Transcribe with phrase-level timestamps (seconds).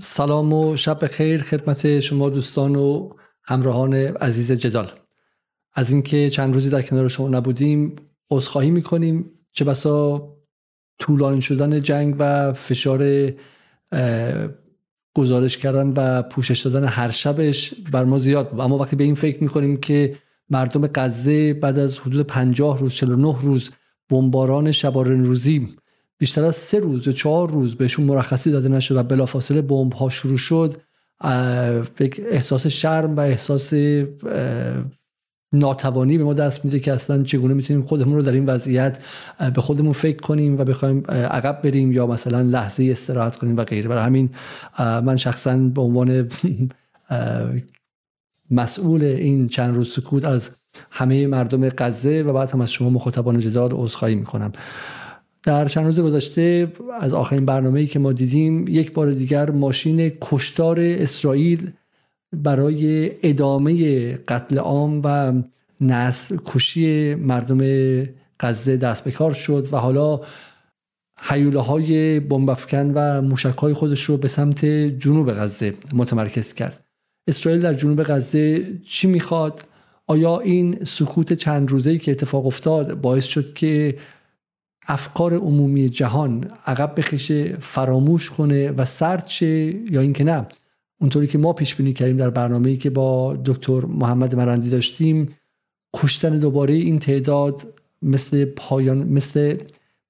[0.00, 3.10] سلام و شب خیر خدمت شما دوستان و
[3.42, 4.90] همراهان عزیز جدال.
[5.74, 7.96] از اینکه چند روزی در کنار شما نبودیم
[8.30, 10.28] عذرخواهی می‌کنیم چه بسا
[10.98, 13.32] طولانی شدن جنگ و فشار
[15.14, 18.60] گزارش کردن و پوشش دادن هر شبش بر ما زیاد بود.
[18.60, 20.16] اما وقتی به این فکر می‌کنیم که
[20.50, 23.70] مردم غزه بعد از حدود 50 روز 49 روز
[24.10, 25.76] بمباران شبارن روزی
[26.18, 30.08] بیشتر از سه روز یا چهار روز بهشون مرخصی داده نشد و بلافاصله بمب ها
[30.08, 30.82] شروع شد
[32.30, 33.74] احساس شرم و احساس
[35.52, 38.98] ناتوانی به ما دست میده که اصلا چگونه می‌تونیم خودمون رو در این وضعیت
[39.54, 43.88] به خودمون فکر کنیم و بخوایم عقب بریم یا مثلا لحظه استراحت کنیم و غیره.
[43.88, 44.30] برای همین
[44.78, 46.28] من شخصا به عنوان
[48.50, 50.50] مسئول این چند روز سکوت از
[50.90, 54.52] همه مردم غزه و بعد هم از شما مخاطبان جدال عذرخواهی می‌کنم.
[55.46, 60.80] در چند روز گذشته از آخرین برنامه‌ای که ما دیدیم یک بار دیگر ماشین کشتار
[60.80, 61.70] اسرائیل
[62.32, 65.32] برای ادامه قتل عام و
[65.80, 67.60] نسل کشی مردم
[68.40, 70.20] غزه دست به کار شد و حالا
[71.20, 74.64] حیوله های بمبافکن و موشک های خودش رو به سمت
[74.98, 76.84] جنوب غزه متمرکز کرد
[77.28, 79.64] اسرائیل در جنوب غزه چی می‌خواد؟
[80.06, 83.96] آیا این سکوت چند روزه‌ای که اتفاق افتاد باعث شد که
[84.88, 89.46] افکار عمومی جهان عقب بخشه فراموش کنه و سرد شه
[89.92, 90.46] یا اینکه نه.
[91.00, 95.28] اونطوری که ما پیش بینی کردیم در برنامه‌ای که با دکتر محمد مرندی داشتیم
[95.94, 97.66] کشتن دوباره این تعداد
[98.02, 99.56] مثل پایان مثل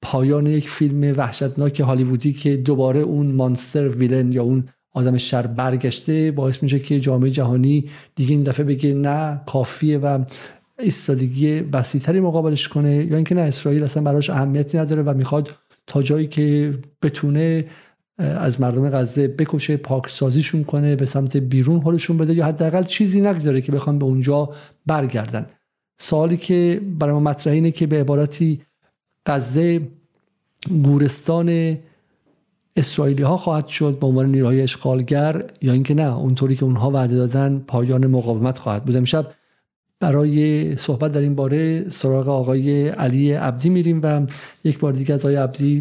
[0.02, 6.30] پایان یک فیلم وحشتناک هالیوودی که دوباره اون مانستر ویلن یا اون آدم شر برگشته
[6.30, 10.24] باعث میشه که جامعه جهانی دیگه این دفعه بگه نه کافیه و
[10.78, 15.50] ایستادگی وسیعتری مقابلش کنه یا اینکه نه اسرائیل اصلا براش اهمیتی نداره و می‌خواد
[15.86, 17.64] تا جایی که بتونه
[18.18, 23.60] از مردم غزه بکشه پاکسازیشون کنه به سمت بیرون حالشون بده یا حداقل چیزی نگذاره
[23.60, 24.50] که بخوان به اونجا
[24.86, 25.46] برگردن.
[25.98, 28.62] سوالی که برای ما مطرح اینه که به عبارتی
[29.26, 29.80] غزه
[30.84, 31.78] گورستان
[32.76, 37.16] اسرائیلی ها خواهد شد به عنوان نیروهای اشغالگر یا اینکه نه اونطوری که اونها وعده
[37.16, 38.96] دادن پایان مقاومت خواهد بود.
[38.96, 39.26] امشب
[40.00, 44.26] برای صحبت در این باره سراغ آقای علی عبدی میریم و
[44.64, 45.80] یک بار دیگه از آقای عبدی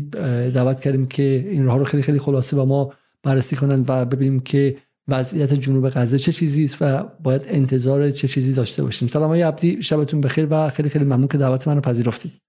[0.55, 2.93] دعوت کردیم که این راه رو خیلی خیلی خلاصه با ما
[3.23, 4.77] بررسی کنند و ببینیم که
[5.07, 9.07] وضعیت جنوب غزه چه چیزی است و باید انتظار چه چیزی داشته باشیم.
[9.07, 12.41] سلام آقای عبدی شبتون بخیر و خیلی خیلی ممنون که دعوت منو پذیرفتید.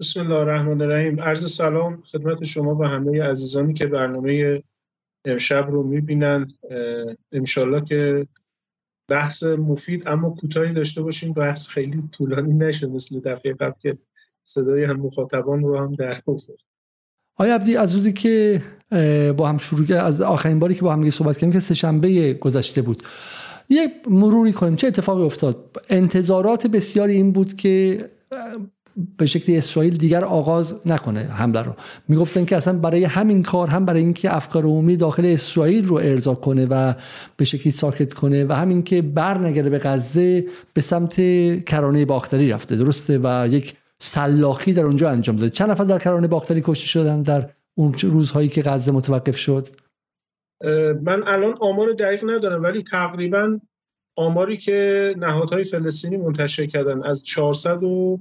[0.00, 1.20] بسم الله الرحمن الرحیم.
[1.20, 4.62] عرض سلام خدمت شما و همه عزیزانی که برنامه
[5.24, 6.52] امشب رو می‌بینن
[7.32, 8.26] انشالله که
[9.08, 11.32] بحث مفید اما کوتاهی داشته باشیم.
[11.32, 13.98] بحث خیلی طولانی نشه مثل دفعه قبل که
[14.44, 16.42] صدای هم مخاطبان رو هم در آورد
[17.36, 18.62] آیا عبدی از روزی که
[19.36, 23.02] با هم شروع از آخرین باری که با هم صحبت کردیم که سهشنبه گذشته بود.
[23.68, 24.76] یک مروری کنیم.
[24.76, 27.98] چه اتفاقی افتاد؟ انتظارات بسیاری این بود که
[29.18, 31.72] به شکلی اسرائیل دیگر آغاز نکنه حمله رو.
[32.08, 36.34] می‌گفتن که اصلا برای همین کار هم برای اینکه افکار عمومی داخل اسرائیل رو ارضا
[36.34, 36.94] کنه و
[37.36, 41.14] به شکلی ساکت کنه و همین که بر نگره به غزه به سمت
[41.64, 45.50] کرانه باختری رفته درسته؟ و یک سلاخی در اونجا انجام داده.
[45.50, 49.68] چند نفر در کرانه باختری کشته شدن در اون روزهایی که غزه متوقف شد؟
[51.02, 53.58] من الان آمار دقیق ندارم ولی تقریبا
[54.16, 58.18] آماری که نهادهای فلسطینی منتشر کردن از 400 و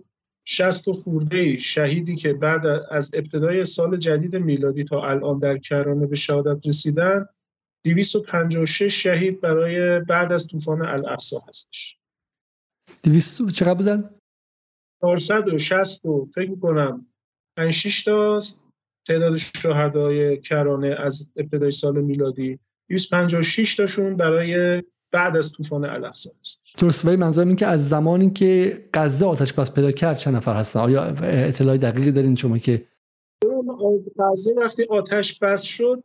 [0.50, 6.08] شست و خورده شهیدی که بعد از ابتدای سال جدید میلادی تا الان در کرانه
[6.08, 7.26] به شهادت رسیدن
[7.86, 11.98] 256 شهید برای بعد از طوفان الاقصا هستش.
[13.04, 14.10] 200 چقدر بودن؟
[15.02, 17.08] 460 و فکر می‌کنم.
[17.58, 18.40] 5 6 تا
[19.08, 22.60] تعداد شهدای کرانه از ابتدای سال میلادی
[22.90, 24.84] 256 تاشون برای
[25.18, 26.62] بعد از طوفان الاقصا است.
[26.78, 30.56] درست ولی منظورم این که از زمانی که غزه آتش بس پیدا کرد چند نفر
[30.56, 32.86] هستن؟ آیا اطلاعی دقیقی دارین شما که
[34.20, 36.04] غزه وقتی آتش بس شد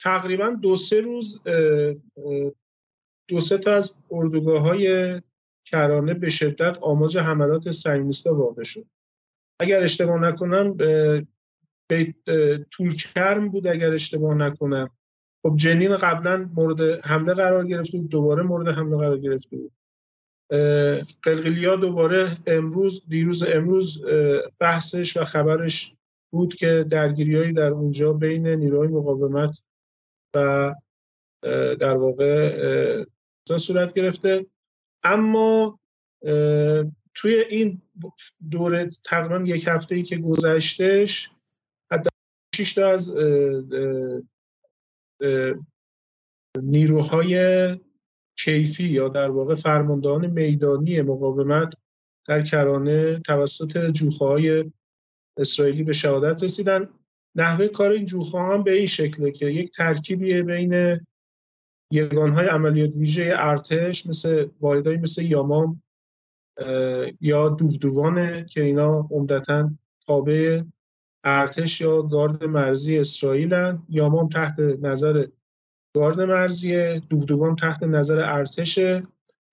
[0.00, 1.40] تقریبا دو سه روز
[3.28, 5.20] دو سه تا از اردوگاه های
[5.66, 8.86] کرانه به شدت آماج حملات سیونیستا واقع شد.
[9.60, 10.76] اگر اشتباه نکنم
[11.88, 12.14] به
[13.14, 14.90] کرم بود اگر اشتباه نکنم.
[15.46, 19.72] خب جنین قبلا مورد حمله قرار گرفته بود دوباره مورد حمله قرار گرفته بود
[21.22, 24.04] قلقلیا دوباره امروز دیروز امروز
[24.60, 25.94] بحثش و خبرش
[26.32, 29.62] بود که درگیریهایی در اونجا بین نیروهای مقاومت
[30.34, 30.74] و
[31.80, 33.04] در واقع
[33.58, 34.46] صورت گرفته.
[35.02, 35.78] اما
[37.14, 37.82] توی این
[38.50, 41.30] دوره تقریبا یک هفته ای که گذشتش
[41.92, 42.08] حتی
[42.54, 43.10] 6 تا از
[46.62, 47.36] نیروهای
[48.38, 51.74] کیفی یا در واقع فرماندهان میدانی مقاومت
[52.26, 54.70] در کرانه توسط جوخه های
[55.38, 56.88] اسرائیلی به شهادت رسیدن.
[57.36, 61.00] نحوه کار این جوخه هم به این شکله که یک ترکیبیه بین
[61.90, 65.82] یگانهای عملیات ویژه ارتش مثل واحدهایی مثل یامام
[67.20, 69.70] یا دوودوانه که اینا عمدتا
[70.06, 70.62] تابع
[71.24, 75.26] ارتش یا گارد مرزی اسرائیلن یامام تحت نظر
[75.96, 78.78] گارد مرزی دوودوان تحت نظر ارتش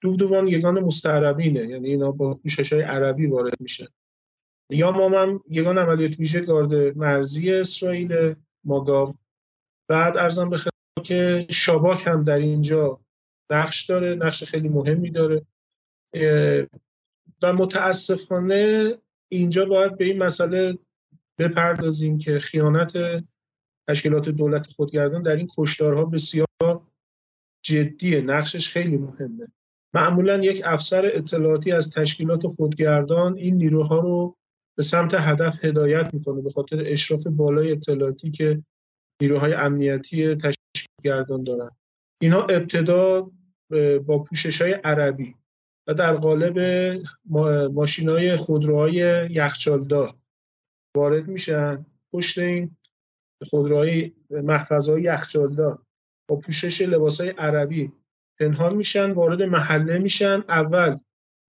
[0.02, 3.88] دوودوان یگان مستعربینه یعنی اینا با پوشش های عربی وارد میشه
[4.72, 9.14] یامام هم یگان عملیات ویژه گارد مرزی اسرائیل ماگاو.
[9.88, 10.58] بعد ارزم به
[11.04, 13.00] که شاباک هم در اینجا
[13.50, 15.46] نقش داره نقش خیلی مهمی داره.
[17.44, 18.94] و متاسفانه
[19.32, 20.78] اینجا باید به این مسئله
[21.42, 22.94] بپردازیم که خیانت
[23.90, 26.48] تشکیلات دولت خودگردان در این کشدارها بسیار
[27.66, 29.48] جدیه نقشش خیلی مهمه.
[29.94, 34.38] معمولا یک افسر اطلاعاتی از تشکیلات خودگردان این نیروها رو
[34.78, 38.64] به سمت هدف هدایت می‌کنه به خاطر اشراف بالای اطلاعاتی که
[39.22, 41.70] نیروهای امنیتی تشکیلگردان دارن.
[42.22, 43.32] اینها ابتدا
[44.06, 45.36] با پوشش های عربی
[45.88, 46.60] و در قالب
[47.74, 50.14] ماشین های خودروهای یخچالدار
[50.96, 51.86] وارد میشن.
[52.14, 52.72] پشت این
[53.50, 55.80] خودروهای محفظهای یخچالدار
[56.28, 57.92] با پوشش لباسهای عربی.
[58.40, 60.44] پنهان میشن وارد محله میشن.
[60.50, 60.98] اول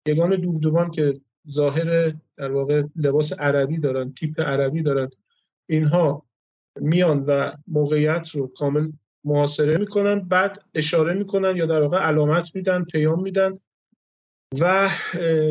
[0.08, 5.10] یگان دوودوان که ظاهر در واقع لباس عربی دارن تیپ عربی دارن
[5.68, 6.26] اینها
[6.80, 8.92] میان و موقعیت رو کامل
[9.24, 10.20] محاصره می‌کنن.
[10.20, 13.58] بعد اشاره می‌کنن یا در واقع علامت میدن پیام میدن
[14.60, 14.90] و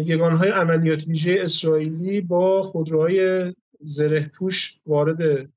[0.05, 5.49] یگانهای عملیات ویژه اسرائیلی با خودروهای زره پوش وارد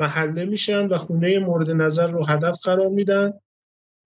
[0.00, 3.32] محله میشن و خونه مورد نظر رو هدف قرار میدن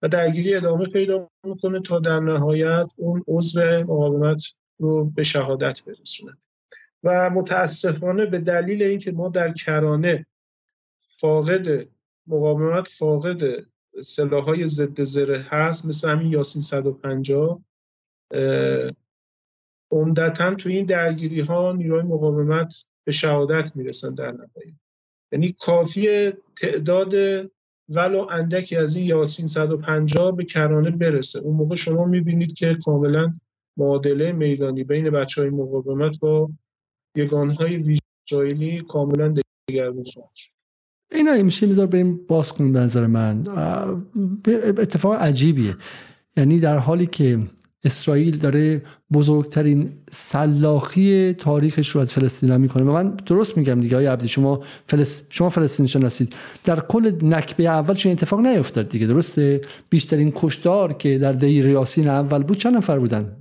[0.01, 4.43] و درگیری ادامه پیدا می‌کنه تا در نهایت اون عضو مقاومت
[4.79, 6.37] رو به شهادت برسونه
[7.03, 10.25] و متاسفانه به دلیل اینکه ما در کرانه
[11.19, 11.87] فاقد
[12.27, 13.37] مقاومت فاقد
[14.03, 17.61] سلاحهای ضد زره هست مثل همین یاسین 150
[19.91, 24.73] عمدتا تو این درگیری ها نیروی مقاومت به شهادت می‌رسن در نهایت.
[25.31, 27.13] یعنی کافی تعداد
[27.89, 31.39] ولو اندکی از این یاسین 150 به کرانه برسه.
[31.39, 33.33] اون موقع شما می‌بینید که کاملا
[33.77, 36.49] معادله میدانی بین بچه های مقاومت با
[37.15, 37.97] یگانهای
[38.31, 39.33] ویژایلی کاملا
[39.69, 40.51] دگرگون خواهد شد.
[41.11, 43.43] اینا میشه میذار بریم باز کنیم به نظر من.
[44.77, 45.75] اتفاق عجیبیه.
[46.37, 47.39] یعنی در حالی که
[47.83, 48.81] اسرائیل داره
[49.13, 52.83] بزرگترین سلاخی تاریخش رو از فلسطین می‌کنه.
[52.83, 55.27] و من درست میگم دیگه های عبدی شما فلس...
[55.29, 56.35] شما فلسطین شناسید.
[56.63, 62.07] در کل نکبه اول چون اتفاق نیفتاد دیگه درسته؟ بیشترین کشدار که در دی ریاسین
[62.09, 63.37] اول بود چند نفر بودن؟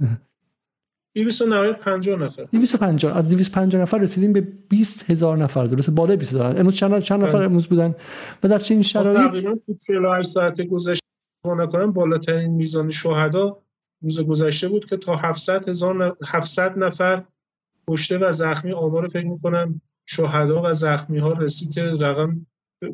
[1.14, 2.44] 250 نفر.
[2.52, 6.58] 250 از 250 نفر رسیدیم به 20 هزار نفر درسته؟ بالای 20 هزار.
[6.58, 7.44] امروز چند چند نفر بله.
[7.44, 7.94] امروز بودن؟
[8.42, 11.06] و در چه این خب، شرایط تقریبا تو 48 ساعت گذشته
[11.44, 13.62] نکنم بالاترین میزان شهدا
[14.02, 17.24] روز گذشته بود که تا 700 هزار 700 نفر
[17.88, 22.46] کشته و زخمی آمار فکر می‌کنم شهدا و زخمی ها رسید که رقم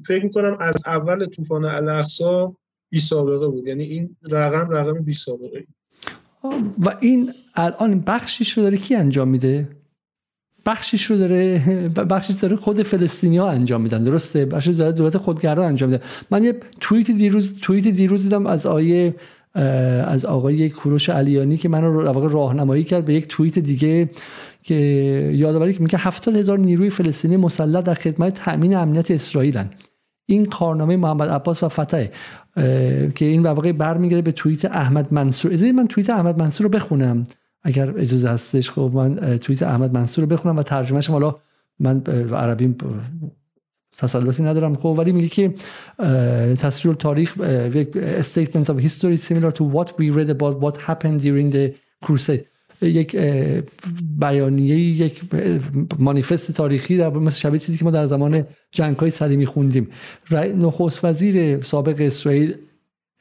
[0.07, 2.55] فکر می‌کنم از اول طوفان الاقصا
[2.91, 3.67] بی سابقه بود.
[3.67, 5.65] یعنی این رقم رقم بی سابقه.
[6.79, 9.69] و این الان بخشیش رو داره کی انجام میده؟
[10.67, 14.05] بخشیش رو داره بخشیش داره خود فلسطینی انجام میدن.
[14.05, 16.05] درسته؟ بخشش داره دولت خودگردان انجام میده.
[16.31, 19.15] من یه توییت دیروز توییت دیروز دیدم از آیه
[20.07, 24.11] از آقای کوروش علیانی که من رو واقع راهنمایی کرد به یک توییت دیگه
[24.63, 24.75] که
[25.35, 29.71] یادآوری میگه 70 هزار نیروی فلسطینی مسلح در خدمت تامین امنیت اسرائیلن.
[30.27, 32.05] این کارنامه محمد عباس و فتح
[33.15, 35.53] که این واقع برمیگره به توییت احمد منصور.
[35.53, 37.27] از من توییت احمد منصور رو بخونم.
[37.63, 41.37] اگر اجازه هستش خب من توییت احمد منصور رو بخونم و ترجمهش حالا
[41.81, 42.75] من عربی
[43.99, 44.77] تسلطی ندارم.
[44.77, 45.55] خب ولی میگه که
[46.55, 47.37] تصویر تاریخ
[47.75, 47.89] یک
[48.21, 51.73] statement of history similar to what we read about what happened during the
[52.07, 52.45] crusade.
[52.83, 53.17] یک
[54.19, 55.23] بیانیه یک
[55.99, 59.89] مانیفست تاریخی در مثل شبیه چیزی که ما در زمان جنگ های صلیمی خوندیم
[60.57, 62.55] نخست وزیر سابق اسرائیل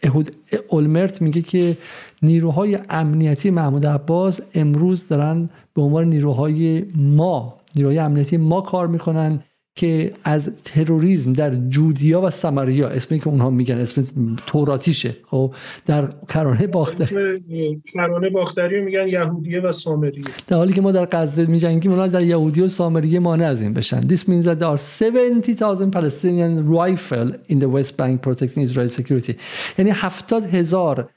[0.03, 0.35] اهود
[0.69, 1.77] اولمرت میگه که
[2.21, 9.39] نیروهای امنیتی محمود عباس امروز دارن به عنوان نیروهای ما نیروهای امنیتی ما کار می‌کنن
[9.77, 15.17] که از تروریسم در جودیا و سمریا اسمی که اونها میگن اسم توراتیشه.
[15.27, 15.53] خب
[15.85, 17.81] در کرانه باختری.
[17.93, 20.21] کرانه باختری میگن یهودیه و سامریه.
[20.47, 23.73] در حالی که ما در غزه میجنگیم اونها در یهودیه و سامریه مانع از این
[23.73, 24.01] بشن.
[24.01, 29.35] This means that there are 70,000 Palestinian rifle in the West Bank protecting Israel security.
[29.77, 31.09] یعنی 70 هزار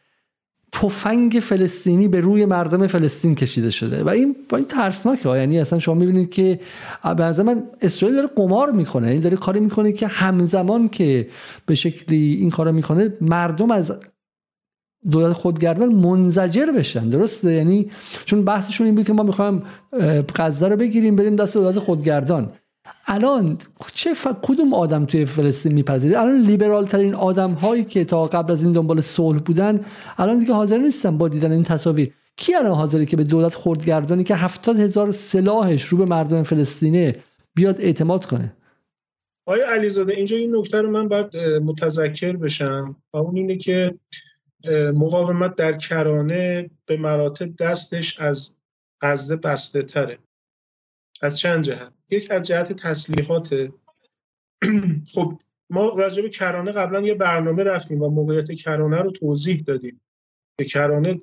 [0.72, 4.04] تفنگ فلسطینی به روی مردم فلسطین کشیده شده.
[4.04, 6.60] و این با این ترسناکه یعنی اصلا شما می‌بینید که
[7.16, 9.02] به من اسرائیل داره قمار می‌کنه.
[9.02, 11.28] این یعنی داره کاری می‌کنه که همزمان که
[11.66, 13.92] به شکلی این کارو می‌کنه مردم از
[15.10, 17.08] دولت خودگردان منزجر بشن.
[17.08, 17.90] درسته؟ یعنی
[18.24, 19.62] چون بحثشون این بود که ما می‌خوایم
[20.36, 22.52] غزه رو بگیریم بریم دست دولت خودگردان.
[23.06, 23.58] الان
[23.94, 24.28] چه ف...
[24.42, 28.72] کدوم آدم توی فلسطین میپذیره؟ الان لیبرال ترین آدم هایی که تا قبل از این
[28.72, 29.84] دنبال صلح بودن
[30.18, 32.14] الان دیگه حاضر نیستن با دیدن این تصاویر.
[32.37, 37.16] کی الان حاضره که به دولت خردگردانی که هفتاد هزار سلاحش رو به مردم فلسطینه
[37.54, 38.56] بیاد اعتماد کنه؟
[39.46, 43.94] آیا علیزاده اینجا این نکته رو من باید متذکر بشم و اون اینه که
[44.94, 48.54] مقاومت در کرانه به مراتب دستش از
[49.00, 50.18] غزه بسته تره.
[51.22, 53.54] از چند جهت؟ یک از جهت تسلیحات.
[55.14, 55.38] خب
[55.70, 60.00] ما راجع به کرانه قبلا یه برنامه رفتیم و موقعیت کرانه رو توضیح دادیم.
[60.58, 61.18] که کرانه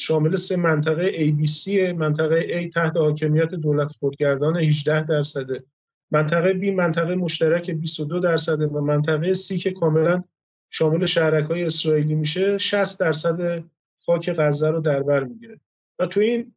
[0.00, 5.64] شامل سه منطقه ABC منطقه A تحت حاکمیت دولت خودگردان 18 درصده
[6.10, 10.24] منطقه B منطقه مشترک 22 درصده و منطقه C که کاملا
[10.70, 13.64] شامل شهرک های اسرائیلی میشه 60 درصد
[14.06, 15.60] خاک غزه رو در بر می‌گیره.
[15.98, 16.54] و تو این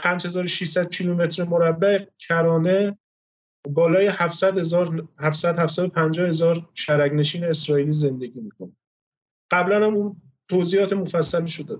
[0.00, 2.98] 5600 کیلومتر مربع کرانه
[3.68, 8.72] بالای 700 هزار 700 750 هزار شرگنشین اسرائیلی زندگی می‌کنه.
[9.50, 10.16] قبلا هم اون
[10.48, 11.78] توضیحات مفصلی شده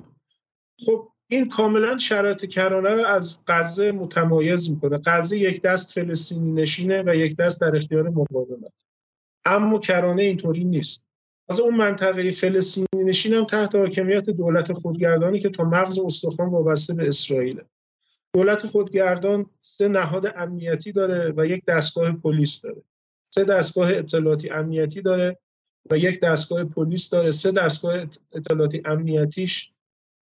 [0.87, 5.01] خب این کاملا شرایط کرانه رو از غزه متمایز می‌کنه.
[5.05, 8.73] غزه یک دست فلسطینی نشینه و یک دست در اختیار مقاومت.
[9.45, 11.05] اما کرانه اینطوری نیست.
[11.49, 16.95] از اون منطقه فلسطینی نشین هم تحت حاکمیت دولت خودگردانی که تا مغز استخوان وابسته
[16.95, 17.61] به اسرائیل.
[18.35, 22.83] دولت خودگردان سه نهاد امنیتی داره و یک دستگاه پلیس داره.
[23.35, 25.39] سه دستگاه اطلاعاتی امنیتی داره
[25.91, 27.31] و یک دستگاه پلیس داره.
[27.31, 29.73] سه دستگاه اطلاعاتی امنیتیش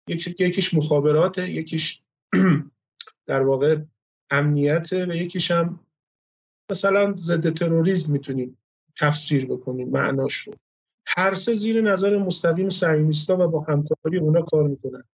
[0.09, 2.03] یکیش مخابراته یکیش
[3.27, 3.79] در واقع
[4.31, 5.81] امنیته و یکیش هم
[6.71, 8.59] مثلا ضد تروریسم می‌تونیم
[8.99, 10.55] تفسیر بکنیم معناش رو.
[11.07, 15.05] هر سه زیر نظر مستقیم صهیونیست‌ها و با همکاری اونا کار می‌کنن.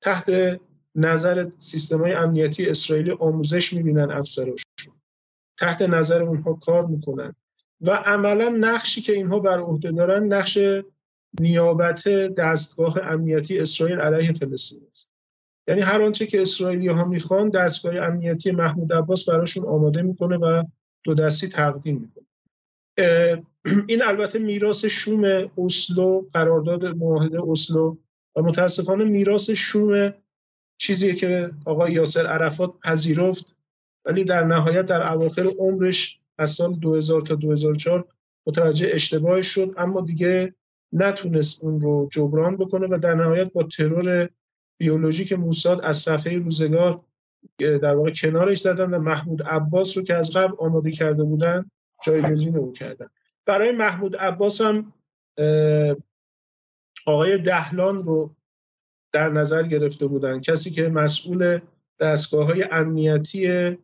[0.00, 0.60] تحت
[0.94, 4.94] نظر سیستم های امنیتی اسرائیلی آموزش می‌بینن افسراشون
[5.58, 7.34] تحت نظر اونها کار می‌کنن.
[7.80, 10.58] و عملا نقشی که اینها بر عهده دارن نقش
[11.40, 15.08] نیابت دستگاه امنیتی اسرائیل علیه فلسطین است.
[15.68, 20.62] یعنی هر آنچه که اسرائیلی ها می‌خوان دستگاه امنیتی محمود عباس براشون آماده می‌کنه و
[21.04, 22.24] دو دستی تقدیم می‌کنه.
[23.88, 27.96] این البته میراث شوم اسلو قرارداد معاهده اسلو
[28.36, 30.14] و متاسفانه میراث شوم
[30.78, 33.56] چیزی که آقای یاسر عرفات پذیرفت
[34.04, 38.04] ولی در نهایت در اواخر عمرش از سال 2000 تا 2004
[38.46, 40.54] متوجه اشتباهش شد اما دیگه
[40.92, 44.28] نتونست اون رو جبران بکنه و در نهایت با ترور
[44.78, 47.00] بیولوژیک موساد از صفحه روزگار
[47.58, 51.70] در واقع کنارش زدن و محمود عباس رو که از قبل آماده کرده بودن
[52.04, 53.06] جایگزین او کردن.
[53.46, 54.92] برای محمود عباس هم
[57.06, 58.34] آقای دهلان رو
[59.12, 60.40] در نظر گرفته بودن.
[60.40, 61.60] کسی که مسئول
[62.00, 63.76] دستگاه های امنیتی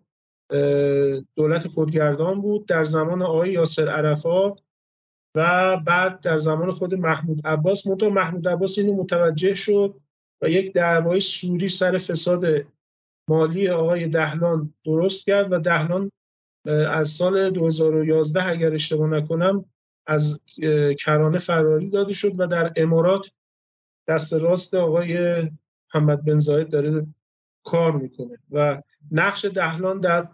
[1.37, 4.61] دولت خودگردان بود در زمان آقای یاسر عرفات
[5.37, 7.87] و بعد در زمان خود محمود عباس.
[7.87, 10.01] منتها محمود عباس اینو متوجه شد
[10.43, 12.45] و یک دعوای سوری سر فساد
[13.29, 16.11] مالی آقای دهلان درست کرد و دهلان
[16.67, 19.65] از سال 2011 اگر اشتباه نکنم
[20.07, 20.41] از
[20.99, 23.31] کرانه فراری داده شد و در امارات
[24.09, 25.43] دست راست آقای
[25.95, 27.07] محمد بن زاید داره
[27.65, 30.29] کار می‌کنه و نقش دهلان در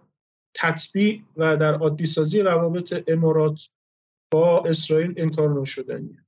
[0.54, 3.68] تطبیع و در عادی سازی روابط امارات
[4.32, 6.24] با اسرائیل انکار نشدنیه.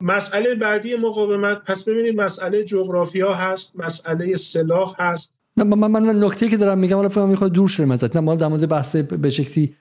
[0.00, 5.34] مسئله بعدی مقاومت پس ببینید مسئله جغرافیا هست مسئله سلاح هست.
[5.56, 8.16] نه من من نکته که دارم میگم حالا می‌خواد دور شده ازت.
[8.16, 9.76] نه ما در مورد بحث به شکلی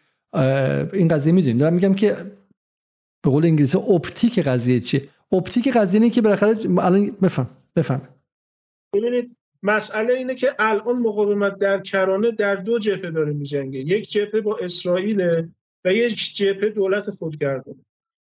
[0.94, 1.58] این قضیه می‌دونیم.
[1.58, 2.16] دارم میگم که
[3.24, 8.10] به قول انگلیسی اپتیک قضیه چیه؟ اپتیک قضیه اینه که بالاخره الان بفهم بفهم.
[8.94, 13.80] ببینید مسئله اینه که الان مقاومت در کرانه در دو جبهه داره میجنگه.
[13.80, 15.48] یک جبهه با اسرائیل
[15.86, 17.86] و یک جبهه دولت خودگردانه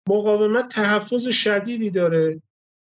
[0.08, 2.42] مقاومت تحفظ شدیدی داره.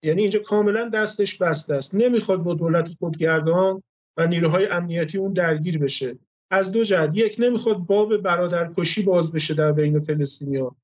[0.02, 1.94] یعنی اینجا کاملا دستش بسته است.
[1.94, 3.82] نمی‌خواد با دولت خودگردان
[4.16, 6.18] و نیروهای امنیتی اون درگیر بشه.
[6.50, 7.10] از دو جهت.
[7.14, 10.76] یک نمی‌خواد باب برادرکشی باز بشه در بین فلسطینیا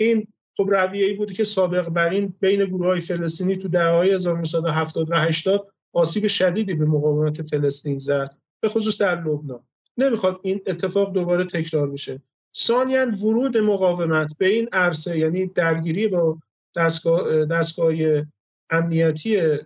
[0.00, 0.26] این
[0.60, 5.10] خب رویه ای بوده که سابق بر این بین گروه های فلسطینی تو دهه‌های 1970
[5.10, 9.60] و 80 آسیب شدیدی به مقاومت فلسطین زد به خصوص در لبنان.
[9.96, 12.22] نمی‌خواد این اتفاق دوباره تکرار بشه.
[12.56, 16.38] ثانیا ورود مقاومت به این عرصه یعنی درگیری با
[16.76, 17.94] دستگاه, دستگاه
[18.70, 19.58] امنیتی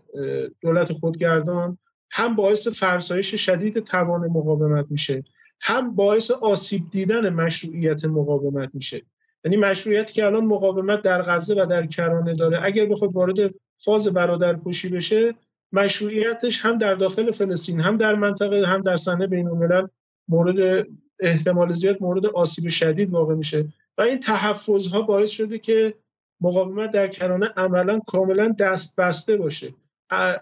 [0.60, 1.78] دولت خودگردان
[2.10, 5.24] هم باعث فرسایش شدید توان مقاومت میشه
[5.60, 9.02] هم باعث آسیب دیدن مشروعیت مقاومت میشه.
[9.44, 14.08] یعنی مشروعیتی که الان مقاومت در غزه و در کرانه داره اگر بخواد وارد فاز
[14.08, 15.34] برادرکشی بشه
[15.72, 19.86] مشروعیتش هم در داخل فلسطین هم در منطقه هم در صحنه بین الملل
[20.28, 20.86] مورد
[21.20, 23.66] احتمال زیاد مورد آسیب شدید واقع میشه.
[23.98, 25.94] و این تحفظها باعث شده که
[26.40, 29.74] مقاومت در کرانه عملا کاملا دست بسته باشه.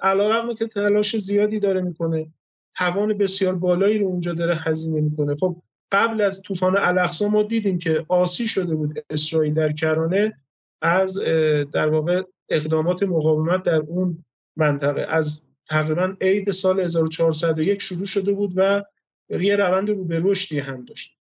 [0.03, 2.27] علیرغم که تلاش زیادی داره می‌کنه
[2.77, 5.35] توان بسیار بالایی رو اونجا داره هزینه می‌کنه.
[5.35, 5.57] خب
[5.93, 10.35] قبل از طوفان الاقصا ما دیدیم که آسی شده بود اسرائیل در کرانه
[10.83, 11.19] از
[11.73, 14.25] در واقع اقدامات مقاومت در اون
[14.57, 15.07] منطقه.
[15.09, 18.85] از تقریبا عید سال 1401 شروع شده بود و
[19.31, 21.17] یه روند رو به رشدی هم داشت.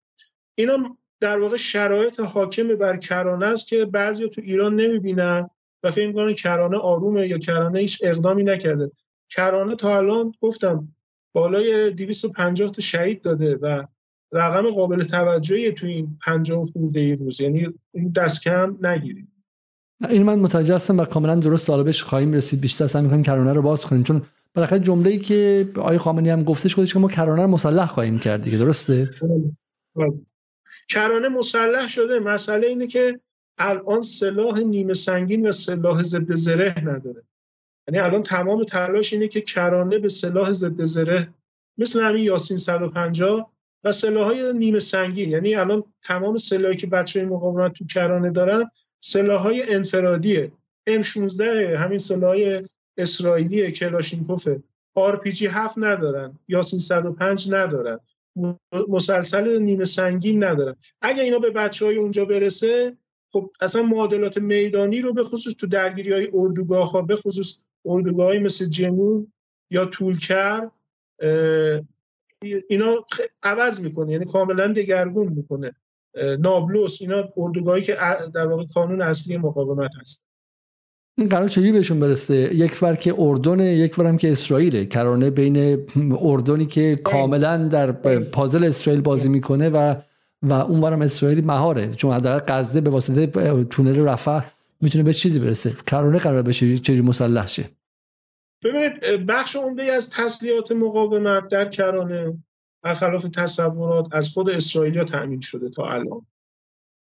[0.56, 5.50] اینا در واقع شرایط حاکم بر کرانه است که بعضی تو ایران نمی‌بینن
[5.84, 8.92] و فکر می‌کنن کرانه آرومه یا کرانه هیچ اقدامی نکرده.
[9.30, 10.88] کرانه تا الان گفتم
[11.34, 13.84] بالای 250 تا شهید داده و
[14.32, 17.42] رقم قابل توجهی تو این 50 خورده روز.
[17.42, 19.32] یعنی این دست کم نگیریم.
[20.10, 22.62] این من متوجه هستم و کاملا درست طالبش خواهیم رسید.
[22.62, 24.04] بیشتر سعی می‌کنیم کرانه رو باز کنیم.
[24.04, 24.22] چون
[24.54, 28.42] بالاخره جمله‌ای که آقای خامنه‌ای هم گفتش خودش که ما کرانه رو مسلح خواهیم کرد
[28.42, 28.58] دیگه.
[28.58, 29.10] درسته.
[30.90, 32.20] کرانه مسلح شده.
[32.20, 33.20] مسئله اینه که
[33.58, 37.24] الان سلاح نیمه سنگین و سلاح ضد زره نداره.
[37.88, 41.34] یعنی الان تمام تلاش اینه که کرانه به سلاح ضد زره
[41.78, 43.52] مثل همین یاسین 150
[43.84, 45.30] و سلاح های نیمه سنگین.
[45.30, 50.52] یعنی الان تمام سلاحی که بچه مقاومت تو کرانه دارن سلاح های انفرادیه
[50.90, 51.42] M16
[51.78, 52.62] همین سلاح
[52.98, 54.64] اسرائیلی کلاشینکوفه
[54.98, 56.40] RPG 7 ندارن.
[56.48, 58.00] یاسین 105 ندارن.
[58.90, 60.76] مسلسل نیمه سنگین ندارن.
[61.02, 62.98] اگه اینا به بچه های اونجا برسه
[63.32, 68.34] خب اصلا معادلات میدانی رو به خصوص تو درگیری های اردوگاه ها به خصوص اردوگاه
[68.34, 69.34] مثل جنون
[69.70, 70.70] یا طولکر
[72.70, 73.06] اینا
[73.44, 75.72] عوض می‌کنه یعنی کاملا دگرگون می‌کنه.
[76.40, 77.98] نابلوس اینا اردوگاهی که
[78.36, 80.26] در واقع قانون اصلی مقاومت هست.
[81.18, 84.86] این قرار چجوری بهشون برسه؟ یک ور که اردن یک ورم که اسرائیله.
[84.86, 85.88] کرانه بین
[86.22, 89.96] اردنی که کاملا در پازل اسرائیل بازی می‌کنه و
[90.42, 91.92] و اونورم اسرائیل مهاره.
[91.92, 93.28] چون حداقل غزه به واسطه
[93.64, 94.46] تونل رفح
[94.82, 95.74] می‌تونه به چیزی برسه.
[95.88, 97.70] کرانه قرار بشه چجوری مسلح شه؟
[98.64, 102.44] ببینید بخش عمده از تسلیحات مقاومت در کرانه
[102.82, 106.26] برخلاف تصورات از خود اسرائیلیا تأمین شده تا الان.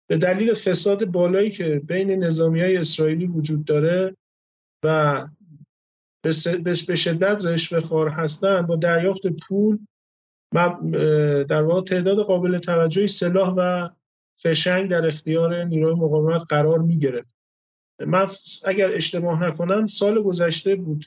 [0.08, 4.16] به دلیل فساد بالایی که بین نظامی های اسرائیلی وجود داره
[4.84, 5.26] و
[6.86, 9.78] به شدت رشوه خار هستن با دریافت پول
[11.44, 13.88] در واقع تعداد قابل توجهی سلاح و
[14.40, 17.28] فشنگ در اختیار نیروی مقاومت قرار می گرفت
[18.06, 18.26] من
[18.64, 21.06] اگر اشتباه نکنم سال گذشته بود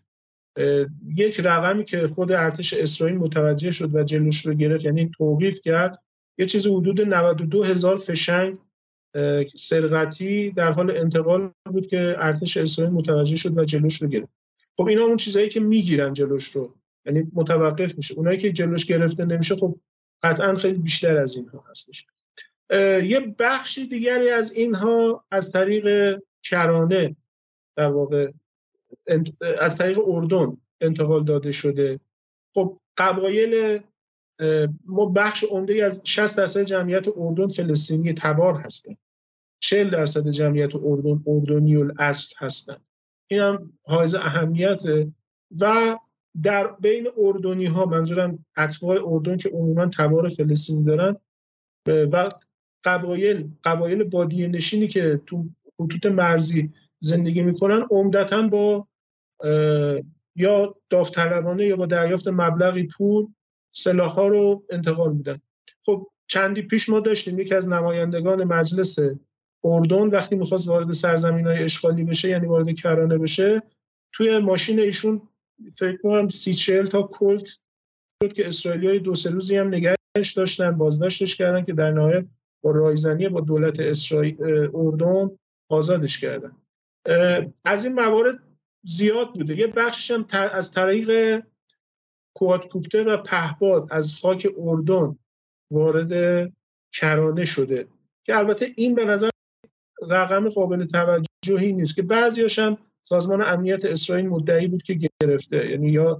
[1.15, 5.99] یک رقمی که خود ارتش اسرائیل متوجه شد و جلوش رو گرفت یعنی توقیف کرد.
[6.37, 8.57] یه چیز حدود 92 هزار فشنگ
[9.55, 14.31] سرقتی در حال انتقال بود که ارتش اسرائیل متوجه شد و جلوش رو گرفت.
[14.77, 18.13] خب اینا اون چیزایی که می‌گیرن جلوش رو یعنی متوقف میشه.
[18.13, 19.75] اونایی که جلوش گرفته نمیشه خب
[20.23, 22.05] قطعا خیلی بیشتر از اینها هستش.
[23.03, 27.15] یه بخشی دیگری از اینها از طریق کرانه
[27.75, 28.31] در واقع
[29.59, 31.99] از طریق اردن انتقال داده شده.
[32.55, 33.79] خب قبایل
[34.85, 38.95] ما بخش عمده از 60 درصد جمعیت اردن فلسطینی تبار هستن.
[39.59, 42.77] 40 درصد جمعیت اردن اردنی الاصل هستن.
[43.27, 44.83] این هم حائز اهمیت.
[45.61, 45.97] و
[46.43, 51.17] در بین اردنی ها منظورم اتباع اردن که عموما تبار فلسطینی دارن
[51.87, 52.31] و
[52.83, 55.45] قبایل قبایل بادیه نشینی که تو
[55.77, 56.73] خطوط مرزی
[57.03, 58.87] زندگی می‌کنن عمدتا با
[60.35, 63.27] یا داوطلبانه یا با دریافت مبلغی پول
[63.71, 65.41] سلاح ها رو انتقال میدن.
[65.85, 68.99] خب چندی پیش ما داشتیم یکی از نمایندگان مجلس
[69.63, 73.61] اردن وقتی می‌خواست وارد سرزمین های اشغالی بشه یعنی وارد کرانه بشه
[74.13, 75.21] توی ماشین ایشون
[75.75, 77.45] فکر کنم سی چهل تا کلت
[78.23, 82.25] شد که اسرائیلی های دو سه روزی هم نگهش داشتن بازداشتش کردن که در نهایت
[82.63, 84.37] با رایزنی با دولت اسرائیل
[84.73, 85.29] اردن
[85.69, 86.51] آزادش کردن.
[87.65, 88.39] از این موارد
[88.83, 89.57] زیاد بوده.
[89.57, 91.41] یه بخشش هم از طریق
[92.35, 95.15] کوادکوپتر و پهباد از خاک اردن
[95.71, 96.51] وارد
[96.93, 97.87] کرانه شده.
[98.23, 99.29] که البته این به نظر
[100.09, 101.95] رقم قابل توجهی نیست.
[101.95, 105.69] که بعضیاش هم سازمان امنیت اسرائیل مدعی بود که گرفته.
[105.69, 106.19] یعنی یا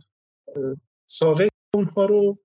[1.06, 2.40] ساقه اونها رو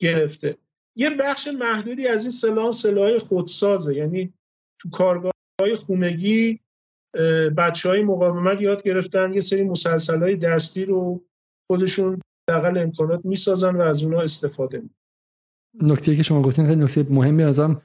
[0.00, 0.56] گرفته.
[0.96, 3.94] یه بخش محدودی از این سلاح سلاح خودسازه.
[3.94, 4.32] یعنی
[4.78, 6.60] تو کارگاه های خونگی
[7.56, 9.34] بچه های مقاومت یاد گرفتن.
[9.34, 11.22] یه سری مسلسل های دستی رو
[11.66, 14.90] خودشون دقل امکانات می‌سازن و از اونها استفاده می
[15.82, 17.82] نکته که شما گفتین خیلی نکته مهمی ازم.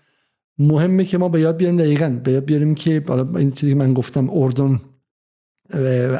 [0.59, 2.19] مهمه که ما به یاد بیاریم دقیقا.
[2.23, 3.03] به یاد بیاریم که
[3.35, 4.79] این چیزی که من گفتم اردن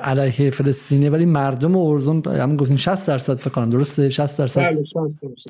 [0.04, 3.70] علیه فلسطینی ولی مردم اردن همون گفتین 60 درصد فکر کنم.
[3.70, 4.82] درسته؟ 60 درصد؟ بله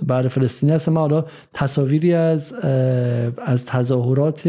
[0.08, 2.54] بله فلسطینی هست ما حالا تصاویری از
[3.38, 4.48] از تظاهرات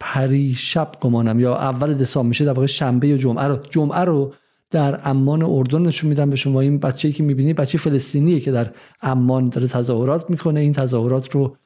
[0.00, 1.40] پریشب گمانم.
[1.40, 3.56] یا اول دسامبر میشه در واقع شنبه یا جمعه رو.
[3.70, 4.34] جمعه رو
[4.70, 6.60] در امان اردن نشون میدم به شما.
[6.60, 8.70] این بچه‌ای که می‌بینی بچه فلسطینیه که در
[9.02, 10.60] امان داره تظاهرات می‌کنه.
[10.60, 11.56] این تظاهرات رو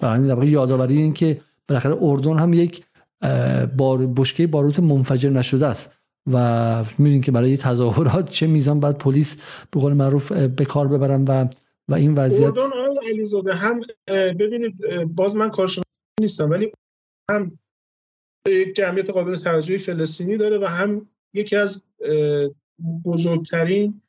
[0.00, 2.84] برای در یادآوری این که بالاخره اردن هم یک
[3.76, 5.92] بار بشکه باروت منفجر نشده است.
[6.32, 11.24] و می‌بینید که برای تظاهرات چه میزان باید پلیس به قول معروف به کار ببرن
[11.24, 11.46] و
[11.88, 12.70] و این وضعیت اردن
[13.12, 14.74] علیزاده هم ببینید
[15.16, 15.84] باز من کارشناس
[16.20, 16.72] نیستم ولی
[17.30, 17.58] هم
[18.48, 21.82] یک جمعیت قابل توجهی فلسطینی داره و هم یکی از
[23.04, 24.02] بزرگترین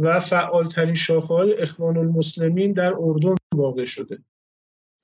[0.00, 4.18] و فعالترین شاخه های اخوان المسلمین در اردن واقع شده.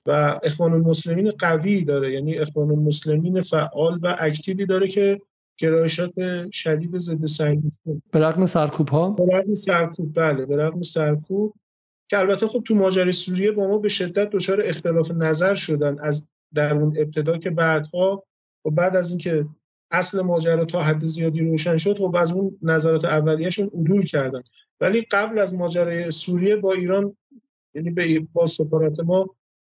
[0.07, 5.21] و اخوان المسلمین قوی داره یعنی اخوان المسلمین فعال و اکتیوی داره که
[5.59, 6.13] گرایشات
[6.51, 11.53] شدید ضد صهیونیسم به رغم سرکوب ها؟ به رغم سرکوب بله به رغم سرکوب.
[12.09, 16.27] که البته خب تو ماجرای سوریه با ما به شدت دچار اختلاف نظر شدن از
[16.53, 18.23] در اون ابتدا که بعدها
[18.65, 19.45] و بعد از اینکه
[19.91, 24.43] اصل ماجرا تا حد زیادی روشن شد خب از اون نظرات اولیه‌شون عدول کردن.
[24.79, 27.17] ولی قبل از ماجرای سوریه با ایران
[27.75, 29.35] یعنی به با سفارت ما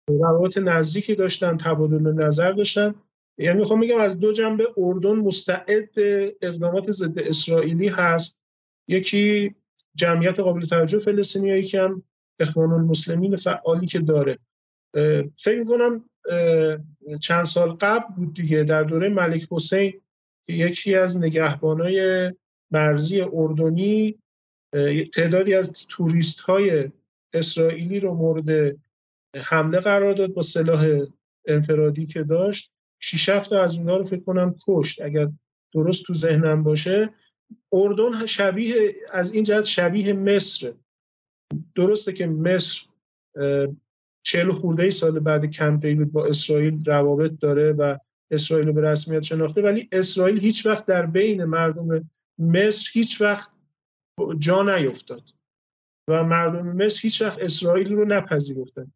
[0.07, 2.95] روابط نزدیکی داشتن تبادل نظر داشتن.
[3.37, 5.89] یعنی می‌خوام بگم از دو جنبه اردن مستعد
[6.41, 8.41] اقدامات ضد اسرائیلی هست.
[8.87, 9.55] یکی
[9.95, 12.03] جمعیت قابل توجه فلسطینیایی که هم
[12.39, 14.39] اخوان المسلمین فعالی که داره.
[15.37, 16.09] فکر می‌کنم
[17.21, 18.63] چند سال قبل بود دیگه.
[18.63, 20.01] در دوره ملک حسین
[20.47, 22.31] یکی از نگهبانای
[22.71, 24.19] مرزی اردنی
[25.13, 26.91] تعدادی از توریست های
[27.33, 28.77] اسرائیلی رو مورد
[29.35, 31.05] حمله قرار داد با سلاح
[31.47, 32.71] انفرادی که داشت.
[32.99, 35.01] شیش تا از اونها رو فکر کنم کشت.
[35.01, 35.29] اگر
[35.73, 37.09] درست تو ذهنم باشه
[37.73, 40.73] اردن شبیه از این جهت شبیه مصر.
[41.75, 42.81] درسته که مصر
[44.23, 47.97] چهل خورده سال بعد کم دیوید با اسرائیل روابط داره و
[48.31, 49.61] اسرائیل رو به رسمیت شناخته.
[49.61, 53.49] ولی اسرائیل هیچ وقت در بین مردم مصر هیچ وقت
[54.39, 55.23] جا نیفتاد
[56.07, 58.91] و مردم مصر هیچ وقت اسرائیل رو نپذیرفتن.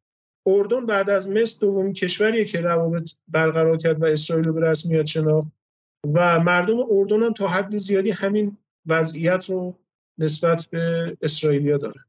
[0.47, 5.05] اردن بعد از مصر دومین کشوریه که روابط برقرار کرد و اسرائیل رو به رسمیت
[5.05, 5.47] شناخت
[6.13, 9.79] و مردم اردن هم تا حد زیادی همین وضعیت رو
[10.17, 12.05] نسبت به اسرائیلیا داره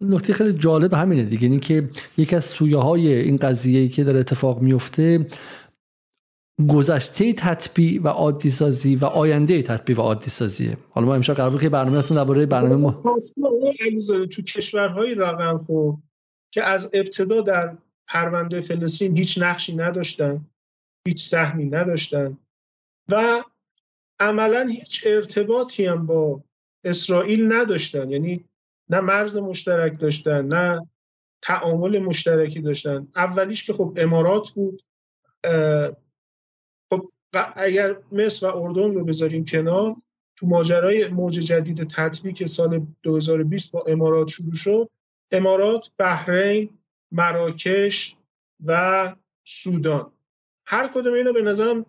[0.00, 1.42] نکته خیلی جالب همینه دیگه.
[1.42, 5.26] اینی که یکی از سویه های این قضیه که داره اتفاق میفته
[6.68, 11.60] گذشته تطبیع و عادی سازی و آینده تطبیع و عادی سازیه حالا ما امشب قرار
[11.60, 13.20] که برنامه اصلا درباره برنامه ما
[14.30, 15.96] تو کشورهای رقم خور
[16.52, 17.76] که از ابتدا در
[18.08, 20.46] پرونده فلسطین هیچ نقشی نداشتن
[21.06, 22.38] هیچ سهمی نداشتن
[23.08, 23.42] و
[24.20, 26.44] عملا هیچ ارتباطی هم با
[26.84, 28.10] اسرائیل نداشتن.
[28.10, 28.44] یعنی
[28.90, 30.86] نه مرز مشترک داشتن نه
[31.42, 33.08] تعامل مشترکی داشتن.
[33.16, 34.82] اولیش که خب امارات بود
[36.90, 37.10] خب
[37.56, 39.96] اگر مصر و اردن رو بذاریم کنار
[40.36, 44.90] تو ماجرای موج جدید تطبیق سال 2020 با امارات شروع شد.
[45.30, 46.78] امارات، بحرین،
[47.12, 48.16] مراکش
[48.66, 50.12] و سودان.
[50.66, 51.86] هر کدوم اینا به نظرم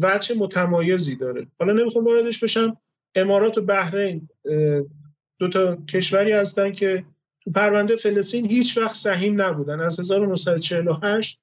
[0.00, 1.46] وجه متمایزی داره.
[1.58, 2.76] حالا نمی‌خوام واردش بشم.
[3.14, 4.28] امارات و بحرین
[5.38, 7.04] دو تا کشوری هستن که
[7.40, 9.80] تو پرونده فلسطین هیچ وقت سهیم نبودن.
[9.80, 11.40] از 1948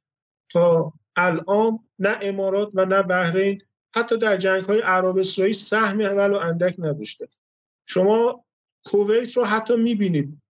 [0.51, 3.61] تا الان نه امارات و نه بحرین
[3.95, 7.27] حتی در جنگ های عرب اسرائیل سهمی ولو اندک نداشته.
[7.85, 8.45] شما
[8.85, 10.41] کویت رو حتی می‌بینید.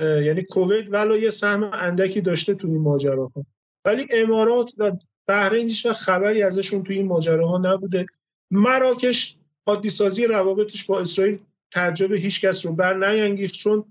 [0.00, 3.46] یعنی کویت ولو یه سهم اندکی داشته تو این ماجراها.
[3.84, 4.92] ولی امارات و
[5.26, 8.06] بحرین هیچ خبری ازشون تو این ماجراها نبوده.
[8.50, 9.36] مراکش
[9.66, 11.38] عادی سازی روابطش با اسرائیل
[11.74, 13.84] تعجب هیچ کس رو بر نینگیخت چون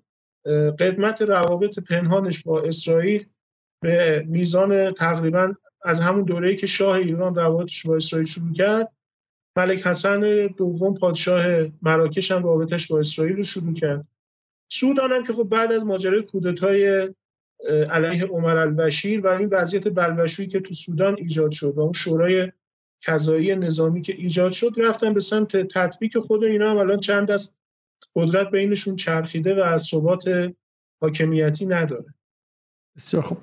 [0.80, 3.26] قدمت روابط پنهانش با اسرائیل
[3.82, 5.54] به میزان تقریبا
[5.86, 8.91] از همون دوره‌ای که شاه ایران روابطش با اسرائیل شروع کرد
[9.58, 11.46] ملک حسن دوم پادشاه
[11.82, 14.08] مراکش هم رابطش با اسرائیل رو شروع کرد.
[14.72, 17.10] سودان هم که خب بعد از ماجرای کودتای
[17.89, 22.52] علیه عمر البشیر و این وضعیت بلبشویی که تو سودان ایجاد شد و اون شورای
[23.02, 27.56] کذایی نظامی که ایجاد شد رفتن به سمت تطبیق خود اینا هم الان چند از
[28.15, 30.23] قدرت بینشون چرخیده و از ثبات
[31.02, 32.06] حاکمیتی نداره.
[32.95, 33.38] بسیار خب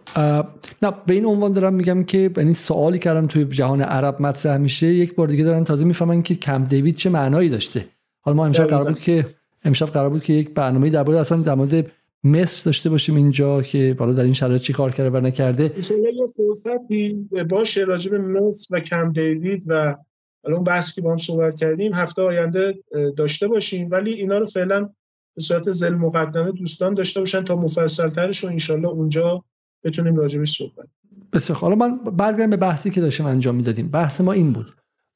[0.83, 4.87] نه به این عنوان دارم میگم که یعنی سوالی کردم توی جهان عرب مطرح میشه
[4.87, 7.85] یک بار دیگه دارن تازه می‌فهمن که کم دیوید چه معنایی داشته.
[8.21, 9.27] حالا ما امشب قرار بود که
[9.65, 11.93] امشب قرار بود که یک برنامه در اصلا در مورد
[12.25, 15.65] مصر داشته باشیم اینجا که بالا در این شرایط چی کار کرده و نکرده.
[15.65, 19.97] یه فرصتی باشه راجع به مصر و کم دیوید و
[20.45, 22.75] اون بحثی که با هم صحبت کردیم هفته آینده
[23.17, 23.89] داشته باشیم.
[23.91, 24.89] ولی اینا رو فعلا
[25.37, 29.45] به صورت زل مقدمه دوستان داشته باشن تا مفصلترش و انشالله اونجا
[29.85, 30.87] بتونیم راجبش صحبت
[31.33, 33.89] بسیار حالا من برگردم به بحثی که داشتیم انجام می‌دادیم.
[33.89, 34.71] بحث ما این بود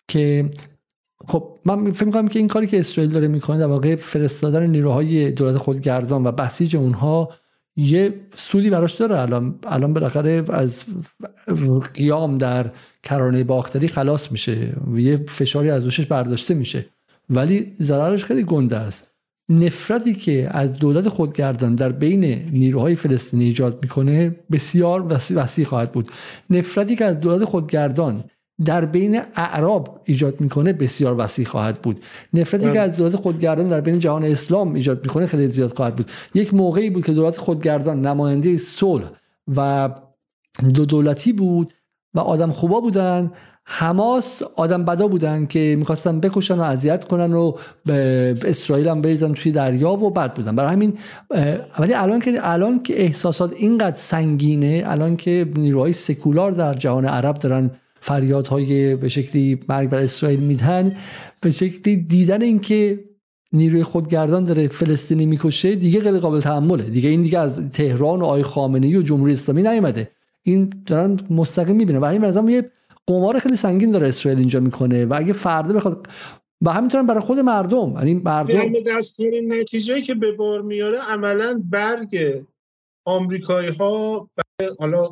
[0.08, 0.50] که
[1.28, 5.30] خب من فکر می‌کنم که این کاری که اسرائیل داره می‌کنه در واقع فرستادن نیروهای
[5.30, 7.30] دولت خودگردان و بسیج اونها
[7.76, 9.20] یه سودی براش داره.
[9.20, 10.84] الان الان بالاخره از
[11.94, 12.70] قیام در
[13.02, 14.72] کرانه باختری خلاص میشه.
[14.92, 16.86] و یه فشاری از روشش برداشته میشه.
[17.30, 19.10] ولی ضررش خیلی گنده است.
[19.48, 26.10] نفرتی که از دولت خودگردان در بین نیروهای فلسطینی ایجاد می‌کنه بسیار وسیع خواهد بود.
[26.50, 28.24] نفرتی که از دولت خودگردان
[28.64, 32.00] در بین اعراب ایجاد می‌کنه بسیار وسیع خواهد بود.
[32.34, 32.80] نفرتی که.
[32.80, 36.10] از دولت خودگردان در بین جهان اسلام ایجاد می‌کنه خیلی زیاد خواهد بود.
[36.34, 39.10] یک موقعی بود که دولت خودگردان نماینده صلح
[39.56, 39.90] و
[40.74, 41.72] دو دولتی بود
[42.14, 43.32] و آدم خوبا بودن.
[43.66, 47.52] حماس آدم بدا بودن که می‌خواستن بکشن و اذیت کنن و
[47.86, 50.56] به اسرائیل هم بریزن توی دریا و بد بودن.
[50.56, 50.98] برای همین
[51.78, 57.36] ولی الان که الان که احساسات اینقدر سنگینه الان که نیروهای سکولار در جهان عرب
[57.36, 57.70] دارن
[58.04, 60.96] فریادهای به شکلی مرگ بر اسرائیل میدن
[61.40, 63.04] به شکلی دیدن اینکه
[63.52, 66.82] نیروی خودگردان داره فلسطینی می‌کشه دیگه غیر قابل تحمله.
[66.82, 70.10] دیگه این دیگه از تهران و آی خامنه‌ای و جمهوری اسلامی نیومده.
[70.42, 72.70] این دارن مستقیم می‌بینه و این یه
[73.06, 76.06] قمار خیلی سنگین داره اسرائیل اینجا می‌کنه و اگه فردا بخواد
[76.62, 82.42] و همینطور برای خود مردم یعنی مردم دستگیری نتیجه که به بار میاره عملا برگ
[83.04, 84.28] آمریکایی ها
[84.78, 85.10] حالا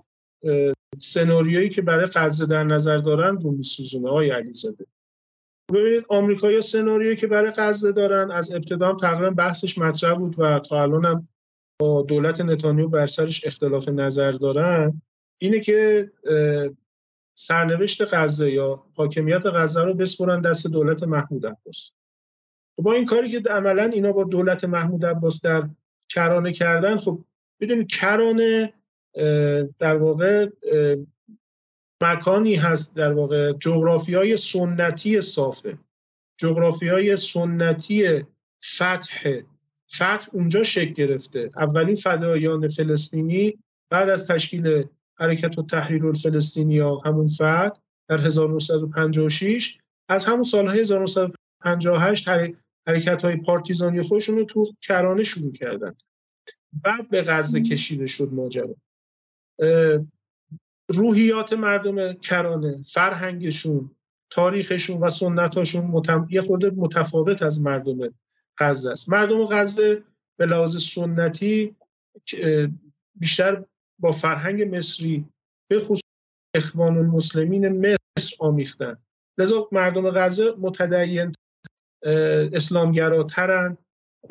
[0.98, 4.86] سناریویی که برای غزه در نظر دارن رو میسوزونه های علیزاده.
[5.72, 10.58] ببینید آمریکایی سناریویی که برای غزه دارن از ابتدا هم تقریبا بحثش مطرح بود و
[10.58, 11.28] تا الان هم
[11.80, 15.02] با دولت نتانیاهو بر سرش اختلاف نظر دارن
[15.38, 16.10] اینه که
[17.34, 21.90] سرنوشت غزه یا حاکمیت غزه رو بسپرن دست دولت محمود عباس.
[22.76, 25.68] خب با این کاری که عملا اینا با دولت محمود عباس در
[26.08, 27.24] کرانه کردن خب
[27.60, 28.72] بدونید کرانه
[29.78, 30.48] در واقع
[32.02, 33.52] مکانی هست در واقع.
[33.52, 35.78] جغرافی های سنتی صافه.
[36.38, 38.24] جغرافی های سنتی
[38.64, 39.40] فتح.
[39.94, 41.50] فتح اونجا شکل گرفته.
[41.56, 43.58] اولین فدایان فلسطینی
[43.90, 44.84] بعد از تشکیل
[45.18, 47.70] حرکت و تحریر الفلسطینی یا همون فتح
[48.08, 52.28] در 1956 از همون سالهای 1958
[52.86, 55.94] حرکت های پارتیزانی خودشون رو تو کرانه شروع کردن.
[56.72, 58.74] بعد به غزه کشیده شد ماجرا.
[60.88, 63.90] روحیات مردم کرانه فرهنگشون
[64.30, 66.26] تاریخشون و سنتاشون متم...
[66.30, 68.14] یه خورده متفاوت از مردم
[68.58, 69.08] غزه است.
[69.08, 70.02] مردم غزه
[70.36, 71.76] به لحاظ سنتی
[73.14, 73.64] بیشتر
[73.98, 75.24] با فرهنگ مصری
[75.68, 76.00] به خصوص
[76.54, 78.96] اخوان المسلمین مصر آمیختن.
[79.38, 81.32] لذا مردم غزه متدین
[82.52, 83.78] اسلامگراترن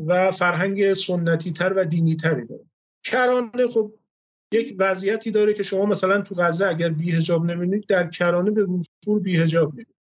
[0.06, 2.70] و فرهنگ سنتی تر و دینی تری دارن.
[3.04, 3.94] کرانه خب
[4.52, 9.20] یک وضعیتی داره که شما مثلا تو غزه اگر بیهجاب نمی‌دید در کرانه به وفور
[9.20, 9.96] بیهجاب می‌بینید.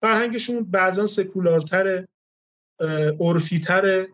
[0.00, 2.08] فرهنگشون بعضا سکولارتره
[3.20, 4.08] عرفیتره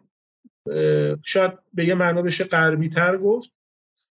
[1.23, 3.53] شاید به یه معنا بشه غربی تر گفت.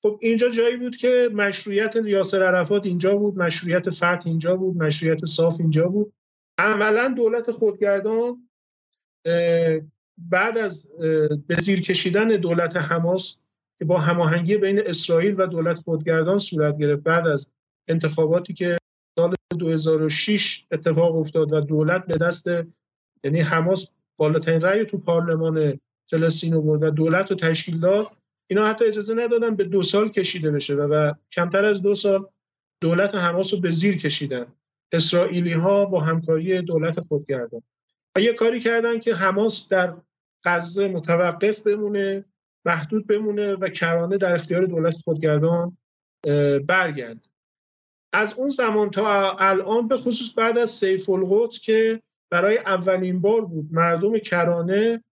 [0.01, 5.25] خب اینجا جایی بود که مشروعیت یاسر عرفات اینجا بود مشروعیت فتح اینجا بود مشروعیت
[5.25, 6.13] صاف اینجا بود.
[6.57, 8.49] عملا دولت خودگردان
[10.17, 10.91] بعد از
[11.47, 13.37] به زیر کشیدن دولت حماس
[13.79, 17.51] که با هماهنگی بین اسرائیل و دولت خودگردان صورت گرفت بعد از
[17.87, 18.77] انتخاباتی که
[19.19, 22.47] سال 2006 اتفاق افتاد و دولت به دست
[23.23, 23.87] یعنی حماس
[24.17, 28.05] بالاترین رأی تو پارلمان فلسطین آورد و دولت رو تشکیل داد
[28.49, 32.27] اینا حتی اجازه ندادن به دو سال کشیده بشه و, و کمتر از دو سال
[32.81, 34.45] دولت حماس رو به زیر کشیدن.
[34.91, 37.61] اسرائیلی ها با همکاری دولت خودگردان.
[38.15, 39.93] و یه کاری کردن که حماس در
[40.43, 42.25] غزه متوقف بمونه
[42.65, 45.77] محدود بمونه و کرانه در اختیار دولت خودگردان
[46.67, 47.27] برگرد
[48.13, 53.45] از اون زمان تا الان به خصوص بعد از سیف القدس که برای اولین بار
[53.45, 55.03] بود مردم کرانه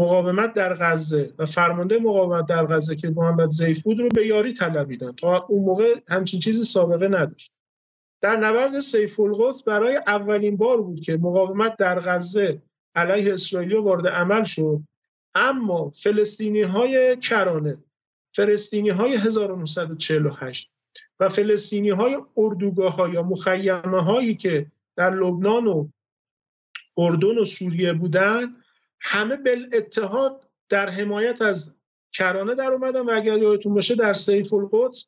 [0.00, 5.12] مقاومت در غزه و فرمانده مقاومت در غزه که محمد زیفود رو به یاری طلبیدن
[5.12, 7.52] تا اون موقع همچین چیزی سابقه نداشت.
[8.22, 12.62] در نبرد سیف القدس برای اولین بار بود که مقاومت در غزه
[12.94, 14.80] علیه اسرائیل وارد عمل شد.
[15.34, 17.78] اما فلسطینی های کرانه
[18.34, 20.70] فلسطینی های 1948
[21.20, 24.66] و فلسطینی های اردوگاه ها یا مخیمه هایی که
[24.96, 25.88] در لبنان و
[26.96, 28.56] اردن و سوریه بودن
[29.00, 29.38] همه
[29.72, 31.76] اتحاد در حمایت از
[32.12, 35.06] کرانه در اومدن و اگر یادتون باشه در سیف القدس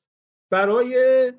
[0.51, 1.33] برای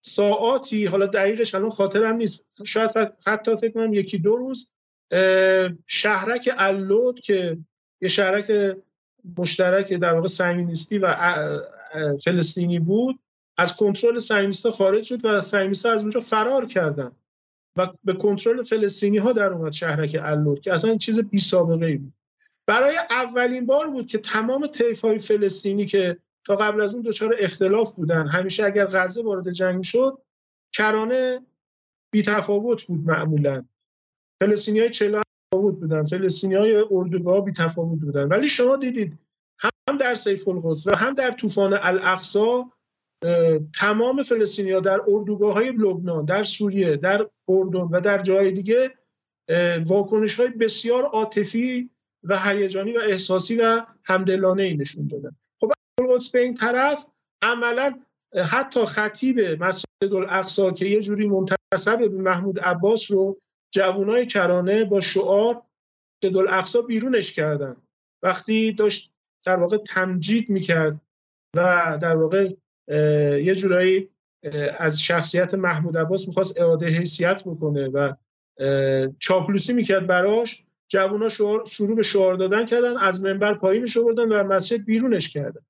[0.00, 2.90] ساعاتی حالا دقیقش الان خاطرم نیست شاید
[3.26, 4.70] حتی فکر کنم یکی دو روز
[5.86, 7.58] شهرک اللود که
[8.02, 8.76] یه شهرک
[9.38, 11.16] مشترک در واقع صهیونیستی و
[12.24, 13.18] فلسطینی بود.
[13.58, 17.12] از کنترل صهیونیست‌ها خارج شد و صهیونیست‌ها از اونجا فرار کردن
[17.76, 21.96] و به کنترل فلسطینی ها در اومد شهرک اللود که اصلا چیز بی سابقه ای
[21.96, 22.12] بود.
[22.66, 27.36] برای اولین بار بود که تمام طیف های فلسطینی که تا قبل از اون دچار
[27.38, 30.18] اختلاف بودن همیشه اگر غزه وارد جنگ شد
[30.72, 31.40] کرانه
[32.10, 33.64] بی تفاوت بود معمولا.
[34.40, 34.90] فلسطینی های
[35.52, 36.04] تفاوت بودن.
[36.04, 38.28] فلسطینی های اردوگاه بی تفاوت بودن.
[38.28, 39.18] ولی شما دیدید
[39.88, 42.70] هم در سیف القدس و هم در طوفان الاقصا
[43.74, 48.90] تمام فلسطینی ها در اردوگاه های لبنان در سوریه در اردن و در جای دیگه
[49.86, 51.90] واکنش های بسیار عاطفی
[52.24, 55.36] و هیجانی و احساسی و همدلانه ای نشون دادن.
[55.60, 57.06] خب القدس به این طرف
[57.42, 58.00] عملا
[58.50, 63.38] حتی خطیب مسجد الاقصا که یه جوری منتصب به محمود عباس رو
[63.74, 65.62] جوانای کرانه با شعار
[66.24, 67.76] مسجد الاقصا بیرونش کردن.
[68.22, 69.12] وقتی داشت
[69.44, 71.00] در واقع تمجید می‌کرد
[71.56, 72.50] و در واقع
[73.38, 74.08] یه جورایی
[74.78, 78.12] از شخصیت محمود عباس می‌خواست اعاده حیثیت بکنه و
[79.18, 80.62] چاپلوسی می‌کرد براش.
[80.88, 81.28] جوونا
[81.66, 85.60] شروع به شعار دادن کردن از منبر پایینش آوردن و مسجد بیرونش کردن.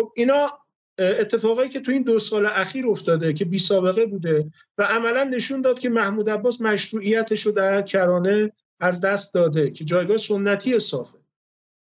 [0.00, 0.58] خب اینا
[0.98, 4.44] اتفاقایی که تو این دو سال اخیر افتاده که بی سابقه بوده
[4.78, 9.84] و عملا نشون داد که محمود عباس مشروعیتش رو در کرانه از دست داده که
[9.84, 11.18] جایگاه سنتی صافه.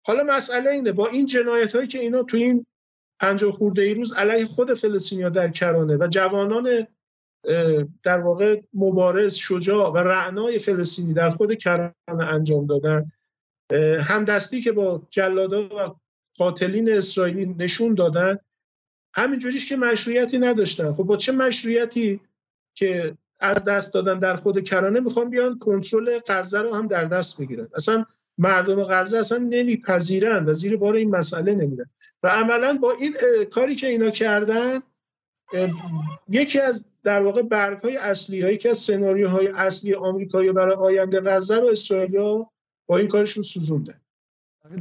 [0.07, 2.67] حالا مسئله اینه با این جنایت هایی که اینا تو این
[3.21, 6.87] پنجاه خورده ای روز علیه خود فلسطینیا در کرانه و جوانان
[8.03, 13.11] در واقع مبارز شجاع و رعنای فلسطینی در خود کرانه انجام دادن
[14.03, 15.97] همدستی که با جلادا و
[16.39, 18.39] قاتلین اسرائیلی نشون دادن
[19.15, 20.93] همینجوریش که مشروعیتی نداشتن.
[20.93, 22.21] خب با چه مشروعیتی
[22.75, 27.41] که از دست دادن در خود کرانه می‌خوان بیان کنترل غزه رو هم در دست
[27.41, 28.05] بگیرن؟ اصلا
[28.39, 31.87] مردم غزه اصلا نمیپذیرن و زیر بار این مسئله نمیرن.
[32.23, 33.15] و عملا با این
[33.51, 34.83] کاری که اینا کردن
[36.29, 41.21] یکی از در واقع برگ های اصلی هایی که از سناریوهای اصلی آمریکایی برای آینده
[41.21, 42.45] غزه رو اسرائیل
[42.87, 43.95] با این کارشون سوزونده.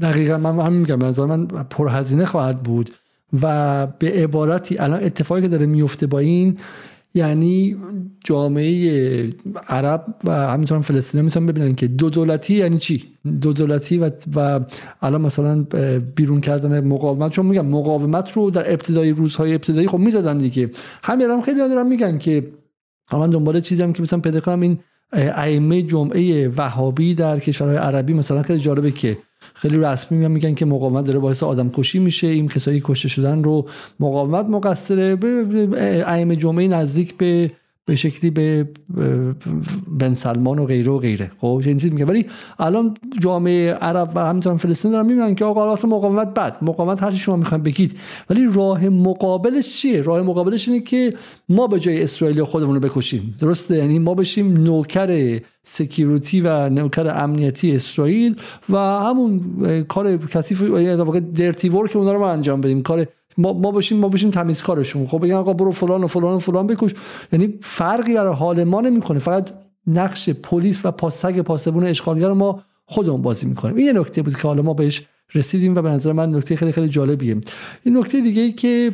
[0.02, 2.96] دقیقا من همین میگم من پرهزینه خواهد بود.
[3.42, 6.58] و به عبارتی الان اتفاقی که داره میفته با این
[7.14, 7.76] یعنی
[8.24, 9.30] جامعه
[9.68, 13.04] عرب و همینطور فلسطینی می‌تونن ببینن که دو دولتی یعنی چی؟
[13.42, 14.60] دو دولتی و, و
[15.02, 15.66] الان مثلا
[16.16, 17.32] بیرون کردن مقاومت.
[17.32, 20.70] چون میگم مقاومت رو در ابتدای روزهای ابتدایی خب می‌زدن دیگه.
[21.04, 22.48] همین هم خیلی دارن میگن که
[23.14, 24.80] من دنبال چیزی هم که می‌تونم پیدا کنم این
[25.14, 29.18] ائمه جمعه وهابی در کشورهای عربی مثلا خیلی جالبه که
[29.54, 32.28] خیلی رسمی میگن که مقاومت داره باعث آدم کشی میشه.
[32.28, 33.66] این کسایی کشته شدن رو
[34.00, 35.18] مقاومت مقصره.
[36.06, 37.52] ائمه جمعه نزدیک به
[37.90, 38.68] به شکلی به
[40.00, 41.32] بن سلمان و غیره و غیره.
[41.42, 42.06] خب این چیز میگه.
[42.06, 42.26] ولی
[42.60, 46.58] الان جامعه عرب و همینطور فلسطین دارن می‌بینن که آقا اصلا مقاومت بد.
[46.62, 47.98] مقاومت هر شما می‌خواین بگید.
[48.30, 51.14] ولی راه مقابلش چیه؟ راه مقابلش اینه که
[51.50, 53.36] ما به جای اسرائیل خودمون رو بکشیم.
[53.40, 58.36] درسته؟ یعنی ما بشیم نوکر سکیوریتی و نوکر امنیتی اسرائیل
[58.70, 59.42] و همون
[59.84, 62.82] کار کثیف در واقع درتی ورک اونها رو ما انجام بدیم.
[62.84, 63.08] کار
[63.40, 65.08] ما ما باشیم ما باشیم تمیزکارشون.
[65.08, 66.94] خب بگن آقا برو فلان و فلان و فلان بکش.
[67.32, 69.20] یعنی فرقی برای حال ما نمی‌کنه.
[69.20, 69.52] فقط
[69.88, 73.76] نقش پلیس و پاسگ پاسبون اشغالگر ما خودمون بازی می‌کنیم.
[73.76, 76.72] این یه نکته بود که حالا ما بهش رسیدیم و به نظر من نکته خیلی
[76.72, 77.38] خیلی جالبیه.
[77.84, 78.94] این نکته دیگه ای که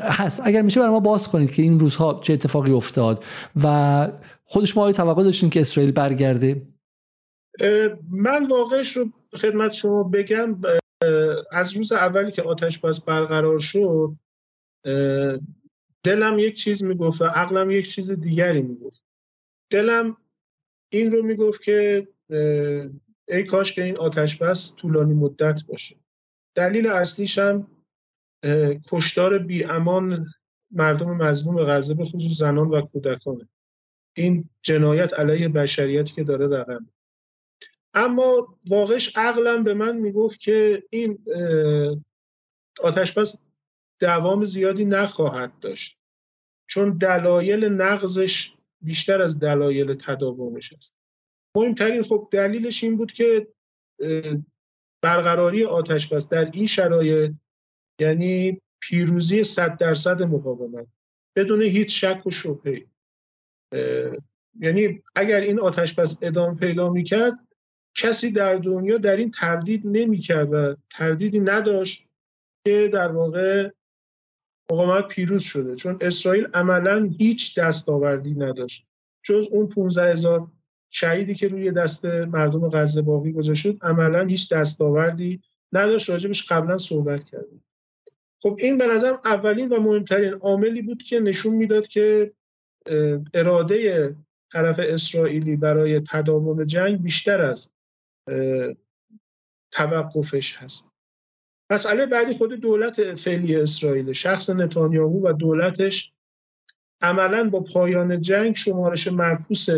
[0.00, 0.42] هست.
[0.44, 3.24] اگر میشه برای ما باز کنید که این روزها چه اتفاقی افتاد
[3.64, 4.08] و
[4.44, 6.62] خودش ما توقع داشتیم که اسرائیل برگرده.
[8.10, 10.56] من واقعش رو خدمت شما بگم
[11.50, 14.16] از روز اولی که آتش بس برقرار شد
[16.04, 19.02] دلم یک چیز می‌گفت و عقلم یک چیز دیگری می‌گفت.
[19.70, 20.16] دلم
[20.92, 22.08] این رو می‌گفت که
[23.28, 25.96] ای کاش که این آتش بس طولانی مدت باشه.
[26.54, 27.66] دلیل اصلیش هم
[28.90, 30.26] کشتار بی امان
[30.70, 33.48] مردم مظلوم غزه به خصوص زنان و کودکانه
[34.16, 36.88] این جنایت علیه بشریتی که داره رقم
[37.94, 41.18] اما واقعش عقلم به من می‌گفت که این
[42.80, 43.38] آتش بس
[44.00, 45.98] دوام زیادی نخواهد داشت.
[46.66, 50.98] چون دلایل نقضش بیشتر از دلایل تداومش است.
[51.56, 53.48] مهمترین خب دلیلش این بود که
[55.02, 57.32] برقراری آتش بس در این شرایط
[58.00, 60.86] یعنی پیروزی صد درصد مقاومت
[61.36, 62.86] بدون هیچ شک و شبهه.
[64.60, 67.38] یعنی اگر این آتش بس ادامه پیدا می‌کرد
[67.94, 72.06] کسی در دنیا در این تردید نمی‌کرد و تردیدی نداشت
[72.64, 73.70] که در واقع
[74.72, 75.76] مقاومت پیروز شده.
[75.76, 78.86] چون اسرائیل عملا هیچ دستاوردی نداشت.
[79.22, 80.46] جز اون 15 هزار
[80.90, 86.10] شهیدی که روی دست مردم غزه باقی گذاشت عملا هیچ دستاوردی نداشت.
[86.10, 87.64] راجبش قبلا صحبت کردیم.
[88.42, 92.32] خب این به نظرم اولین و مهمترین عاملی بود که نشون می‌داد که
[93.34, 94.14] اراده
[94.52, 97.68] طرف اسرائیلی برای تداوم جنگ بیشتر از
[99.70, 100.92] توقفش هست.
[101.70, 106.12] مسئله بعدی خود دولت فعلی اسرائیل شخص نتانیاهو و دولتش
[107.00, 109.68] عملا با پایان جنگ شمارش معکوس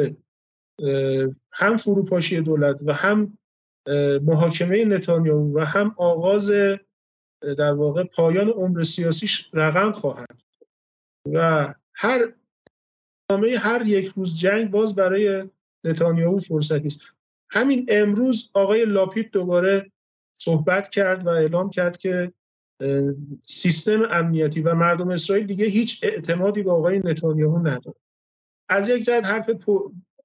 [1.52, 3.38] هم فروپاشی دولت و هم
[4.22, 6.50] محاکمه نتانیاهو و هم آغاز
[7.40, 10.42] در واقع پایان عمر سیاسیش رقم خواهد
[11.32, 12.32] و هر
[13.30, 15.48] نامه هر یک روز جنگ باز برای
[15.84, 17.00] نتانیاهو فرصتی است.
[17.54, 19.92] همین امروز آقای لاپید دوباره
[20.40, 22.32] صحبت کرد و اعلام کرد که
[23.42, 27.96] سیستم امنیتی و مردم اسرائیل دیگه هیچ اعتمادی به آقای نتانیاهو نداره.
[28.68, 29.50] از یک جهت حرف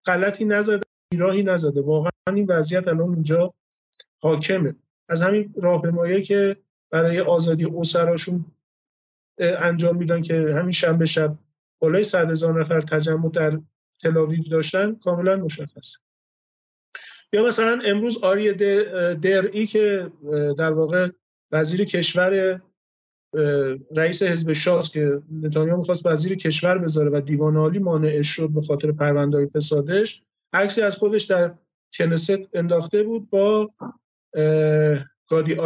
[0.05, 1.81] غلطی نزده ایراهی نزده.
[1.81, 3.53] واقعا این وضعیت الان اونجا
[4.21, 4.75] حاکمه.
[5.09, 6.57] از همین راهپیمایی که
[6.91, 8.45] برای آزادی اسراشون
[9.39, 11.35] انجام میدن که همین شنبه شب
[11.79, 13.59] بالای صد هزار نفر تجمع در
[14.01, 15.99] تلاویو داشتن کاملا مشخصه.
[17.33, 18.53] یا مثلا امروز آری
[19.21, 20.11] درئی که
[20.57, 21.09] در واقع
[21.51, 22.61] وزیر کشور
[23.95, 28.61] رئیس حزب شاس که نتانیاهو می‌خواست وزیر کشور بذاره و دیوان عالی مانع شد به
[28.61, 30.23] خاطر پروندهای فسادش
[30.53, 31.55] عکسی از خودش در
[31.93, 33.71] کنست انداخته بود با
[35.29, 35.57] گادی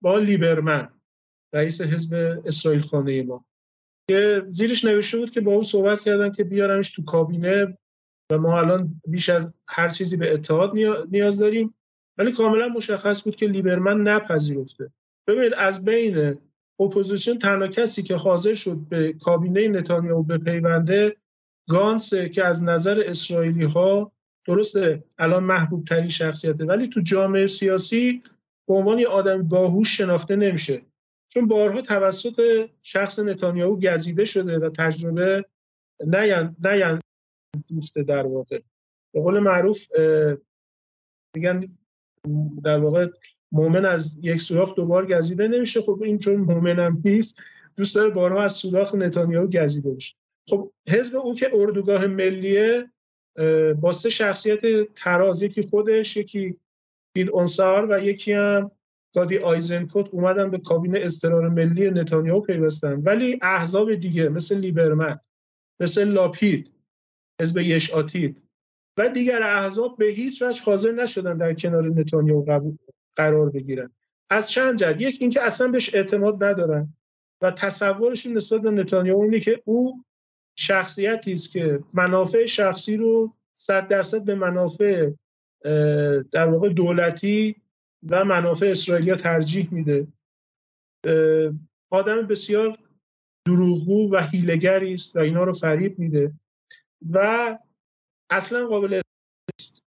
[0.00, 0.88] با لیبرمن
[1.52, 3.44] رئیس حزب اسرائیل خانه ما
[4.08, 7.78] که زیرش نوشته بود که با او صحبت کردن که بیارمش تو کابینه
[8.32, 10.72] و ما الان بیش از هر چیزی به اتحاد
[11.10, 11.74] نیاز داریم.
[12.18, 14.90] ولی کاملا مشخص بود که لیبرمن نپذیرفته.
[15.26, 16.38] ببینید از بین
[16.80, 21.16] اپوزیسیون تنها کسی که حاضر شد به کابینه نتانیاهو بپیونده
[21.68, 24.12] گانسه که از نظر اسرائیلی ها
[24.46, 28.22] درسته الان محبوب ترین شخصیته ولی تو جامعه سیاسی
[28.68, 30.82] به عنوان آدم باهوش شناخته نمیشه.
[31.28, 35.44] چون بارها توسط شخص نتانیاهو گزیده شده و تجربه
[36.06, 37.00] نیان نیان.
[37.68, 38.60] دوسته در واقع.
[39.14, 39.86] به قول معروف
[41.36, 41.68] میگن
[42.64, 43.06] در واقع
[43.52, 45.82] مؤمن از یک سوراخ دوبار گزیده نمیشه.
[45.82, 47.38] خب این چون مؤمنم نیست
[47.76, 50.16] دوست داره بارها از سوراخ نتانیاهو گزیده بشه.
[50.48, 52.90] خب حزب او که اردوگاه ملیه
[53.80, 54.60] با سه شخصیت
[54.96, 56.56] تراز یکی خودش یکی
[57.14, 58.70] بیل اونسار و یکی هم
[59.14, 63.02] گادی آیزنکوت اومدن به کابینه استرار ملی نتانیاهو پیوستن.
[63.02, 65.20] ولی احزاب دیگه مثل لیبرمن
[65.80, 66.70] مثل لاپید
[67.40, 68.42] حزب یش آتید
[68.96, 72.76] و دیگر احزاب به هیچ وجه حاضر نشدن در کنار نتانیاهو
[73.16, 73.90] قرار بگیرن.
[74.30, 76.94] از چند جد یک اینکه اصلا بهش اعتماد ندارن
[77.42, 80.04] و تصورشون نسبت به نتانیاهو اینه که او
[80.56, 85.10] شخصیتی است که منافع شخصی رو صد درصد به منافع
[86.32, 87.56] در واقع دولتی
[88.10, 90.06] و منافع اسرائیلیا ترجیح میده.
[91.90, 92.78] آدم بسیار
[93.46, 96.32] دروغگو و هیلگری است و اینا رو فریب میده.
[97.10, 97.58] و
[98.30, 99.02] اصلا قابل
[99.60, 99.82] است.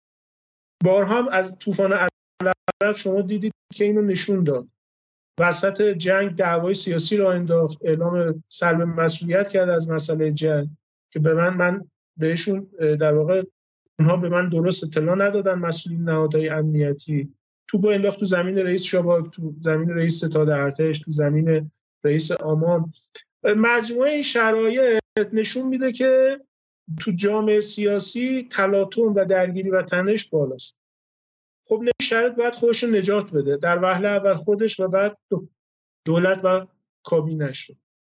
[0.84, 4.68] بارها از طوفان عرب شما دیدید که اینو نشون داد.
[5.40, 10.70] وسط جنگ دعوای سیاسی را انداخت اعلام سلب مسئولیت کرد از مسئله جنگ
[11.14, 13.44] که به من من بهشون در واقع
[14.00, 17.34] اونها به من درست اطلاع ندادن مسئولین نهادهای امنیتی.
[17.68, 21.72] تو انداخت تو زمین رئیس شباک تو زمین رئیس ستاد ارتش تو زمین
[22.04, 22.94] رئیس آمان
[23.44, 25.02] مجموعه این شرایط
[25.34, 26.40] نشون میده که
[27.00, 30.78] تو جامعه سیاسی تلاطم و درگیری و تنش بالاست.
[31.68, 33.58] خب شرط باید خودش نجات بده.
[33.58, 35.18] در وهله اول خودش و بعد
[36.06, 36.68] دولت و
[37.04, 37.76] کابینش رو.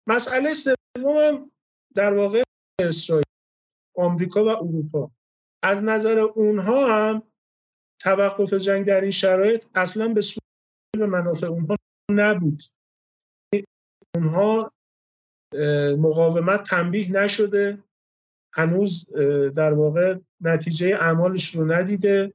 [0.06, 1.50] مسئله سوم
[1.94, 2.42] در واقع
[2.80, 3.24] اسرائیل
[3.96, 5.10] آمریکا و اروپا.
[5.62, 7.22] از نظر اونها هم
[8.00, 10.40] توقف جنگ در این شرایط اصلا به سوی
[10.98, 11.76] و منافع اونها
[12.10, 12.62] نبود.
[14.14, 14.72] اونها
[15.98, 17.78] مقاومت تنبیه نشده.
[18.54, 19.06] هنوز
[19.54, 22.32] در واقع نتیجه اعمالش رو ندیده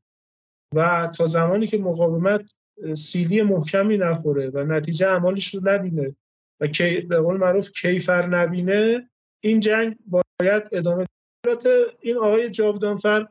[0.75, 2.51] و تا زمانی که مقاومت
[2.93, 6.15] سیلی محکمی نخوره و نتیجه اعمالش رو نبینه
[6.61, 6.67] و
[7.09, 9.09] به قول معروف کیفر نبینه
[9.43, 11.05] این جنگ باید ادامه
[11.47, 13.27] البته این آقای جاودانفر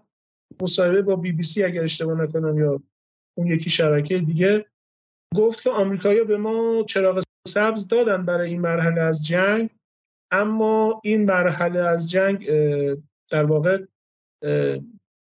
[0.62, 2.82] مصاحبه با بی بی سی اگر اشتباه نکنم یا
[3.39, 4.66] اون یکی شبکه دیگه
[5.37, 9.70] گفت که آمریکایی‌ها به ما چراغ سبز دادن برای این مرحله از جنگ.
[10.31, 12.51] اما این مرحله از جنگ
[13.31, 13.85] در واقع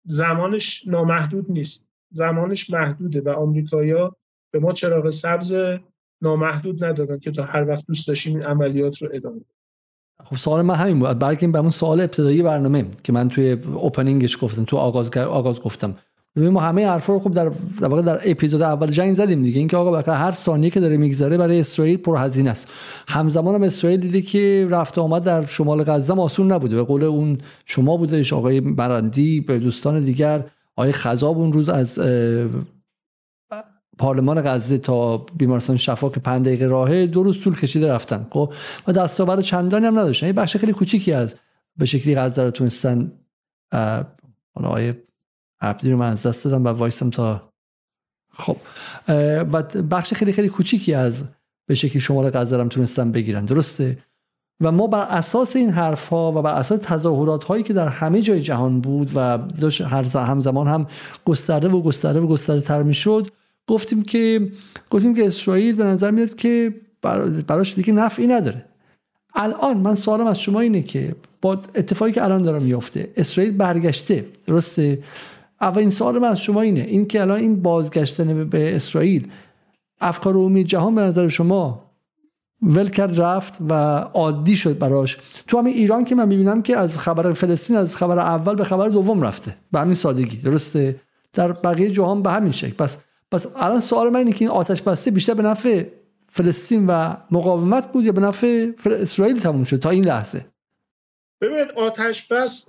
[0.05, 1.91] زمانش نامحدود نیست.
[2.11, 4.17] زمانش محدوده و آمریکایی‌ها
[4.53, 5.55] به ما چراغ سبز
[6.23, 9.41] نامحدود ندادن که تا هر وقت دوست داشتیم این عملیات رو ادامه
[10.25, 11.19] خب سوال من همین بود.
[11.19, 15.99] برگردیم به اون سوال ابتدایی برنامه که من توی اوپنینگش گفتم تو آغاز آغاز گفتم.
[16.37, 19.59] ببین ما همه حرفا رو خب در در واقع در اپیزود اول جنگ زدیم دیگه.
[19.59, 22.68] اینکه آقا هر ثانیه که داره میگذره برای اسرائیل پرهزینه است.
[23.09, 26.76] همزمان هم اسرائیل دیده که رفت آمد در شمال غزه آسون نبوده.
[26.76, 30.45] به قول اون شما بودش آقای برندی به دوستان دیگر
[30.76, 32.01] آقای خذاب اون روز از
[33.99, 38.26] پارلمان غزه تا بیمارستان شفا که 5 دقیقه راهه دو روز طول کشیده رفتن.
[38.31, 38.53] خب
[38.87, 40.26] و دستاورد چندانی هم نداشتن.
[40.26, 41.37] یه بخش خیلی کوچیکی از
[41.76, 43.12] به شکلی غزه رو تونستن
[44.55, 44.95] حالا آقای
[45.61, 47.51] عبدی رو من از دست دادم و وایسم تا
[48.33, 48.57] خب
[49.53, 51.29] و بخش خیلی خیلی کوچیکی از
[51.67, 53.45] به شکلی شمال غزه رو تونستن بگیرن.
[53.45, 53.99] درسته؟
[54.61, 58.23] و ما بر اساس این حرف ها و بر اساس تظاهرات هایی که در همه
[58.23, 60.87] جای جهان بود و داشت هر همزمان هم
[61.25, 63.29] گسترده و گسترده و گسترده تر می شد
[63.67, 64.53] گفتیم که
[64.91, 66.75] گفتیم که اسرائیل به نظر میاد که
[67.47, 68.65] براش دیگه نفعی نداره.
[69.35, 74.25] الان من سوالم از شما اینه که با اتفاقی که الان داره میفته اسرائیل برگشته
[74.47, 74.99] درسته؟
[75.61, 76.81] اولین سوال من از شما اینه.
[76.81, 79.29] این که الان این بازگشتن به اسرائیل
[80.01, 81.91] افکار عمومی جهان به نظر شما
[82.63, 86.99] ول کرد رفت و عادی شد براش؟ تو همین ایران که من می‌بینم که از
[86.99, 89.57] خبر فلسطین از خبر اول به خبر دوم رفته.
[89.73, 90.37] به همین سادگی.
[90.37, 91.01] درسته؟
[91.33, 92.75] در بقیه جهان به همین شکل.
[92.75, 92.99] پس
[93.31, 95.85] پس الان سوال من اینه که این آتش بسته بیشتر به نفع
[96.29, 100.45] فلسطین و مقاومت بود یا به نفع اسرائیل تموم شد تا این لحظه؟
[101.41, 102.65] ببینید آتش بس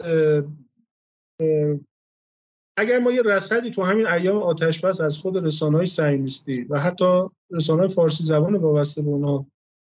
[2.77, 6.79] اگر ما یه رصدی تو همین ایام آتش بس از خود رسانه های سعیمیستی و
[6.79, 9.45] حتی رسانه فارسی زبان وابسته به اونها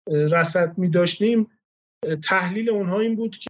[0.08, 1.50] رصد می داشتیم
[2.22, 3.48] تحلیل اونها این بود که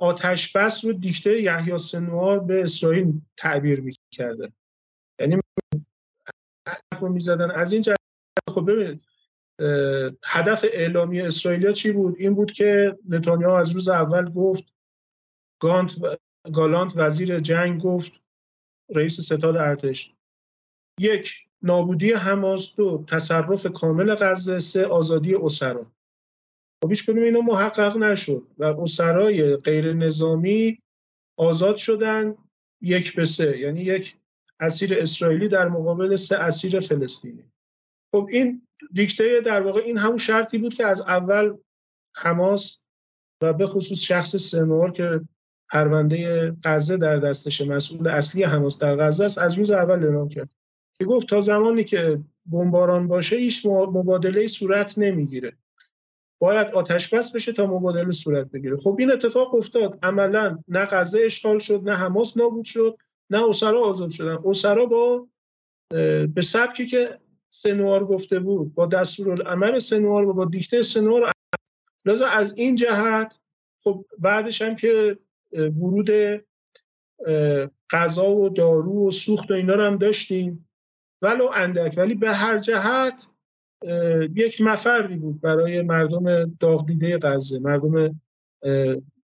[0.00, 4.52] آتش بس رو دیکته یحیی سنوار به اسرائیل تعبیر می کرده
[5.20, 5.40] یعنی
[6.68, 7.50] حرف رو می‌زدن.
[7.50, 7.96] از این جهت
[8.50, 9.04] خب ببینید
[10.26, 14.64] هدف اعلامی اسرائیلیا چی بود؟ این بود که نتانیاهو از روز اول گفت
[15.60, 15.98] گانت
[16.54, 18.20] گالانت وزیر جنگ گفت
[18.94, 20.12] رئیس ستاد ارتش.
[21.00, 22.74] یک نابودی حماس.
[22.74, 24.58] دو تصرف کامل غزه.
[24.58, 25.92] سه آزادی اسرا.
[26.82, 30.78] خب هیچ کدوم اینا محقق نشد و اسرای غیر نظامی
[31.38, 32.34] آزاد شدن
[32.82, 33.58] یک به سه.
[33.58, 34.16] یعنی یک
[34.60, 37.44] اسیر اسرائیلی در مقابل سه اسیر فلسطینی.
[38.14, 41.56] خب این دیکته در واقع این همون شرطی بود که از اول
[42.16, 42.80] حماس
[43.42, 45.20] و به خصوص شخص سنوار که
[45.70, 50.48] پرونده غزه در دستش مسئول اصلی حماس در غزه است از روز اول اعلام کرد.
[50.98, 55.52] که گفت تا زمانی که بمباران باشه هیچ مبادله صورت نمی‌گیره.
[56.38, 58.76] باید آتش بس بشه تا مبادله صورت بگیره.
[58.76, 59.98] خب این اتفاق افتاد.
[60.02, 62.98] عملا نه غزه اشغال شد نه حماس نابود شد
[63.30, 64.38] نه اسرا آزاد شدن.
[64.44, 65.28] اسرا با
[66.34, 67.18] به سبکی که
[67.50, 71.32] سنوار گفته بود با دستورالعمل سنوار و با دیکته سنوار
[72.04, 73.38] لازم از این جهت
[73.84, 75.18] خب بعدش هم که
[75.52, 76.10] ورود
[77.90, 80.68] غذا و دارو و سوخت و اینا رو هم داشتیم.
[81.22, 83.28] ولو اندک ولی به هر جهت
[84.34, 88.20] یک مفردی بود برای مردم داغ دیده غزه مردم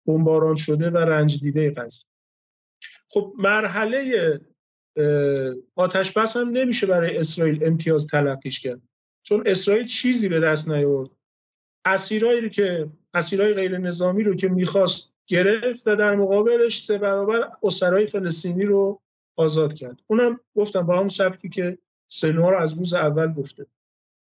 [0.05, 2.05] بمباران شده و رنج دیده غزه.
[3.09, 4.39] خب مرحله
[5.75, 8.81] آتش بس هم نمیشه برای اسرائیل امتیاز تلقیش کرد.
[9.23, 11.09] چون اسرائیل چیزی به دست نیاورد.
[11.85, 18.05] اسیرایی که اسیرای غیر نظامی رو که می‌خواست گرفت و در مقابلش سه برابر اسرای
[18.05, 18.99] فلسطینی رو
[19.35, 19.99] آزاد کرد.
[20.07, 21.77] اونم گفتم با همون سبکی که
[22.07, 23.65] سنوار از روز اول گفته.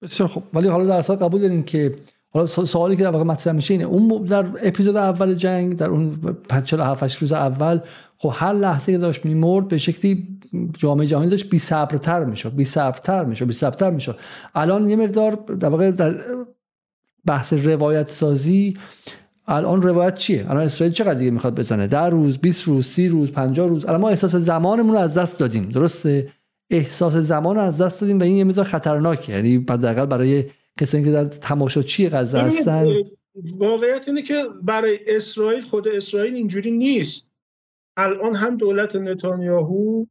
[0.02, 1.94] بسیار خب ولی حالا در اصل قبول دارین که
[2.30, 3.84] حالا سوالی که در واقع مطرح میشه اینه.
[3.84, 7.80] اون در اپیزود اول جنگ در اون 47 روز اول
[8.18, 10.28] خب هر لحظه که داشت میمرد به شکلی
[10.78, 14.18] جامعه جهانی داشت بی صبرتر می‌شد بی صبرتر می‌شد بی صبرتر می‌شد.
[14.54, 16.14] الان یه مقدار در واقع در
[17.26, 18.74] بحث روایت سازی
[19.46, 23.32] الان روایت چیه؟ الان اسرائیل چقدر دیگه می‌خواد بزنه؟ در روز 20 روز 30 روز
[23.32, 26.28] 50 روز؟ الان ما احساس زمانمون رو از دست دادیم درسته؟
[26.70, 29.32] احساس زمان رو از دست دادیم و این یه مقدار خطرناکه.
[29.32, 30.44] یعنی حداقل برای
[30.80, 32.86] کسانی که در تماشاچی غزه هستن؟
[33.58, 37.30] واقعیت اینه که برای اسرائیل خود اسرائیل اینجوری نیست.
[37.96, 40.06] الان هم دولت نتانیاهو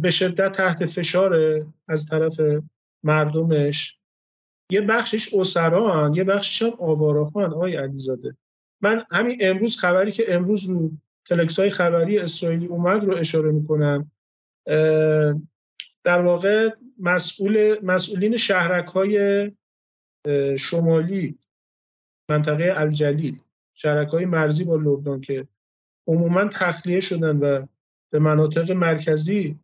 [0.00, 2.40] به شدت تحت فشار از طرف
[3.02, 3.99] مردمش.
[4.70, 8.36] یه بخشش اسرا یه بخشش هم آوارخان آقای علیزاده.
[8.80, 10.90] من همین امروز خبری که امروز رو
[11.24, 14.10] تلکس های خبری اسرائیلی اومد رو اشاره می‌کنم
[16.04, 19.50] در واقع مسئول مسئولین شهرک های
[20.58, 21.38] شمالی
[22.30, 23.40] منطقه الجلیل
[23.74, 25.48] شهرک های مرزی با لبنان که
[26.06, 27.66] عموما تخلیه شدن و
[28.12, 29.58] به مناطق مرکزی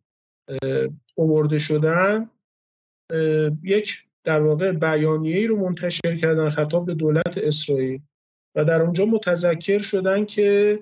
[1.15, 2.29] اوورده شدن
[3.63, 8.01] یک در واقع بیانیه‌ای رو منتشر کردن خطاب به دولت اسرائیل
[8.55, 10.79] و در اونجا متذکر شدن که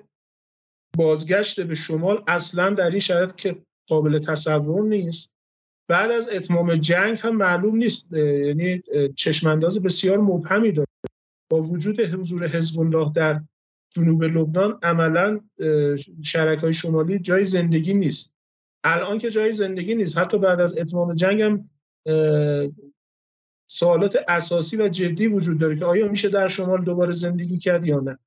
[0.96, 3.56] بازگشت به شمال اصلا در این شرایط که
[3.88, 5.32] قابل تصور نیست.
[5.88, 8.82] بعد از اتمام جنگ هم معلوم نیست یعنی
[9.16, 10.88] چشمانداز بسیار مبهمی داره.
[11.50, 13.40] با وجود حضور حزب الله در
[13.94, 15.40] جنوب لبنان عملا
[16.22, 18.32] شرک های شمالی جای زندگی نیست.
[18.84, 21.70] الان که جای زندگی نیست حتی بعد از اتمام جنگ هم
[23.66, 28.00] سوالات اساسی و جدی وجود داره که آیا میشه در شمال دوباره زندگی کرد یا
[28.00, 28.18] نه؟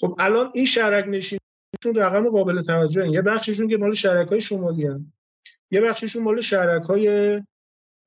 [0.00, 4.86] خب الان این شرک نشینشون رقم قابل توجه یه بخششون که مال شرک های شمالی
[4.86, 5.12] هم.
[5.70, 7.40] یه بخششون مال شرک های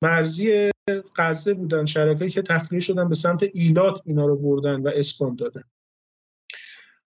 [0.02, 0.72] مرزی
[1.16, 5.64] غزه بودن شرکایی که تخلیه شدن به سمت ایلات اینا رو بردن و اسکان دادن.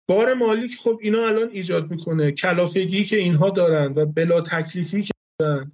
[0.08, 2.32] بار مالی که خب اینا الان ایجاد می‌کنه.
[2.32, 5.11] کلافگی که اینها دارن و بلا تکلیفی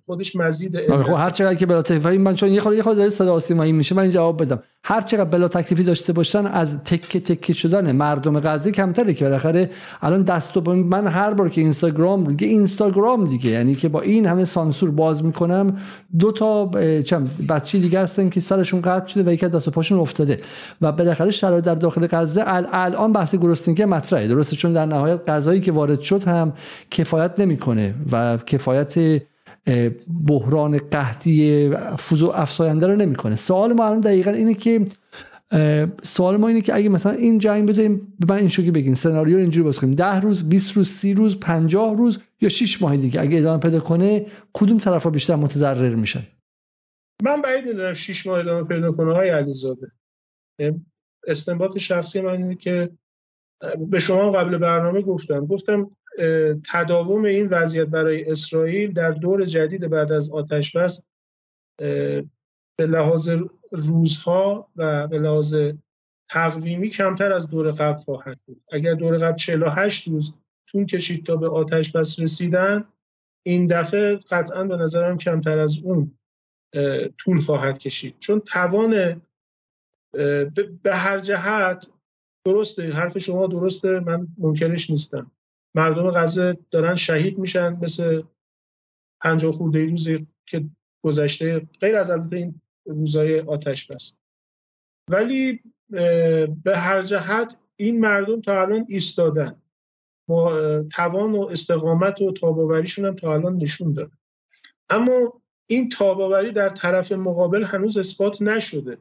[0.06, 3.34] خودش مزید خب هر چقدر که بلا تکلیفی من چون یه خورده یه خورده صدا
[3.34, 4.62] آسیمایی میشه من جواب بدم.
[4.84, 9.70] هر چقدر بلا تکلیفی داشته باشن از تکه تکه شدن مردم غزه کمتره که بالاخره
[10.02, 14.26] الان دست و من هر بار که اینستاگرام دیگه اینستاگرام دیگه یعنی که با این
[14.26, 15.76] همه سانسور باز می‌کنم
[16.18, 19.98] دو تا چند بچه دیگه هستن که سرشون قطع شده و یکی دست و پاشون
[19.98, 20.40] افتاده.
[20.80, 24.28] و بالاخره شرایط در داخل غزه الان بحث گرسنگی مطرحه.
[24.28, 26.52] درسته چون در نهایت غذایی که وارد شد هم
[26.90, 29.22] کفایت نمی‌کنه و کفایت
[30.26, 33.36] بحران قحطی فوزو افساینده رو نمی‌کنه.
[33.36, 34.84] سوال ما الان دقیقا اینه که
[36.02, 39.36] سوال ما اینه که اگه مثلا این جنگ بذاریم به من این شوکی بگین سناریو
[39.36, 39.94] رو اینجوری کنیم.
[39.94, 43.80] 10 روز 20 روز 30 روز 50 روز یا 6 ماه دیگه اگه ادامه پیدا
[43.80, 46.22] کنه کدوم طرفا بیشتر متضرر میشن؟
[47.22, 49.92] من بعید می‌دونم 6 ماه ادامه پیدا کنه های علیزاده.
[51.26, 52.90] استنباط شخصی من اینه که
[53.78, 55.46] به شما قبل برنامه گفتم.
[55.46, 55.90] گفتم
[56.72, 61.04] تداوم این وضعیت برای اسرائیل در دور جدید بعد از آتش بس
[62.78, 63.30] به لحاظ
[63.70, 65.56] روزها و به لحاظ
[66.30, 68.62] تقویمی کمتر از دور قبل خواهد بود.
[68.72, 70.34] اگر دور قبل 48 روز
[70.68, 72.84] طول کشید تا به آتش بس رسیدن
[73.46, 76.18] این دفعه قطعا به نظرم کمتر از اون
[77.18, 78.18] طول خواهد کشید.
[78.18, 79.22] چون توان
[80.82, 81.86] به هر جهت
[82.44, 85.30] درسته حرف شما درسته من منکرش نیستم.
[85.74, 88.22] مردم غزه دارن شهید میشن مثل
[89.20, 90.64] پنجاه خورده روزی که
[91.04, 94.18] گذشته غیر از البته این روزای آتش بس.
[95.10, 95.60] ولی
[96.64, 99.62] به هر جهت این مردم تا الان ایستادن.
[100.92, 104.12] توان و استقامت و تاباوریشون هم تا الان نشون داد
[104.90, 108.98] اما این تاباوری در طرف مقابل هنوز اثبات نشده.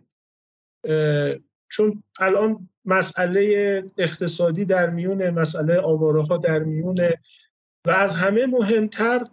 [1.69, 7.17] چون الان مسئله اقتصادی در میون مسئله آواره ها در میونه
[7.85, 9.27] و از همه مهمتر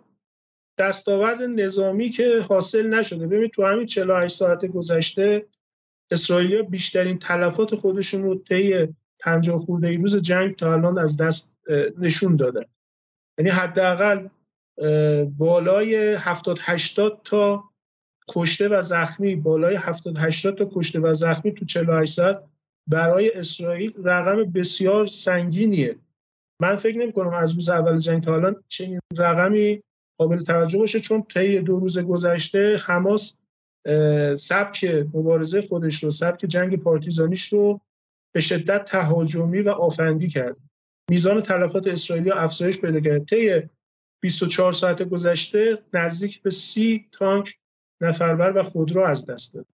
[0.78, 3.26] دستاورد نظامی که حاصل نشده.
[3.26, 5.47] ببینید تو همین 48 ساعت گذشته
[6.11, 8.89] اسرائیلیا بیشترین تلفات خودشون رو طی
[9.20, 11.55] 50 خورده روز جنگ تا الان از دست
[11.99, 12.64] نشون دادن
[13.39, 14.28] یعنی حداقل
[15.39, 17.64] بالای 70 80 تا
[18.30, 22.42] کشته و زخمی بالای 70 80 تا کشته و زخمی تو 48 ساعت
[22.86, 25.96] برای اسرائیل رقم بسیار سنگینیه.
[26.60, 29.82] من فکر نمی کنم از روز اول جنگ تا الان چنین رقمی
[30.18, 33.36] قابل توجه باشه چون طی دو روز گذشته حماس
[34.36, 37.80] سبک مبارزه خودش رو سبک جنگ پارتیزانیش رو
[38.34, 40.56] به شدت تهاجمی و آفندی کرد.
[41.10, 43.24] میزان تلفات اسرائیلی افزایش پیدا کرد.
[43.24, 43.62] طی
[44.22, 47.54] 24 ساعت گذشته نزدیک به 30 تانک
[48.01, 49.66] نفربر و خودرو از دست داد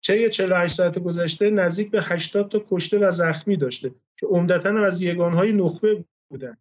[0.00, 5.02] چه 48 ساعت گذشته نزدیک به 80 تا کشته و زخمی داشته که عمدتا از
[5.02, 6.56] یگانهای نخبه بودن.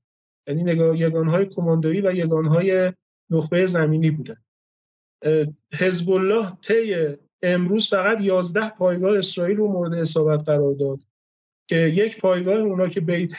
[0.48, 2.94] یعنی یگانهای کماندویی و یگانهای
[3.30, 4.38] نخبه زمینی بودن.
[5.74, 11.00] حزب الله طی امروز فقط 11 پایگاه اسرائیل رو مورد اصابت قرار داد
[11.70, 13.34] که یک پایگاه اونا که بیت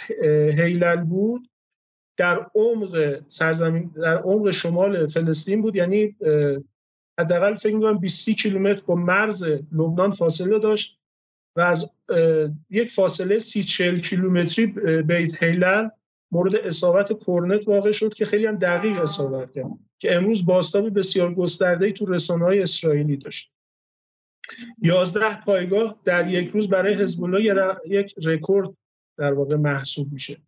[0.58, 1.50] هیلل بود
[2.16, 6.16] در عمق سرزمین در عمق شمال فلسطین بود یعنی
[7.18, 10.98] حداقل فکر می‌کنم 20 کیلومتر با مرز لبنان فاصله داشت
[11.56, 11.90] و از
[12.70, 14.66] یک فاصله 30 40 کیلومتری
[15.02, 15.88] بیت هیلل
[16.32, 21.34] مورد اصابت کرنت واقع شد که خیلی هم دقیق اصابت کرد که امروز باستاب بسیار
[21.34, 23.52] گسترده تو رسانه های اسرائیلی داشت.
[24.82, 28.70] یازده پایگاه در یک روز برای حزب الله یک رکورد
[29.18, 30.40] در واقع محسوب میشه.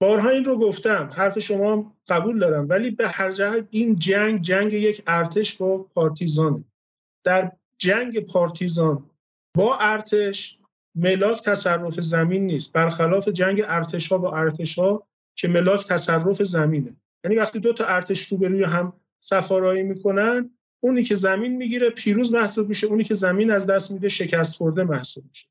[0.00, 4.72] بارها این رو گفتم حرف شما قبول دارم ولی به هر جهت این جنگ جنگ
[4.72, 6.64] یک ارتش با پارتیزانه.
[7.24, 9.10] در جنگ پارتیزان
[9.54, 10.58] با ارتش
[10.94, 12.72] ملاک تصرف زمین نیست.
[12.72, 16.96] برخلاف جنگ ارتش ها با ارتش ها که ملاک تصرف زمینه.
[17.24, 22.68] یعنی وقتی دو تا ارتش روبروی هم سفارایی می‌کنن اونی که زمین می‌گیره پیروز محسوب
[22.68, 25.48] میشه اونی که زمین از دست میده شکست خورده محسوب میشه.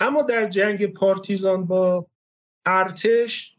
[0.00, 2.06] اما در جنگ پارتیزان با
[2.66, 3.57] ارتش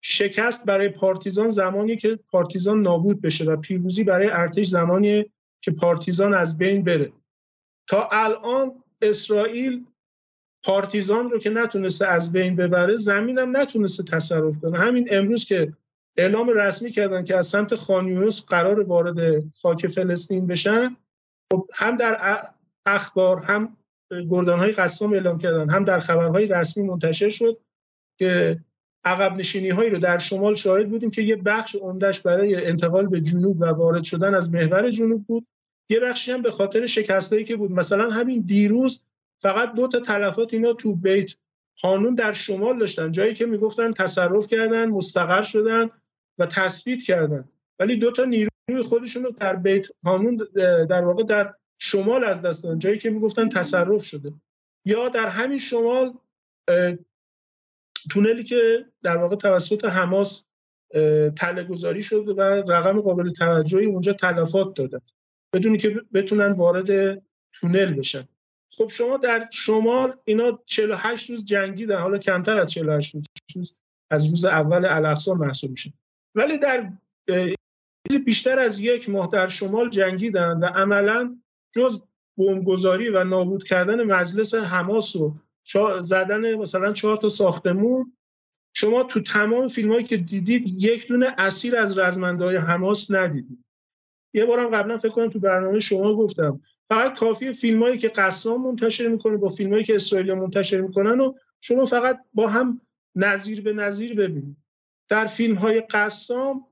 [0.00, 5.24] شکست برای پارتیزان زمانی که پارتیزان نابود بشه و پیروزی برای ارتش زمانی
[5.60, 7.12] که پارتیزان از بین بره.
[7.88, 9.84] تا الان اسرائیل
[10.64, 14.78] پارتیزان رو که نتونسته از بین ببره زمین هم نتونسته تصرف کنه.
[14.78, 15.72] همین امروز که
[16.16, 20.96] اعلام رسمی کردن که از سمت خانیوس قرار وارد خاک فلسطین بشن
[21.52, 22.42] خب هم در
[22.86, 23.76] اخبار هم
[24.30, 27.60] گردان های قسام اعلام کردن هم در خبرهای رسمی منتشر شد
[28.18, 28.60] که
[29.06, 33.20] عقب نشینی هایی رو در شمال شاهد بودیم که یه بخش عمدهش برای انتقال به
[33.20, 35.46] جنوب و وارد شدن از محور جنوب بود.
[35.90, 37.70] یه بخشی هم به خاطر شکستایی که بود.
[37.70, 39.02] مثلا همین دیروز
[39.42, 41.34] فقط دو تا تلفات اینا تو بیت
[41.82, 43.12] قانون در شمال داشتن.
[43.12, 45.90] جایی که می‌گفتن تصرف کردن مستقر شدن
[46.38, 47.48] و تثبیت کردن.
[47.78, 50.48] ولی دو تا نیروی خودشون رو در بیت قانون
[50.88, 52.78] در واقع در شمال از دست دادن.
[52.78, 54.32] جایی که می‌گفتن تصرف شده.
[54.84, 56.12] یا در همین شمال
[58.10, 60.44] تونلی که در واقع توسط حماس
[61.36, 62.40] تله گذاری شده و
[62.72, 65.00] رقم قابل توجهی اونجا تلفات دادن.
[65.52, 68.28] بدونی که بتونن وارد تونل بشن.
[68.70, 72.00] خب شما در شمال اینا 48 روز جنگیدن.
[72.00, 73.14] حالا کمتر از 48
[73.54, 73.74] روز
[74.10, 75.92] از روز اول الاقصا محسوب میشه.
[76.34, 76.92] ولی در
[78.24, 81.38] بیشتر از یک ماه در شمال جنگیدن و عملا
[81.74, 82.02] جز
[82.38, 85.34] بمبگذاری و نابود کردن مجلس حماس و
[86.00, 88.12] زدن مثلا چهار تا ساختمون.
[88.74, 93.64] شما تو تمام فیلم هایی که دیدید یک دونه اسیر از رزمنده های حماس ندیدید.
[94.34, 96.60] یه بارم قبلا فکر کنم تو برنامه شما گفتم.
[96.88, 101.20] فقط کافی فیلم هایی که قسام منتشر می‌کنه با فیلم هایی که اسرائیل منتشر می‌کنن
[101.20, 102.80] و شما فقط با هم
[103.14, 104.56] نظیر به نظیر ببینید.
[105.08, 106.66] در فیلم های قسام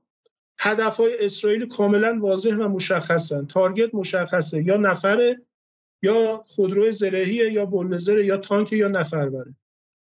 [0.59, 3.45] هدف های اسرائیل کاملا واضح و مشخصن.
[3.45, 4.63] تارگت مشخصه.
[4.63, 5.41] یا نفره
[6.03, 9.55] یا خودرو زرهی یا بلدزر یا تانک یا نفر بره.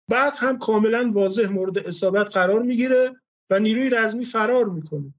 [0.09, 3.17] بعد هم کاملا واضح مورد اصابت قرار می‌گیره
[3.51, 5.15] و نیروی رزمی فرار می‌کنه.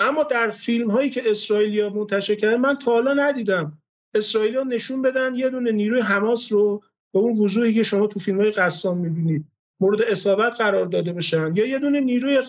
[0.00, 3.78] اما در فیلم هایی که اسرائیلیا منتشر کردن من تا حالا ندیدم
[4.14, 6.82] اسرائیلیا نشون بدن یه دونه نیروی حماس رو
[7.12, 9.44] به اون وضوحی که شما تو فیلم های قسام می‌بینید
[9.80, 12.42] مورد اصابت قرار داده بشن یا یه دونه نیروی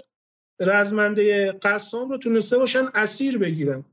[0.59, 3.85] رزمنده قسام رو تونسته باشن اسیر بگیرن.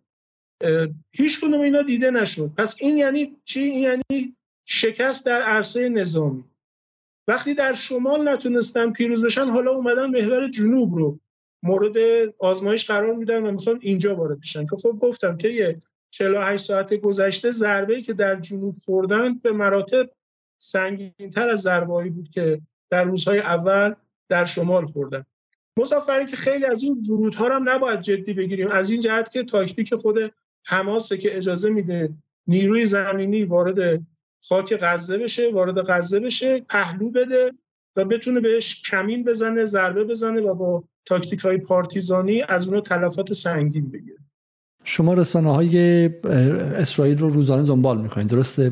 [1.12, 2.50] هیچ کدوم اینا دیده نشد.
[2.56, 6.44] پس این یعنی چی؟ این یعنی شکست در عرصه نظامی.
[7.28, 11.18] وقتی در شمال نتونستن پیروز بشن حالا اومدن محور جنوب رو
[11.62, 11.96] مورد
[12.38, 14.66] آزمایش قرار میدن و می‌خوان اینجا وارد بشن.
[14.66, 15.78] که خب گفتم که
[16.10, 20.10] 48 ساعت گذشته ضربه که در جنوب خوردن به مراتب
[20.58, 23.94] سنگینتر از ضربه‌ای بود که در روزهای اول
[24.28, 25.24] در شمال خوردن.
[25.76, 28.68] مسافرین که خیلی از این ورودها هم نباید جدی بگیریم.
[28.68, 30.32] از این جهت که تاکتیک خود
[30.66, 32.14] حماسه که اجازه میده
[32.46, 34.02] نیروی زمینی وارد
[34.42, 37.52] خاک غزه بشه وارد غزه بشه پهلو بده
[37.96, 43.32] و بتونه بهش کمین بزنه ضربه بزنه و با تاکتیک های پارتیزانی از اونو تلفات
[43.32, 44.16] سنگین بگیره.
[44.84, 46.06] شما رسانه های
[46.74, 48.70] اسرائیل رو روزانه دنبال می‌کنید درسته؟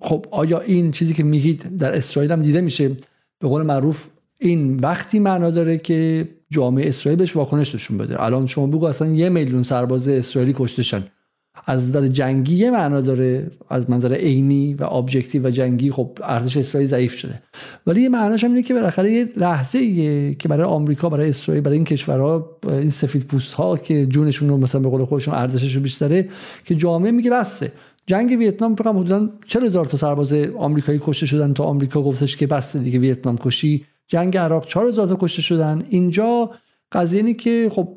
[0.00, 2.88] خب آیا این چیزی که میگید در اسرائیل هم دیده میشه؟
[3.38, 4.06] به قول معروف
[4.38, 8.22] این وقتی معنا داره که جامعه اسرائیل بهش واکنش نشون بده.
[8.22, 11.02] الان شما بگو اصلا یه میلیون سرباز اسرائیلی کشته
[11.66, 13.50] از نظر جنگی یه معنا داره.
[13.70, 17.42] از منظر عینی و objective و جنگی خب ارتش اسرائیل ضعیف شده.
[17.86, 21.62] ولی یه معناش هم اینه که بالاخره یه لحظه ایه که برای آمریکا برای اسرائیل
[21.62, 25.82] برای این کشورها این سفید پوست ها که جونشون رو مثلا به قول خودشون ارزششون
[25.82, 26.28] بیشتره
[26.64, 27.72] که جامعه میگه بسه
[28.06, 32.46] جنگ ویتنام فقط حدودا 40 هزار تا سرباز آمریکایی کشته شدن تا آمریکا گفتش که
[32.46, 33.86] بسه دیگه ویتنام کشی.
[34.12, 35.86] جنگ عراق 4000 تا کشته شدن.
[35.88, 36.50] اینجا
[36.92, 37.88] قضیه اینه که خب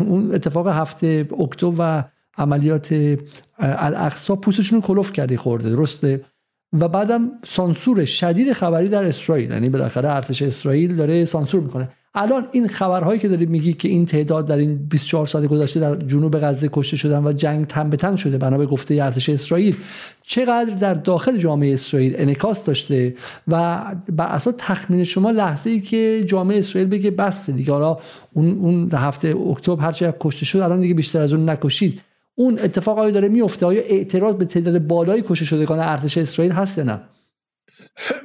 [0.00, 2.04] اون اتفاق هفته اکتبر و
[2.38, 3.16] عملیات
[3.58, 6.24] الاقصا پوستشون کلوف کرده خورده درسته؟
[6.72, 11.88] و بعدم سانسور شدید خبری در اسرائیل یعنی بالاخره ارتش اسرائیل داره سانسور می‌کنه.
[12.14, 15.96] الان این خبرهایی که داری میگی که این تعداد در این 24 سال گذشته در
[15.96, 19.76] جنوب غزه کشته شدن و جنگ تن به تن شده بنا به گفته ارتش اسرائیل
[20.22, 23.14] چقدر در داخل جامعه اسرائیل انکاس داشته
[23.48, 27.72] و بر اساس تخمین شما لحظه ای که جامعه اسرائیل بگه بس دیگه.
[27.72, 27.98] حالا
[28.32, 32.00] اون اون هفته اکتبر هر چقدر کشته شد الان دیگه بیشتر از اون نکشید.
[32.34, 36.84] اون اتفاقایی داره میفته آیا اعتراض به تعداد بالای کشته شدگان ارتش اسرائیل هست یا
[36.84, 37.00] نه؟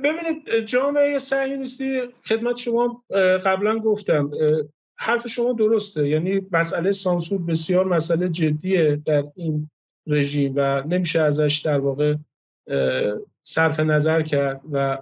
[0.03, 3.03] ببینید جامعه صهیونیستی خدمت شما
[3.45, 4.32] قبلا گفتم
[4.99, 6.07] حرف شما درسته.
[6.07, 9.70] یعنی مسئله سانسور بسیار مسئله جدیه در این
[10.07, 12.15] رژیم و نمیشه ازش در واقع
[13.43, 14.97] صرف نظر کرد و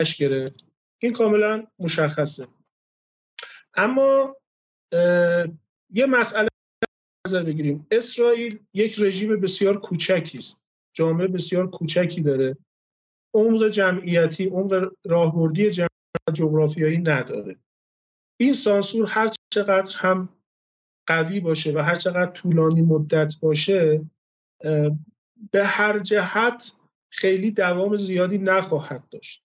[0.00, 0.66] اش گرفت.
[0.98, 2.46] این کاملا مشخصه.
[3.74, 4.36] اما
[5.90, 6.48] یه مسئله
[7.26, 7.86] نظر بگیریم.
[7.90, 10.60] اسرائیل یک رژیم بسیار کوچکی است.
[10.92, 12.56] جامعه بسیار کوچکی داره.
[13.36, 15.70] عمق جمعیتی عمق راهبردی
[16.34, 17.56] جغرافیایی نداره.
[18.40, 20.28] این سانسور هر چقدر هم
[21.06, 24.04] قوی باشه و هر چقدر طولانی مدت باشه
[25.52, 26.72] به هر جهت
[27.10, 29.42] خیلی دوام زیادی نخواهد داشت.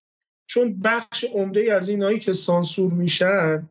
[0.50, 3.70] چون بخش عمده از اینایی که سانسور میشن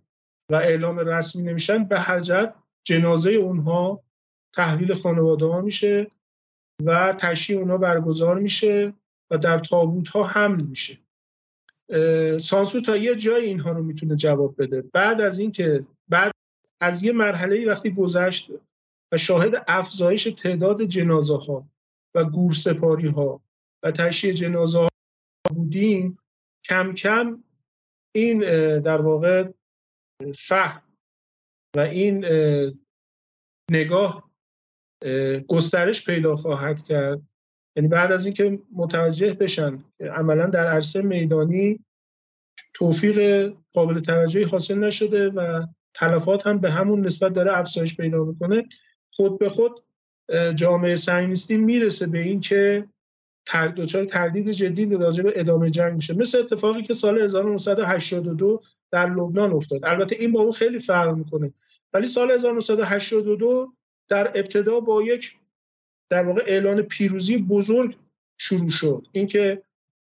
[0.51, 2.55] و اعلام رسمی نمیشن به هر جهت
[2.87, 4.03] جنازه اونها
[4.55, 6.07] تحویل خانواده ها میشه
[6.87, 8.93] و تشییع اونها برگزار میشه.
[9.31, 10.99] و در تابوت ها حمل میشه.
[12.41, 14.83] سانسور تا یه جای اینها رو می‌تونه جواب بده.
[14.83, 16.33] بعد از اینکه بعد
[16.81, 18.51] از یه مرحله وقتی گذشت
[19.13, 21.69] و شاهد افزایش تعداد جنازه ها
[22.15, 23.43] و گورسپاری ها
[23.83, 24.89] و تشییع جنازه ها
[25.55, 26.19] بودیم
[26.65, 27.45] کم کم
[28.15, 28.39] این
[28.81, 29.51] در واقع
[30.35, 30.83] فهم
[31.77, 32.25] و این
[33.71, 34.31] نگاه
[35.49, 37.23] گسترش پیدا خواهد کرد.
[37.81, 41.81] یعنی بعد از اینکه متوجه بشن عملا در عرصه میدانی
[42.75, 48.69] توفیق قابل توجهی حاصل نشده و تلفات هم به همون نسبت داره افزایش پیدا می‌کنه
[49.13, 49.73] خود به خود
[50.55, 52.85] جامعه سعینیستی می‌رسه به این که
[53.77, 56.15] دچار تردید جدی راجع به ادامه جنگ میشه.
[56.15, 59.85] مثل اتفاقی که سال 1982 در لبنان افتاد.
[59.85, 61.53] البته این با اون خیلی فرق می‌کنه.
[61.93, 63.73] ولی سال 1982
[64.09, 65.33] در ابتدا با یک
[66.11, 67.97] در واقع اعلان پیروزی بزرگ
[68.39, 69.07] شروع شد.
[69.13, 69.63] اینکه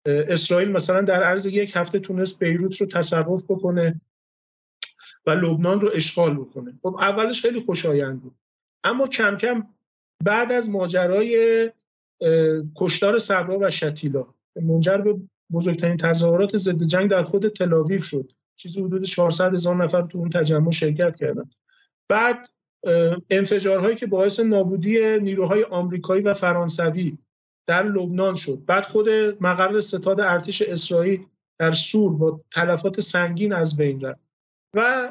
[0.05, 4.01] اسرائیل مثلا در عرض یک هفته تونست بیروت رو تصرف بکنه
[5.25, 6.79] و لبنان رو اشغال بکنه.
[6.81, 8.35] خب اولش خیلی خوشایند بود.
[8.83, 9.67] اما کم کم
[10.23, 11.71] بعد از ماجرای
[12.75, 15.15] کشتار صبرا و شتیلا منجر به
[15.51, 18.31] بزرگترین تظاهرات ضد جنگ در خود تلاویف شد.
[18.55, 21.49] چیزی حدود 400 هزار نفر تو اون تجمع شرکت کردن.
[22.09, 22.49] بعد
[23.30, 27.17] انفجارهایی که باعث نابودی نیروهای آمریکایی و فرانسوی
[27.67, 28.65] در لبنان شد.
[28.65, 29.09] بعد خود
[29.41, 31.25] مقر ستاد ارتش اسرائیل
[31.59, 34.30] در سور با تلفات سنگین از بین رفت.
[34.73, 35.09] و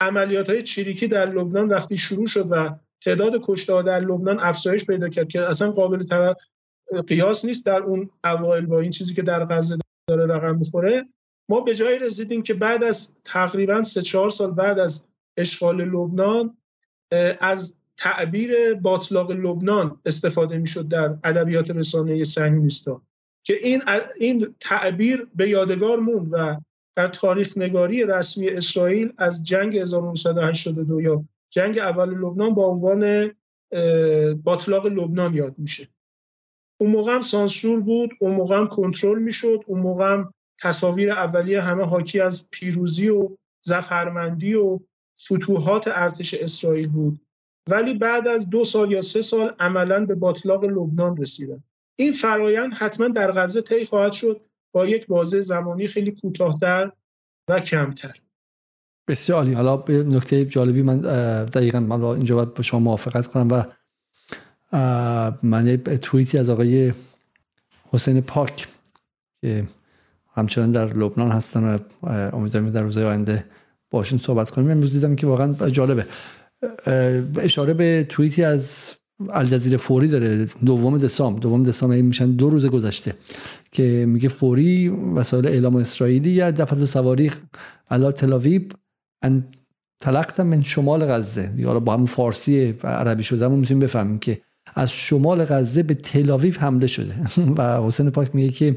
[0.00, 2.70] عملیات های چریکی در لبنان وقتی شروع شد و
[3.04, 6.04] تعداد کشته در لبنان افزایش پیدا کرد که اصلا قابل
[7.06, 9.78] قیاس نیست در اون اوایل با این چیزی که در غزه
[10.08, 11.06] داره رقم می‌خوره.
[11.48, 15.04] ما به جایی رسیدیم که بعد از تقریبا سه چهار سال بعد از
[15.36, 16.56] اشغال لبنان
[17.40, 23.02] از تعبیر باطلاق لبنان استفاده می‌شد در ادبیات رسانه صهیونیست‌ها
[23.42, 23.82] که این
[24.20, 26.60] این تعبیر به یادگار موند و
[26.96, 33.32] در تاریخ نگاری رسمی اسرائیل از جنگ 1982 یا جنگ اول لبنان با عنوان
[34.44, 35.88] باطلاق لبنان یاد میشه.
[36.80, 41.60] اون موقع هم سانسور بود اون موقع هم کنترل می‌شد اون موقع هم تصاویر اولیه
[41.60, 43.28] همه حاکی از پیروزی و
[43.64, 44.80] زفرمندی و
[45.22, 47.20] فتوحات ارتش اسرائیل بود.
[47.70, 51.62] ولی بعد از دو سال یا سه سال عملا به باطلاق لبنان رسیدن.
[51.96, 54.40] این فرایند حتما در غزه طی خواهد شد
[54.72, 56.92] با یک بازه زمانی خیلی کوتاهتر
[57.48, 58.20] و کمتر.
[59.08, 59.52] بسیار عالی.
[59.52, 61.00] حالا به نکته جالبی من
[61.44, 63.64] دقیقا من اینجا باید با شما موافقت کنم و
[65.42, 66.92] من توییتی از آقای
[67.92, 68.68] حسین پاک
[69.40, 69.68] که
[70.34, 71.78] همچنان در لبنان هستن و
[72.36, 73.44] امیدوارم در روزهای آینده
[73.94, 74.70] باشون صحبت کنیم.
[74.70, 76.06] امروز دیدم که واقعا جالبه.
[77.38, 78.92] اشاره به توییتی از
[79.30, 80.46] الجزیره فوری داره.
[80.64, 81.40] دوم دسامبر.
[81.40, 83.14] دوم دسامبر میشن دو روز گذشته
[83.72, 87.30] که میگه فوری وسایل اعلام اسرائیلی یا دفعه سواری
[87.90, 88.72] علا تلاویب
[89.22, 89.44] ان
[90.00, 91.50] تلقت من شمال غزه.
[91.56, 94.40] یا با همون فارسی عربی شده همون می‌تونیم بفهمیم که
[94.74, 97.14] از شمال غزه به تلاویف حمله شده.
[97.58, 98.76] و حسین پاک میگه که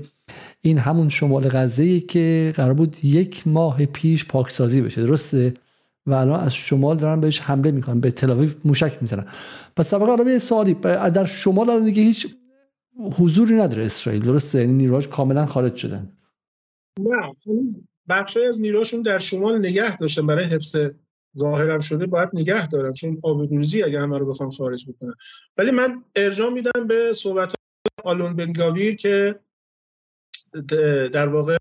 [0.61, 5.01] این همون شمال غزه که قرار بود یک ماه پیش پاکسازی بشه.
[5.01, 5.53] درسته؟
[6.05, 9.25] و الان از شمال دارن بهش حمله می‌کنن به تلاویف موشک می‌زنن.
[9.75, 10.73] پس سابقه الان سوالی
[11.13, 12.27] در شمال الان دیگه هیچ
[13.17, 16.11] حضوری نداره اسرائیل درسته؟ یعنی نیروهاش کاملا خارج شدن.
[16.99, 17.33] نه
[18.09, 20.77] بخشی از نیروشون در شمال نگه داشتن برای حفظ
[21.37, 25.13] ظاهرم شده باید نگه دارن چون آبروریزی اگه همه رو بخوام خارج بکنن
[25.57, 27.53] ولی من ارجاع میدم به صحبت
[28.03, 29.39] آلون بنگاویر که
[31.13, 31.57] در واقع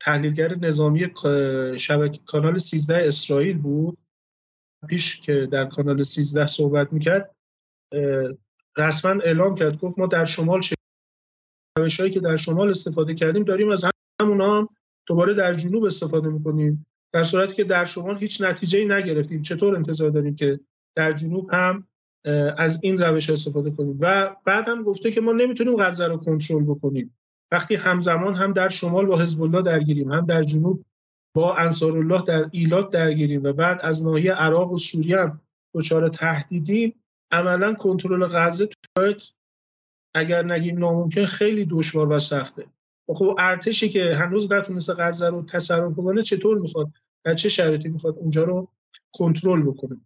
[0.00, 1.12] تحلیلگر نظامی
[1.78, 3.98] شبکه کانال 13 اسرائیل بود.
[4.88, 7.34] پیش که در کانال 13 صحبت می‌کرد
[8.76, 10.60] رسما اعلام کرد گفت ما در شمال
[11.76, 13.84] روش هایی که در شمال استفاده کردیم داریم از
[14.22, 14.68] همون هم
[15.06, 16.86] دوباره در جنوب استفاده می‌کنیم.
[17.12, 19.42] در صورتی که در شمال هیچ نتیجه ای نگرفتیم.
[19.42, 20.60] چطور انتظار داریم که
[20.96, 21.86] در جنوب هم
[22.58, 26.64] از این روش استفاده کنیم؟ و بعد هم گفته که ما نمی‌تونیم غزه رو کنترل
[26.64, 27.16] بکنیم.
[27.52, 30.84] وقتی همزمان هم در شمال با حزب الله درگیریم هم در جنوب
[31.34, 35.40] با انصارالله در ایلاک درگیریم و بعد از ناحیه عراق و سوریه هم
[35.74, 36.94] دچار تهدیدیم
[37.30, 38.68] عملا کنترل غزه
[40.14, 42.66] اگر نگیم ناممکن خیلی دشوار و سخته.
[43.08, 46.88] خب ارتشی که هنوز نتونسته غزه رو تصرف کنه چطور می‌خواد
[47.24, 48.68] در چه شرایطی می‌خواد اونجا رو
[49.12, 50.00] کنترل بکنه.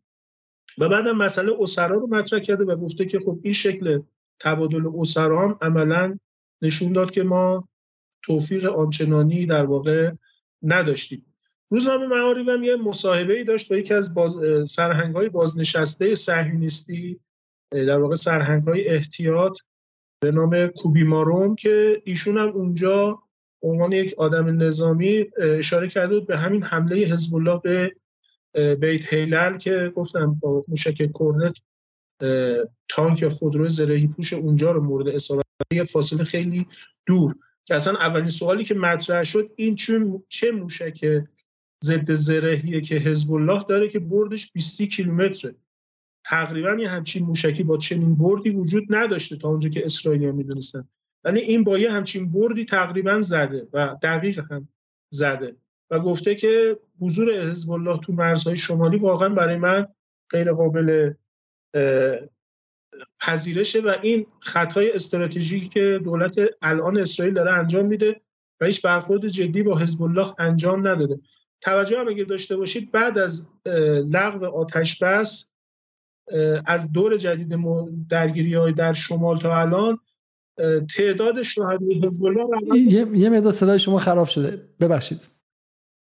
[0.79, 4.03] و بعدم مسئله اسرا رو مطرح کرده و گفته که خب این شکل
[4.41, 6.19] تبادل اسرا هم عملا
[6.63, 7.69] نشون داد که ما
[8.23, 10.13] توفیق آنچنانی در واقع
[10.63, 11.27] نداشتیم.
[11.71, 14.37] روزنامه معارف هم یه مصاحبه ای داشت با یکی از باز...
[14.71, 17.21] سرهنگ های بازنشسته صهیونیستی
[17.71, 19.59] در واقع سرهنگ های احتیاط
[20.21, 23.23] به نام کوبی ماروم که ایشون هم اونجا
[23.63, 27.95] عنوان یک آدم نظامی اشاره کرده بود به همین حمله حزب الله به
[28.75, 31.55] بیت هیلل که گفتم با موشک کرنت
[32.89, 36.67] تانک خودرو زرهی پوش اونجا رو مورد اصابت یه فاصله خیلی
[37.07, 37.35] دور.
[37.65, 41.23] که اصلا اولین سوالی که مطرح شد این چون چه موشک
[41.85, 45.55] ضد زرهیه که حزب الله داره که بردش 20 کیلومتره.
[46.25, 50.89] تقریبا یه همچین موشکی با چنین بردی وجود نداشته تا اونجا که اسرائیلی می‌دونستن.
[51.27, 54.69] ولی این با یه همچین بردی تقریبا زده و دقیق هم
[55.13, 55.57] زده
[55.91, 59.87] و گفته که حضور حزب الله تو مرزهای شمالی واقعا برای من
[60.31, 61.13] غیر قابل
[63.21, 68.17] پذیرشه و این خطای استراتژیکی که دولت الان اسرائیل داره انجام میده
[68.61, 71.21] و هیچ برخورد جدی با حزب الله انجام نداده.
[71.61, 73.49] توجه هم اگه داشته باشید بعد از
[74.11, 75.51] لغو آتش بس
[76.67, 77.59] از دور جدید
[78.11, 79.99] درگیری های در شمال تا الان
[80.97, 84.69] تعداد شهدای حزب الله یه, یه مقدار صدای شما خراب شده.
[84.81, 85.21] ببخشید.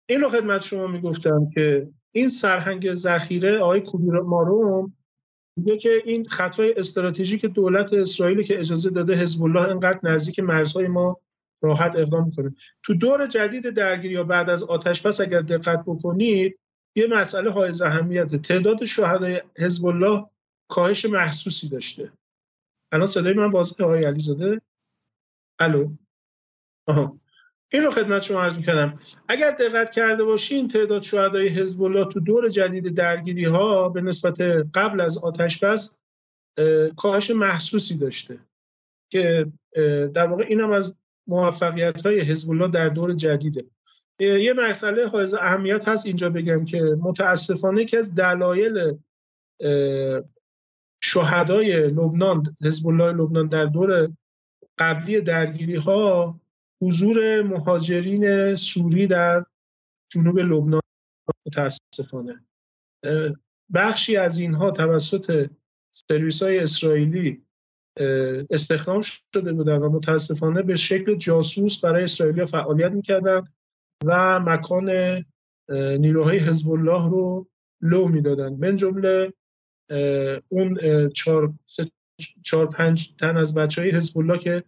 [0.09, 4.97] این رو خدمت شما می‌گفتم که این سرهنگ ذخیره آقای کوبی ماروم
[5.57, 10.89] میگه که این خطای استراتژیک دولت اسرائیل که اجازه داده حزب الله انقدر نزدیک مرزهای
[10.89, 11.21] ما
[11.63, 16.59] راحت اقدام می‌کنه تو دور جدید درگیری یا بعد از آتش بس اگر دقت بکنید
[16.97, 18.39] یه مسئله های اهمیته.
[18.39, 20.27] تعداد شهدای حزب الله
[20.69, 22.13] کاهش محسوسی داشته.
[22.93, 24.61] الان صدای من واضحه آقای علیزاده
[25.59, 25.91] الو؟
[26.87, 27.21] آها.
[27.73, 32.21] این رو خدمت شما عرض می‌کنم اگر دقت کرده باشین تعداد شهدای حزب الله تو
[32.21, 34.41] دور جدید درگیری ها به نسبت
[34.75, 35.97] قبل از آتش بس
[36.97, 38.39] کاهش محسوسی داشته
[39.13, 39.47] که
[40.15, 43.65] در واقع اینم از موفقیت های حزب الله در دور جدیده.
[44.21, 48.99] یه مسئله حائز اهمیت هست اینجا بگم که متاسفانه که از دلایل
[51.03, 54.13] شهدای لبنان حزب الله لبنان در دور
[54.79, 56.41] قبلی درگیری ها
[56.83, 59.45] حضور مهاجرین سوری در
[60.13, 60.81] جنوب لبنان
[61.47, 62.45] متاسفانه.
[63.75, 65.51] بخشی از اینها توسط
[65.91, 67.43] سرویس های اسرائیلی
[68.51, 73.45] استخدام شده بودن و متاسفانه به شکل جاسوس برای اسرائیل فعالیت می‌کردن
[74.05, 74.91] و مکان
[75.99, 77.49] نیروهای حزب الله رو
[77.81, 79.33] لو می‌دادن من جمله
[80.49, 80.79] اون
[81.09, 81.53] چهار,
[82.43, 84.65] چهار پنج تن از بچه های حزب الله که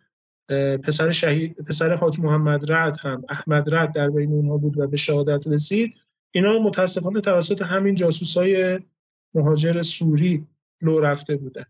[0.79, 4.97] پسر شهید پسر حاج محمد رد هم احمد رد در بین اونها بود و به
[4.97, 5.95] شهادت رسید.
[6.31, 8.81] اینا متاسفانه توسط همین جاسوس های
[9.35, 10.47] مهاجر سوری
[10.83, 11.65] لو رفته بودن.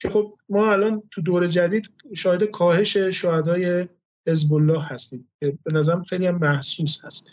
[0.00, 3.88] که خب ما الان تو دور جدید شاهد کاهش شهدای
[4.26, 7.30] حزب الله هستیم که به نظرم خیلی هم محسوس هست.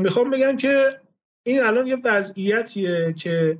[0.00, 1.00] می‌خوام بگم که
[1.42, 3.58] این الان یه وضعیتیه که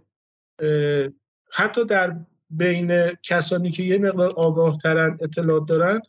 [1.53, 2.17] حتی در
[2.51, 6.01] بین کسانی که یه مقدار آگاه ترن اطلاعات دارن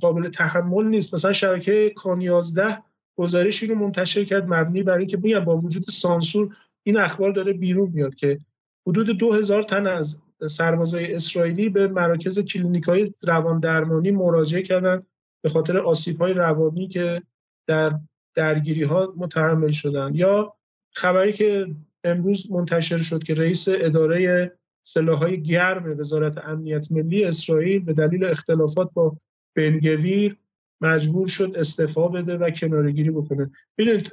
[0.00, 1.14] قابل تحمل نیست.
[1.14, 2.82] مثلا شبکه کان 11
[3.16, 7.90] گزارشی رو منتشر کرد مبنی بر اینکه میگم با وجود سانسور این اخبار داره بیرون
[7.94, 8.38] میاد که
[8.86, 15.02] حدود دو هزار تن از سربازای اسرائیلی به مراکز کلینیک های روان درمانی مراجعه کردن
[15.42, 17.22] به خاطر آسیب های روانی که
[17.66, 17.98] در
[18.34, 20.14] درگیری ها متحمل شدن.
[20.14, 20.54] یا
[20.90, 21.66] خبری که
[22.04, 24.52] امروز منتشر شد که رئیس اداره
[24.82, 29.16] سلاحهای گرم وزارت امنیت ملی اسرائیل به دلیل اختلافات با
[29.56, 30.36] بنگویر
[30.80, 33.50] مجبور شد استعفا بده و کنارگیری بکنه.
[33.78, 34.12] ببینید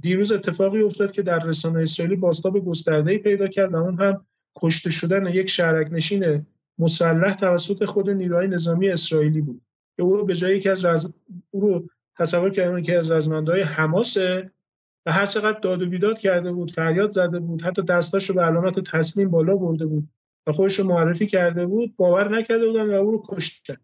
[0.00, 4.26] دیروز اتفاقی افتاد که در رسانه اسرائیلی بازتاب گسترده‌ای پیدا کرد و اون هم
[4.56, 6.46] کشته شدن یک شهرک نشین
[6.78, 9.60] مسلح توسط خود نیروهای نظامی اسرائیلی بود.
[9.96, 11.06] که او رو به جای یکی از رز...
[11.50, 14.50] او رو تصور کردن که از رزمندهای حماسه
[15.06, 18.42] و هر چقدر داد و بیداد کرده بود فریاد زده بود حتی دستاش رو به
[18.42, 20.08] علامت تسلیم بالا برده بود
[20.46, 23.76] و خودش رو معرفی کرده بود باور نکرده بودن و او رو کشتن.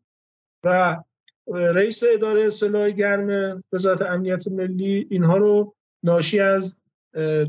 [0.64, 0.96] و
[1.48, 6.76] رئیس اداره سلاح گرم وزارت امنیت ملی اینها رو ناشی از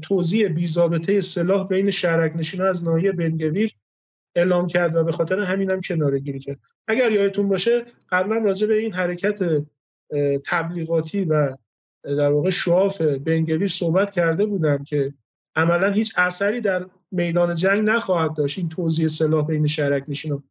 [0.01, 3.75] توزیع بیزابطه سلاح بین شهرک نشین از ناحیه بنگویر
[4.35, 6.59] اعلام کرد و به خاطر همین هم کناره گیری کرد.
[6.87, 9.39] اگر یادتون باشه قبلا راجع به این حرکت
[10.45, 11.57] تبلیغاتی و
[12.03, 15.13] در واقع شواف بنگویر صحبت کرده بودم که
[15.55, 18.57] عملا هیچ اثری در میدان جنگ نخواهد داشت.
[18.57, 20.43] این توزیع سلاح بین شهرک نشین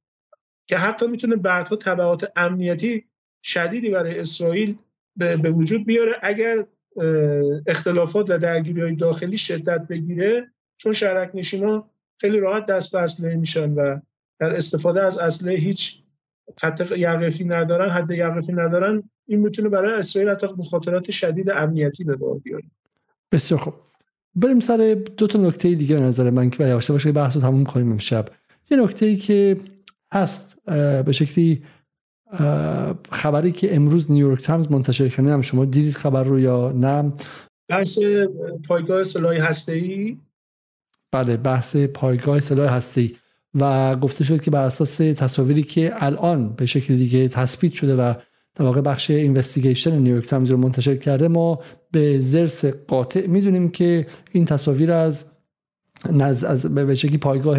[0.66, 3.04] که حتی می‌تونه بعدها تبعات امنیتی
[3.42, 4.78] شدیدی برای اسرائیل
[5.16, 6.12] به وجود بیاره.
[6.22, 6.66] اگر
[7.66, 11.90] اختلافات و درگیری های داخلی شدت بگیره چون شهرک نشینا
[12.20, 14.00] خیلی راحت دست به اسلحه میشن و
[14.40, 16.02] در استفاده از اسلحه هیچ
[16.56, 22.16] خط یقفی ندارن حد یقفی ندارن این می‌تونه برای اسرائیل حتی مخاطرات شدید امنیتی به
[22.16, 22.64] بار بیاره.
[23.32, 23.74] بسیار خوب.
[24.34, 27.12] بریم سر دو تا نکته دیگه به نظر من که یواش باشه.
[27.12, 28.28] بحث رو تموم کنیم امشب.
[28.70, 29.56] یه نکته ای که
[30.12, 30.64] هست
[31.04, 31.62] به شکلی
[33.10, 37.12] خبری که امروز نیویورک تایمز منتشر کرده هم شما دیدید خبر رو یا نه؟
[37.68, 37.98] بحث
[38.68, 40.18] پایگاه سلاح هسته‌ای؟
[41.12, 43.16] بله بحث پایگاه سلاح هسته‌ای
[43.54, 48.14] و گفته شد که بر اساس تصاویری که الان به شکل دیگه تثبیت شده و
[48.54, 51.60] در واقع بخش investigation نیویورک تایمز رو منتشر کرده ما
[51.92, 55.24] به ضرس قاطع می‌دونیم که این تصاویر از
[56.12, 57.58] نز از به شکلی پایگاه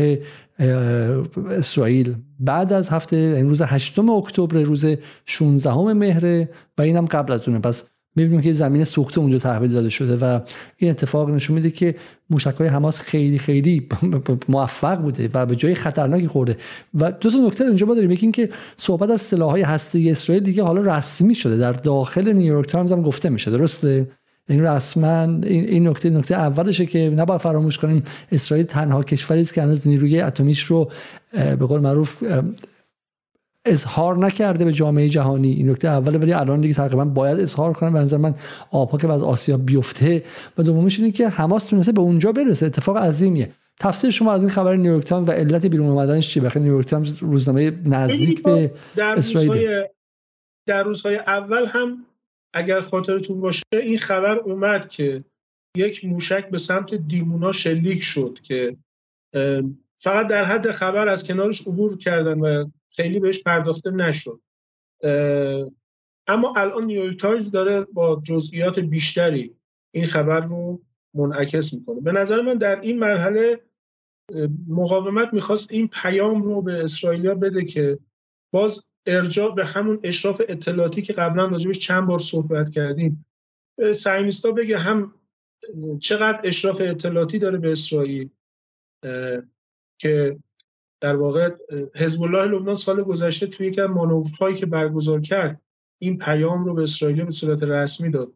[1.49, 2.15] اسرائیل.
[2.39, 4.85] بعد از هفته امروز 8 اکتبر روز
[5.25, 7.59] 16 مهر و اینم قبل از اونه.
[7.59, 7.83] پس
[8.15, 10.39] می‌بینیم که زمین سوخته اونجا تحویل داده شده و
[10.77, 11.95] این اتفاق نشون میده که
[12.29, 13.87] موشک های حماس خیلی خیلی
[14.49, 16.57] موفق بوده و به جای خطرناکی خورده.
[16.93, 18.11] و دو تا نکته اینجا ما داریم.
[18.11, 21.57] یکی که صحبت از سلاح های هسته اسرائیل دیگه حالا رسمی شده.
[21.57, 23.51] در داخل نیویورک تایمز هم گفته میشه.
[23.51, 24.07] درسته؟
[24.49, 28.03] این رسما این نکته نکته اولشه که نباید فراموش کنیم.
[28.31, 30.91] اسرائیل تنها کشوری است که هنوز نیروی اتمیش رو
[31.33, 32.23] به قول معروف
[33.65, 35.51] اظهار نکرده به جامعه جهانی.
[35.51, 37.91] این نکته اوله ولی الان دیگه تقریبا باید اظهار کنه.
[37.91, 38.35] به نظر من
[38.71, 40.23] آبها که از آسیا بیفته
[40.57, 42.65] و دومیش اینه که حماس تونسته به اونجا برسه.
[42.65, 43.51] اتفاق عظیمیه.
[43.79, 47.23] تفسیر شما از این خبر نیویورک تایمز و علت بیرون اومدنش چیه؟ بخاطر نیویورک تایمز
[47.23, 49.83] روزنامه نزدیک به اسرائیل.
[50.67, 52.05] در روزهای اول هم
[52.53, 55.23] اگر خاطرتون باشه این خبر اومد که
[55.77, 58.77] یک موشک به سمت دیمونا شلیک شد که
[59.97, 62.65] فقط در حد خبر از کنارش عبور کردن و
[62.99, 64.41] خیلی بهش پرداخته نشد.
[66.27, 69.55] اما الان نیویورک تایمز داره با جزئیات بیشتری
[69.91, 70.81] این خبر رو
[71.13, 72.01] منعکس می‌کنه.
[72.01, 73.61] به نظر من در این مرحله
[74.67, 77.99] مقاومت می‌خواست این پیام رو به اسرائیلیا بده که
[78.53, 83.25] باز ارجاع به همون اشراف اطلاعاتی که قبلا راجبش چند بار صحبت کردیم
[83.95, 85.13] سعیمیستا بگه هم
[85.99, 88.29] چقدر اشراف اطلاعاتی داره به اسرائیل
[90.01, 90.37] که
[91.01, 91.49] در واقع
[91.95, 95.61] حزب الله لبنان سال گذشته توی یک از مانورهایی که برگزار کرد
[96.01, 98.33] این پیام رو به اسرائیل به صورت رسمی داد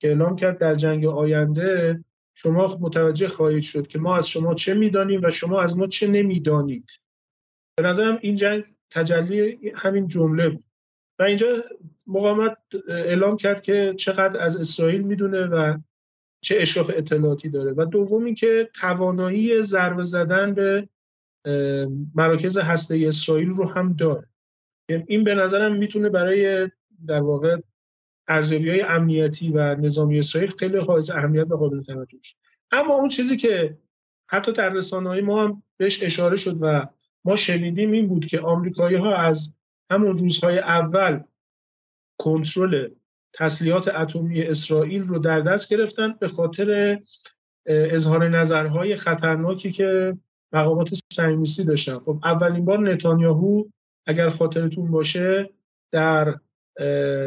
[0.00, 2.04] که اعلام کرد در جنگ آینده
[2.34, 6.06] شما متوجه خواهید شد که ما از شما چه می‌دانیم و شما از ما چه
[6.06, 6.90] نمی‌دانید.
[7.76, 10.64] به نظرم این جنگ تجلی همین جمله بود.
[11.18, 11.46] و اینجا
[12.06, 12.56] مقاومت
[12.88, 15.78] اعلام کرد که چقدر از اسرائیل می‌دونه و
[16.40, 17.72] چه اشراف اطلاعاتی داره.
[17.72, 20.88] و دومی که توانایی ضربه زدن به
[22.14, 24.28] مراکز هسته اسرائیل رو هم داره
[25.06, 26.70] این به نظرم می‌تونه برای
[27.06, 27.56] در واقع
[28.28, 32.18] ارزیابی های امنیتی و نظامی اسرائیل خیلی حائز اهمیت و قابل توجه
[32.72, 33.78] اما اون چیزی که
[34.26, 36.86] حتی در رسانه ما هم بهش اشاره شد و
[37.24, 39.54] ما شنیدیم این بود که آمریکایی ها از
[39.90, 41.20] همون روزهای اول
[42.18, 42.88] کنترل
[43.32, 46.98] تسلیحات اتمی اسرائیل رو در دست گرفتن به خاطر
[47.66, 50.16] اظهار نظرهای خطرناکی که
[50.52, 53.64] مقامات صهیونیستی داشتن خب اولین بار نتانیاهو
[54.06, 55.50] اگر خاطرتون باشه
[55.92, 56.34] در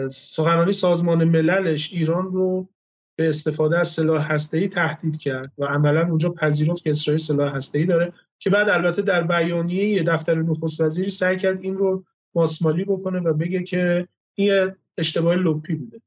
[0.09, 2.69] سخنرانی سازمان مللش ایران رو
[3.17, 7.85] به استفاده از سلاح هسته‌ای تهدید کرد و عملا اونجا پذیرفت که اسرائیل سلاح هسته‌ای
[7.85, 12.03] داره که بعد البته در بیانیه دفتر نخست وزیری سعی کرد این رو
[12.35, 14.07] ماسمالی بکنه و بگه که
[14.37, 16.01] این اشتباه لپی بوده.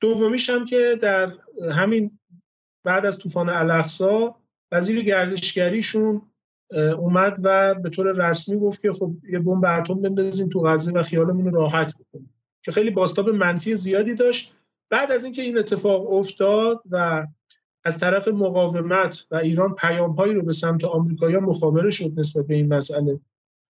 [0.00, 1.32] دومیش هم که در
[1.72, 2.18] همین
[2.84, 4.36] بعد از طوفان الاقصا
[4.72, 6.22] وزیر گردشگریشون
[6.76, 11.02] اومد و به طور رسمی گفت که خب یه بمب اتم بندازیم تو غزه و
[11.02, 12.30] خیالمون راحت بکنیم.
[12.64, 14.52] که خیلی باستاب منفی زیادی داشت.
[14.90, 17.26] بعد از اینکه این اتفاق افتاد و
[17.84, 22.74] از طرف مقاومت و ایران پیامهایی رو به سمت آمریکایی‌ها مخابره شد نسبت به این
[22.74, 23.20] مسئله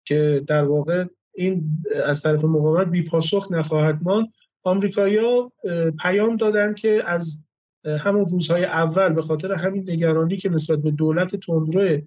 [0.05, 1.63] که در واقع این
[2.05, 4.27] از طرف مقاومت بی پاسخ نخواهد ماند.
[4.63, 5.51] آمریکایی‌ها
[5.99, 7.37] پیام دادن که از
[7.85, 12.01] همون روزهای اول به خاطر همین نگرانی که نسبت به دولت تندرو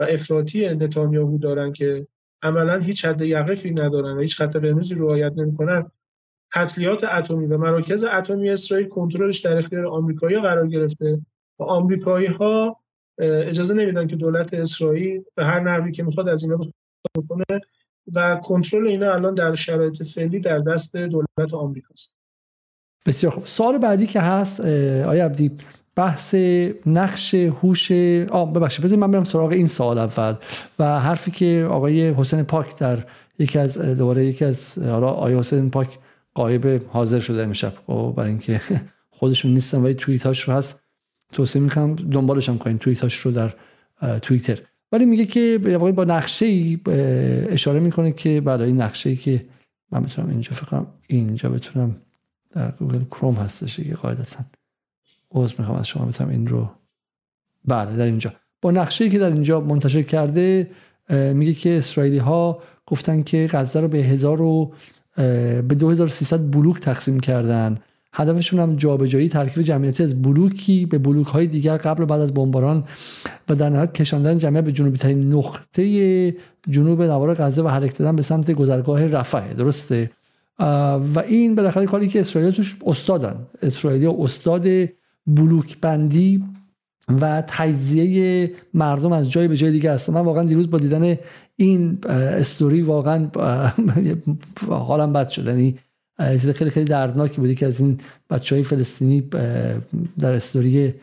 [0.00, 2.06] و افراطی نتانیاهو دارن که
[2.42, 5.90] عملا هیچ حد یقفی ندارن و هیچ خط قرمزی رعایت نمی‌کنن.
[6.54, 11.20] تسلیحات اتمی و مراکز اتمی اسرائیل کنترلش در اختیار آمریکایی قرار گرفته
[11.58, 12.80] و آمریکایی ها
[13.18, 16.58] اجازه نمیدن که دولت اسرائیل به هر نحوی که می‌خواد از اینا
[17.16, 17.44] بکنه
[18.14, 22.14] و کنترل اینا الان در شرایط فعلی در دست دولت آمریکاست.
[23.06, 23.46] بسیار خوب.
[23.46, 25.50] سوال بعدی که هست آیا عبدی
[25.98, 26.34] بحث
[26.86, 27.92] نقش هوش
[28.30, 30.34] آه ببخشید بذارید من برم سراغ این سوال اول
[30.78, 33.04] و حرفی که آقای حسین پاک در
[33.38, 35.98] یکی از دوباره یکی از حالا آقای حسین پاک
[36.34, 37.72] قایب حاضر شده امشب.
[37.86, 38.60] خب برای اینکه
[39.10, 40.80] خودشون نیستن ولی توییت هاش رو هست.
[41.32, 43.54] توصیه می‌کنم دنبالش هم کنین توییت هاش رو در
[44.18, 44.58] توییتر.
[44.92, 45.58] ولی میگه که
[45.96, 46.78] با نقشه ای
[47.48, 49.46] اشاره می‌کنه که برای این نقشه ای که
[49.92, 51.96] من بتونم اینجا فکرم اینجا بتونم
[52.50, 54.44] در گوگل کروم هستش که قاعدتا.
[55.30, 56.70] عذر می‌خوام از شما بتونم این رو
[57.64, 58.32] بله در اینجا.
[58.62, 60.70] با نقشه که در اینجا منتشر کرده
[61.10, 64.72] میگه که اسرائیلی ها گفتن که غزه رو به هزار و
[65.16, 67.78] به 2300 بلوک تقسیم کردن.
[68.12, 72.34] هدفشون هم جابجایی ترکیب جمعیتی از بلوکی به بلوک های دیگر قبل و بعد از
[72.34, 72.84] بمباران
[73.48, 76.36] و در نهایت کشاندن جمعیت به جنوبی ترین نقطه
[76.70, 79.52] جنوب نوار غزه و حرکت دادن به سمت گذرگاه رفح.
[79.52, 80.10] درسته؟
[81.14, 83.46] و این بالاخره کاری که اسرائیل توش استادن.
[83.62, 84.88] اسرائیلی استاد
[85.28, 86.44] بلوک بندی
[87.20, 91.16] و تجزیه مردم از جای به جای دیگه هست من واقعا دیروز با دیدن
[91.56, 93.28] این استوری واقعا
[94.88, 95.46] حالم بد شد.
[95.46, 95.78] یعنی
[96.52, 97.98] خیلی خیلی دردناکی بودی که از این
[98.30, 99.20] بچه های فلسطینی
[100.18, 100.94] در استوری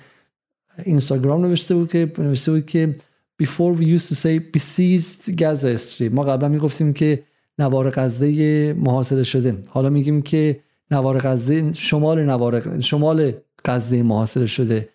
[0.84, 2.96] اینستاگرام نوشته بود که نوشته بود که
[3.44, 6.12] before we used to say besieged Gaza Strip.
[6.12, 7.24] ما قبلا می‌گفتیم که
[7.60, 9.58] نوار غزه محاصره شده.
[9.70, 10.60] حالا میگیم که
[10.92, 13.34] نوار غزه شمال نوار شمال
[13.66, 14.90] غزه محاصره شده.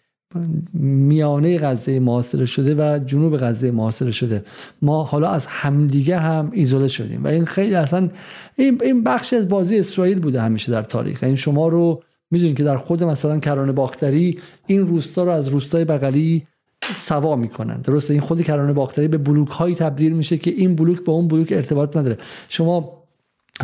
[0.75, 4.45] میانه غزه محاصره شده و جنوب غزه محاصره شده.
[4.83, 8.09] ما حالا از همدیگه هم ایزوله شدیم و این خیلی اصلا
[8.57, 11.23] این این بخشی از بازی اسرائیل بوده همیشه در تاریخ.
[11.23, 15.49] این یعنی شما رو می‌دونید که در خود مثلا کرانه باختری این روستا رو از
[15.49, 16.47] روستای بغلی
[16.97, 17.81] سوا می‌کنن.
[17.81, 21.29] درسته؟ این خود کرانه باختری به بلوک هایی تبدیل میشه که این بلوک با اون
[21.29, 22.17] بلوک ارتباط نداره.
[22.49, 23.03] شما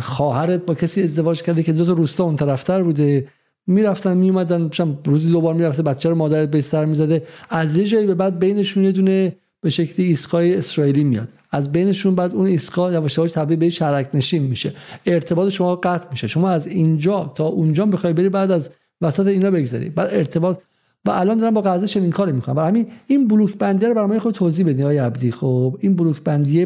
[0.01, 3.27] خواهرت با کسی ازدواج کرده که دو تا روستا اون طرفتر بوده.
[3.67, 4.69] می‌رفتن میومدن
[5.05, 7.23] روزی دو بار می‌رفته بچه رو مادرت به سر می‌زده.
[7.49, 11.29] از یه جایی به بعد بینشون یه دونه به شکلی ایستگاه اسرائیلی میاد.
[11.51, 14.73] از بینشون بعد اون ایستگاه یواش یواش تبدیل به شرک نشین میشه.
[15.05, 16.27] ارتباط شما قطع میشه.
[16.27, 18.69] شما از اینجا تا اونجا بخوای بری بعد از
[19.01, 19.89] وسط اینا بگذری.
[19.89, 20.59] بعد ارتباط.
[21.05, 22.55] و الان دارم با غزه چنین کاری می‌کنم.
[22.55, 25.31] برای همین این بلوک بندی رو برای خود توضیح بدین آقای عبدی.
[25.31, 26.65] خب این بلوک بندی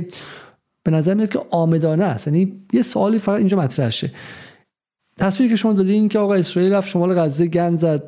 [0.84, 2.28] به نظر میاد که آمدانه است.
[2.28, 4.12] یعنی یه سوالی فقط اینجا مطرح شه
[5.22, 8.04] تصویری که شما دادین که آقا اسرائیل رفت شمال غزه گند زد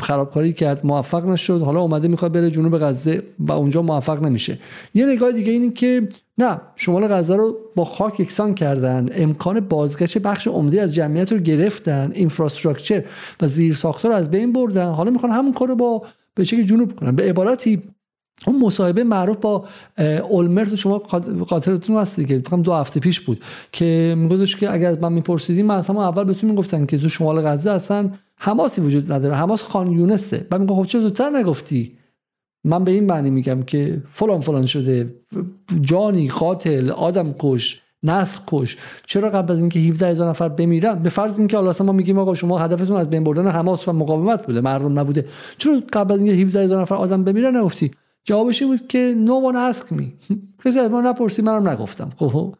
[0.00, 1.60] خرابکاری کرد موفق نشد.
[1.60, 4.58] حالا اومده می‌خواد بره جنوب غزه و اونجا موفق نمیشه.
[4.94, 6.08] یه نگاه دیگه اینه که
[6.38, 11.38] نه شمال غزه رو با خاک یکسان کردن امکان بازگشت بخش عمده از جمعیت رو
[11.38, 13.04] گرفتن اینفراستراکچر
[13.42, 14.90] و زیر ساختار از بین بردن.
[14.90, 16.02] حالا می‌خوان همون کار رو با
[16.34, 17.16] به جنوب کنن.
[17.16, 17.82] به عبارتی
[18.46, 19.64] اون مصاحبه معروف با
[20.30, 20.98] اولمرت شما
[21.48, 26.02] قاطرتون هستی که دو هفته پیش بود که میگفتش که اگر من میپرسیدیم من اصلا
[26.02, 29.34] اول بهتون می‌گفتن که تو شمال غزه اصلا حماسی وجود نداره.
[29.34, 30.46] حماس خان یونسه.
[30.50, 31.92] بعد میگم خب چرا زودتر نگفتی؟
[32.64, 35.14] من به این معنی میگم که فلان فلان شده.
[35.80, 38.76] جانی قاتل آدم کش نسل کش.
[39.06, 42.34] چرا قبل از اینکه 17 هزار نفر بمیرن؟ به فرض اینکه حالا ما میگیم آقا
[42.34, 44.60] شما هدفتون از بین بردن حماس و مقاومت بوده.
[44.60, 45.26] مردم نبوده.
[45.58, 47.90] چرا قبل از اینکه 17 هزار نفر آدم بمیرن نگفتی؟
[48.24, 50.04] جوابش این بود که no one ask me.
[50.64, 52.10] کسی از ما نپرسید منم نگفتم.
[52.16, 52.54] خب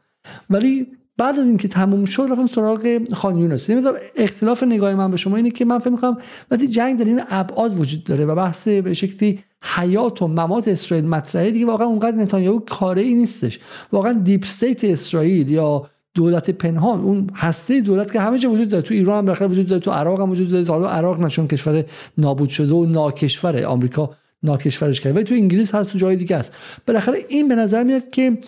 [0.51, 0.87] ولی
[1.19, 3.71] بعد از اینکه تموم شد رفتم سراغ خان یونس.
[4.17, 6.19] اختلاف نگاه من به شما اینه که من فکر می‌کنم
[6.51, 11.09] وقتی جنگ در این ابعاد وجود داره و بحث به شکلی حیات و ممات اسرائیل
[11.09, 13.59] مطرحه دیگه واقعا اونقدر نتانیاهو کاری ای نیستش.
[13.93, 18.83] واقعا deep state اسرائیل یا دولت پنهان اون هسته دولت که همه جا وجود داره.
[18.83, 20.67] تو ایران هم وجود داره تو عراق هم وجود داره.
[20.67, 21.85] حالا عراق نشون کشور
[22.19, 24.11] نابود شده و ناکشور آمریکا
[24.43, 25.17] ناکشورش کرد.
[25.17, 26.57] ولی تو انگلیس هست تو جای دیگه است.
[26.87, 28.39] بالاخره این به نظر میاد که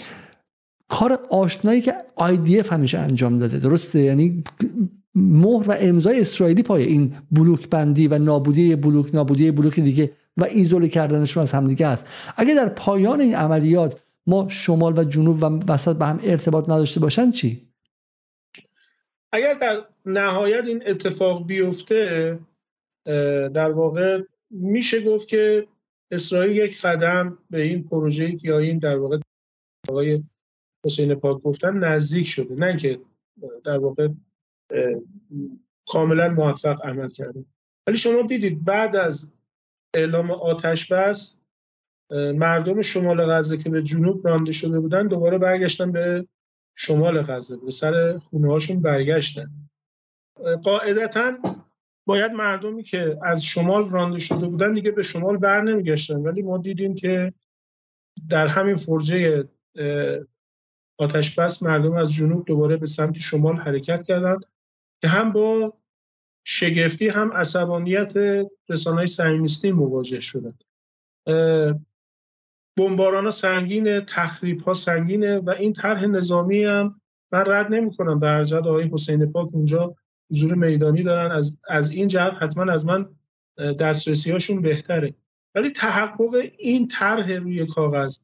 [0.89, 4.45] کار آشنایی که IDF همیشه انجام داده درسته؟ یعنی
[5.15, 10.45] مهر و امضای اسرائیلی پای این بلوک بندی و نابودی بلوک نابودی بلوک دیگه و
[10.45, 15.73] ایزوله کردنشون از همدیگه است اگه در پایان این عملیات ما شمال و جنوب و
[15.73, 17.69] وسط به هم ارتباط نداشته باشن چی؟
[19.33, 22.39] اگر در نهایت این اتفاق بیفته
[23.55, 25.67] در واقع میشه گفت که
[26.11, 29.19] اسرائیل یک قدم به این پروژه یا این در واقع
[29.89, 30.23] آقای
[30.85, 32.55] حسین پاک گفتن نزدیک شده.
[32.55, 33.01] نه که
[33.65, 34.09] در واقع
[35.89, 37.45] کاملا موفق عمل کرده.
[37.87, 39.33] ولی شما دیدید بعد از
[39.95, 41.39] اعلام آتش بس
[42.11, 46.27] مردم شمال غزه که به جنوب رانده شده بودن دوباره برگشتن به
[46.75, 49.51] شمال غزه به سر خونه هاشون برگشتن
[50.65, 51.39] قاعدتا
[52.07, 56.17] باید مردمی که از شمال رانده شده بودن دیگه به شمال بر نمیگشتن.
[56.17, 57.33] ولی ما دیدیم که
[58.31, 59.45] در همین فرجه
[60.99, 64.45] آتش بس مردم از جنوب دوباره به سمت شمال حرکت کردند
[65.01, 65.79] که هم با
[66.45, 68.15] شگفتی هم عصبانیت
[68.69, 69.07] رسانه های
[69.73, 70.65] مواجه شدند.
[72.77, 77.01] بمباران ها سنگینه تخریب ها سنگینه و این طرح نظامی هم
[77.33, 78.27] من رد نمی کنم به
[78.67, 79.97] آقای حسین پاک اونجا
[80.35, 81.31] حضور میدانی دارن.
[81.31, 83.07] از, از این جهت حتما از من
[83.81, 85.15] دسترسی هاشون بهتره.
[85.55, 88.19] ولی تحقق این طرح روی کاغذ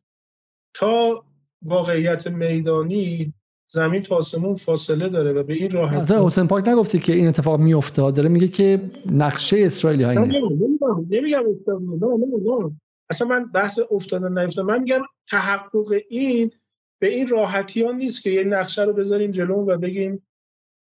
[0.75, 1.25] تا
[1.63, 3.35] واقعیت میدانی
[3.69, 7.61] زمین تا آسمون فاصله داره و به این راحتی حسین پاک نگفتی که این اتفاق
[7.61, 8.81] میفته داره میگه که
[9.13, 11.83] نقشه اسرائیلی ها نمیگم افتاد.
[11.83, 12.71] نه نه نه
[13.11, 14.69] اصلا من بحث افتادن نیفتادن.
[14.69, 16.51] من میگم تحقق این
[16.99, 20.23] به این راحتی ها نیست که یه نقشه رو بذاریم جلو و بگیم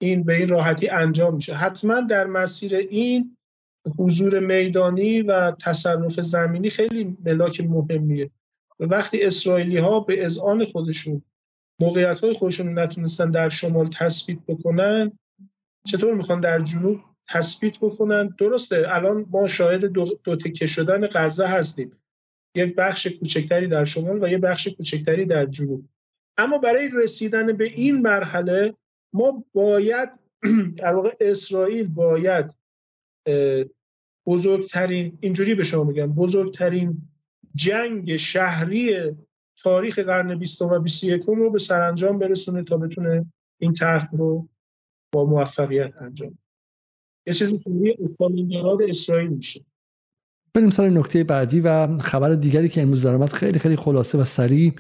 [0.03, 1.55] این به این راحتی انجام میشه.
[1.55, 3.37] حتما در مسیر این
[3.99, 8.31] حضور میدانی و تصرف زمینی خیلی ملاک مهمیه.
[8.81, 11.23] و وقتی اسرائیلی ها به اذعان خودشون
[11.81, 15.13] موقعیت های خودشون نتونستن در شمال تثبیت بکنن
[15.87, 21.47] چطور می‌خوان در جنوب تثبیت بکنن؟ درسته الان ما شاهد دو, دو تکه شدن غزه
[21.47, 21.93] هستیم.
[22.55, 25.85] یک بخش کوچکتری در شمال و یک بخش کوچکتری در جنوب.
[26.37, 28.75] اما برای رسیدن به این مرحله
[29.13, 30.09] ما باید
[30.77, 32.55] در واقع اسرائیل باید
[34.27, 37.03] بزرگترین اینجوری به شما میگم بزرگترین
[37.55, 39.15] جنگ شهری
[39.63, 43.27] تاریخ قرن 20 و 21 رو به سرانجام برسونه تا بتونه
[43.59, 44.49] این طرح رو
[45.13, 46.39] با موفقیت انجام
[47.27, 49.65] یه چیزی سوری استالینگراد اسرائیل میشه.
[50.55, 54.73] بریم سر نکته بعدی و خبر دیگری که امروز در خیلی خیلی خلاصه و سریع.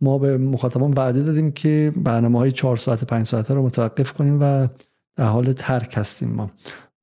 [0.00, 4.38] ما به مخاطبان وعده دادیم که برنامه های چهار ساعت پنج ساعته رو متوقف کنیم
[4.42, 4.68] و
[5.16, 6.50] در حال ترک هستیم ما.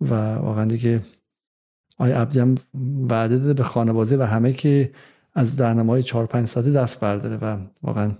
[0.01, 1.01] و واقعا دیگه
[1.97, 2.55] آی عبدی هم
[3.09, 4.91] وعده داده به خانواده و همه که
[5.33, 8.11] از برنامه های چهار پنج ساعته دست برداره و واقعا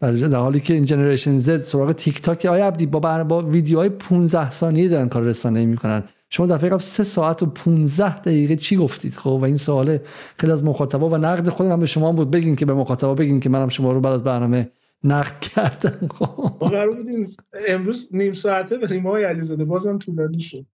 [0.00, 4.50] در, حالی که این جنریشن زد سراغ تیک تاک آی عبدی با, با ویدیوهای 15
[4.50, 9.14] ثانیه دارن کار رسانه‌ای می‌کنن؟ شما دفعه قبل سه ساعت و 15 دقیقه چی گفتید؟
[9.14, 9.98] خب و این سوال
[10.38, 12.30] خیلی از مخاطبا و نقد خودم هم به شما بود.
[12.30, 14.70] بگین که به مخاطبا بگین که منم شما رو بعد از برنامه
[15.04, 16.08] نقد کردم.
[16.08, 17.26] خب ما قرار بودیم
[17.68, 20.66] امروز نیم ساعته بریم آقای علیزاده بازم طولانی شد.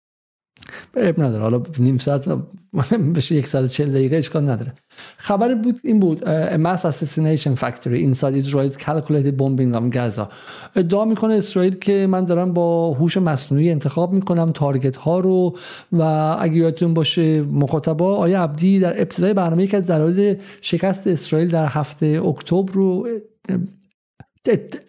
[0.96, 1.42] اب نداره.
[1.42, 2.28] حالا نیم ساعت
[3.16, 4.72] بشه یک ساعت چل دقیقه اشکال نداره.
[5.16, 6.20] خبر بود این بود
[6.56, 10.32] mass assassination factory inside Israel's calculated bombing of Gaza.
[10.76, 15.56] ادعا می‌کنه اسرائیل که من دارم با هوش مصنوعی انتخاب می‌کنم تارگت ها رو
[15.92, 16.02] و
[16.40, 21.66] اگه یادتون باشه مخاطبا آیا عبدی در ابتدای برنامه یکی از دلایل شکست اسرائیل در
[21.66, 23.08] هفته اکتبر رو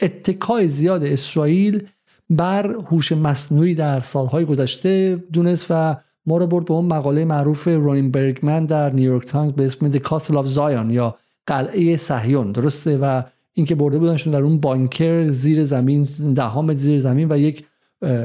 [0.02, 1.88] اتکای زیاد اسرائیل
[2.30, 5.96] بر هوش مصنوعی در سالهای گذشته دونست و
[6.26, 10.00] ما رو برد به اون مقاله معروف رونین برگمن در نیویورک تایمز به اسم The
[10.00, 11.18] Castle of Zion یا
[11.48, 12.52] قلعه صهیون.
[12.52, 13.24] درسته؟ و
[13.54, 16.04] اینکه برده بودنشون در اون bunker زیر زمین
[16.36, 17.66] دهام زیر زمین و یک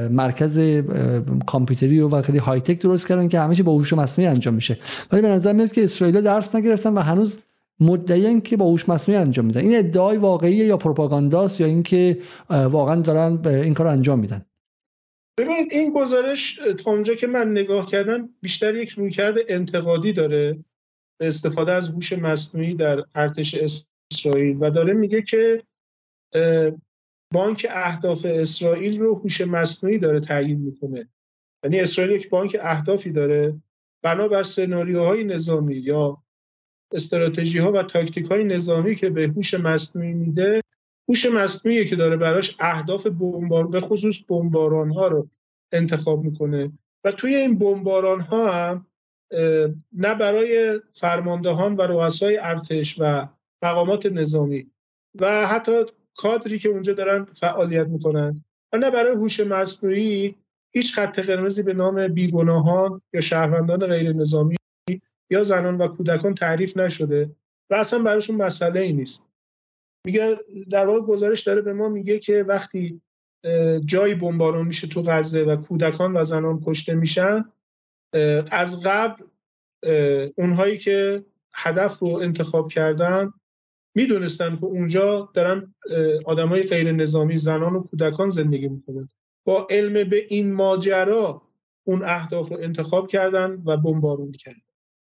[0.09, 0.81] مرکز
[1.45, 4.77] کامپیوتری و خیلی high tech درست کردن که همیشه با هوش مصنوعی انجام میشه.
[5.11, 7.39] ولی به نظر میاد که اسرائیل درس نگرفتن و هنوز
[7.83, 9.61] مدعی‌ان که با هوش مصنوعی انجام میدن.
[9.61, 12.17] این ادعای واقعیه یا پروپاگانداست یا اینکه
[12.49, 14.45] واقعا دارن این کار انجام میدن؟
[15.39, 20.63] ببینید این گزارش تا اونجا که من نگاه کردم بیشتر یک رویکرد انتقادی داره
[21.19, 23.55] به استفاده از هوش مصنوعی در ارتش
[24.11, 25.57] اسرائیل و داره میگه که
[27.33, 31.09] بانک اهداف اسرائیل رو هوش مصنوعی داره تعیین می‌کنه.
[31.63, 33.61] یعنی اسرائیل یک بانک اهدافی داره.
[34.03, 36.22] بنابر سناریوهای نظامی یا
[36.93, 40.61] استراتژی ها و تاکتیک های نظامی که به هوش مصنوعی میده
[41.09, 45.27] هوش مصنوعی که داره براش اهداف بمبار به خصوص بمباران ها رو
[45.71, 46.71] انتخاب می‌کنه.
[47.03, 48.85] و توی این بمباران ها هم
[49.93, 53.27] نه برای فرماندهان و رؤسای ارتش و
[53.63, 54.67] مقامات نظامی
[55.19, 55.83] و حتی
[56.15, 58.43] کادری که اونجا دارن فعالیت می‌کنن
[58.73, 60.35] و نه برای هوش مصنوعی
[60.71, 64.55] هیچ خط قرمزی به نام بیگناهان یا شهروندان غیر نظامی
[65.33, 67.29] یا زنان و کودکان تعریف نشده
[67.69, 69.25] و اصلا براشون مسئله ای نیست.
[70.05, 70.37] میگه
[70.69, 73.01] در واقع گزارش داره به ما میگه که وقتی
[73.85, 77.45] جایی بمبارون میشه تو غزه و کودکان و زنان کشته میشن
[78.51, 79.23] از قبل
[80.37, 83.33] اونهایی که هدف رو انتخاب کردن
[83.95, 85.73] می‌دونستن که اونجا دارن
[86.25, 89.09] آدمای غیر نظامی زنان و کودکان زندگی می‌کنن.
[89.45, 91.41] با علم به این ماجرا
[91.83, 94.61] اون اهداف رو انتخاب کردن و بمبارون کردن.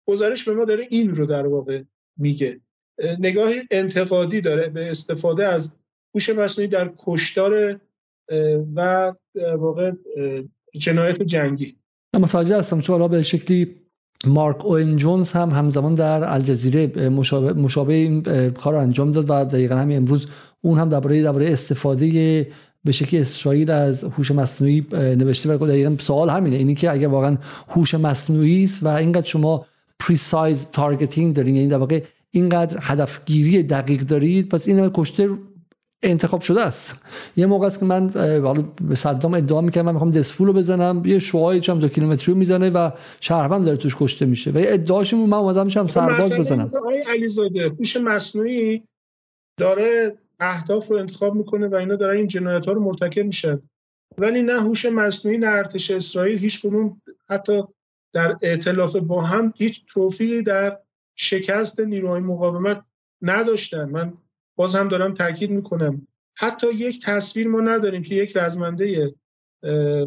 [0.09, 1.81] گزارش به ما داره این رو در واقع
[2.17, 2.59] میگه.
[3.19, 5.73] نگاه انتقادی داره به استفاده از
[6.15, 7.79] هوش مصنوعی در کشتار
[8.75, 9.13] و
[9.57, 9.91] واقع
[10.73, 11.75] جنایت جنگی.
[12.13, 13.75] متوجه هستم چون به شکلی
[14.25, 19.75] مارک اوین جونز هم همزمان در الجزیره مشابه, مشابه این کار انجام داد و دقیقا
[19.75, 20.27] همین امروز
[20.61, 22.47] اون هم درباره درباره استفاده
[22.83, 26.55] به شکلی اسرائیل از هوش مصنوعی نوشته و دقیقا سوال همینه.
[26.55, 27.37] اینی که اگر واقعا
[27.69, 29.65] هوش مصنوعی است و اینقدر شما
[29.99, 31.55] precise targeting دارین.
[31.55, 35.29] یعنی در واقع اینقدر هدفگیری دقیق دارید پس این کشته
[36.03, 36.95] انتخاب شده است.
[37.35, 38.07] یه موقع است که من
[38.89, 42.69] به صدام ادعا می‌کنم من می‌خوام دزفول رو بزنم یه شعاعی چم دو کیلومتری می‌زنه
[42.69, 44.51] و شهروند داره توش کشته میشه.
[44.51, 46.71] و یه ادعاش من اومدم میشم سرباز بزنم.
[46.77, 48.83] آقای علیزاده هوش مصنوعی
[49.57, 53.59] داره اهداف رو انتخاب می‌کنه و اینا دارن این جنایت ها رو مرتکب میشن.
[54.17, 57.63] ولی نه هوش مصنوعی نه ارتش اسرائیل هیچ کنون حتی
[58.13, 60.79] در ائتلاف با هم هیچ توفیقی در
[61.15, 62.83] شکست نیروهای مقاومت
[63.21, 63.89] نداشتن.
[63.89, 64.13] من
[64.55, 66.07] باز هم دارم تاکید می‌کنم.
[66.35, 69.15] حتی یک تصویر ما نداریم که یک رزمنده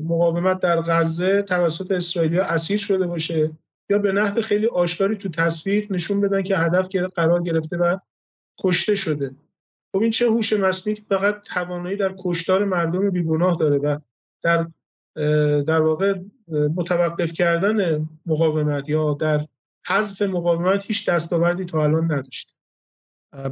[0.04, 3.50] مقاومت در غزه توسط اسرائیلیا اسیر شده باشه
[3.90, 7.98] یا به نحو خیلی آشکاری تو تصویر نشون بدن که هدف قرار گرفته و
[8.60, 9.34] کشته شده.
[9.92, 13.98] خب این چه هوش مصنوعی فقط توانایی در کشتار مردم بیگناه داره و
[14.42, 14.66] در
[15.66, 16.14] در واقع
[16.76, 19.46] متوقف کردن مقاومت یا در
[19.86, 22.52] حذف مقاومت هیچ دستاوردی تا الان نداشته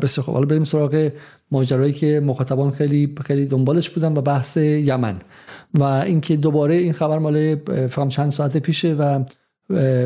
[0.03, 1.11] بسیار خب حالا بریم سراغ
[1.51, 5.19] ماجرایی که مخاطبان خیلی خیلی دنبالش بودن و بحث یمن.
[5.75, 7.57] و اینکه دوباره این خبر مال
[7.87, 9.25] فقط چند ساعت پیشه و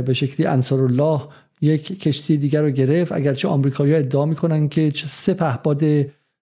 [0.03, 1.21] به شکلی انصار الله
[1.61, 3.13] یک کشتی دیگر رو گرفت.
[3.13, 5.83] اگرچه آمریکایی‌ها ادعا می‌کنن که سه پهپاد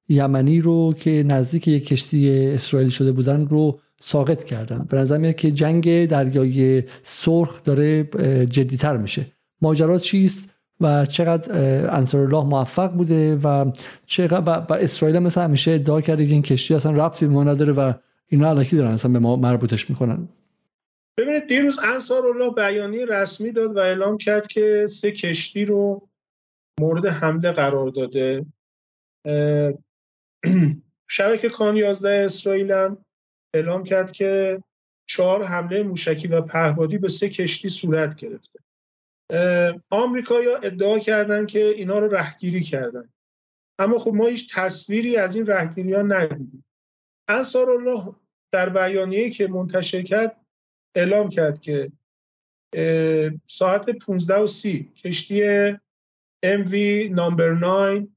[0.09, 4.87] یمنی رو که نزدیک یک کشتی اسرائیل شده بودن رو ساقط کردن.
[4.91, 8.05] به نظر میاد که جنگ دریای سرخ داره
[8.47, 9.27] جدیتر میشه.
[9.61, 10.51] ماجرا چیست
[10.81, 11.53] و چقدر
[11.97, 13.73] انصار الله موفق بوده و
[14.07, 17.73] چقدر و, اسرائیل مثل همیشه ادعا کرده که این کشتی اصلا ربطی به ما نداره
[17.73, 17.93] و
[18.29, 20.29] اینا علکی دارن اصلا به ما مربوطش می‌کنن.
[21.19, 26.09] ببینید دیروز انصار الله بیانیه رسمی داد و اعلام کرد که سه کشتی رو
[26.81, 28.47] مورد حمله قرار داده.
[31.09, 32.99] شبکه کان 11 اسرائیل هم
[33.55, 34.63] اعلام کرد که
[35.07, 38.59] چهار حمله موشکی و پهبادی به سه کشتی صورت گرفته.
[39.91, 43.09] آمریکایا ادعا کردن که اینا رو رهگیری کردن.
[43.79, 46.65] اما خب ما هیچ تصویری از این رهگیری ها ندیدیم.
[47.29, 48.15] انصار الله
[48.53, 50.37] در بیانیه‌ای که منتشر کرد
[50.95, 51.93] اعلام کرد که
[53.47, 55.73] ساعت 15 و 30 کشتی
[56.45, 56.75] MV
[57.11, 58.09] نامبر 9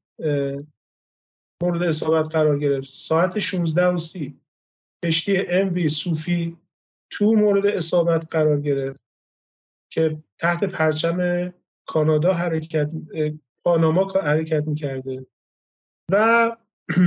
[1.64, 2.90] مورد اصابت قرار گرفت.
[2.90, 4.40] ساعت 16 و 30
[5.06, 6.58] کشتی MV صوفی
[7.10, 9.00] تو مورد اصابت قرار گرفت
[9.92, 11.54] که تحت پرچم
[11.86, 12.90] کانادا حرکت
[13.64, 15.26] پاناما حرکت می‌کرده
[16.12, 16.52] و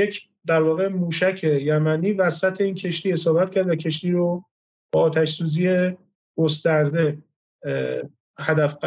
[0.00, 4.44] یک در واقع موشک یمنی وسط این کشتی اصابت کرد و کشتی رو
[4.92, 5.96] با آتش سوزی
[6.36, 7.18] گسترده
[8.38, 8.78] هدف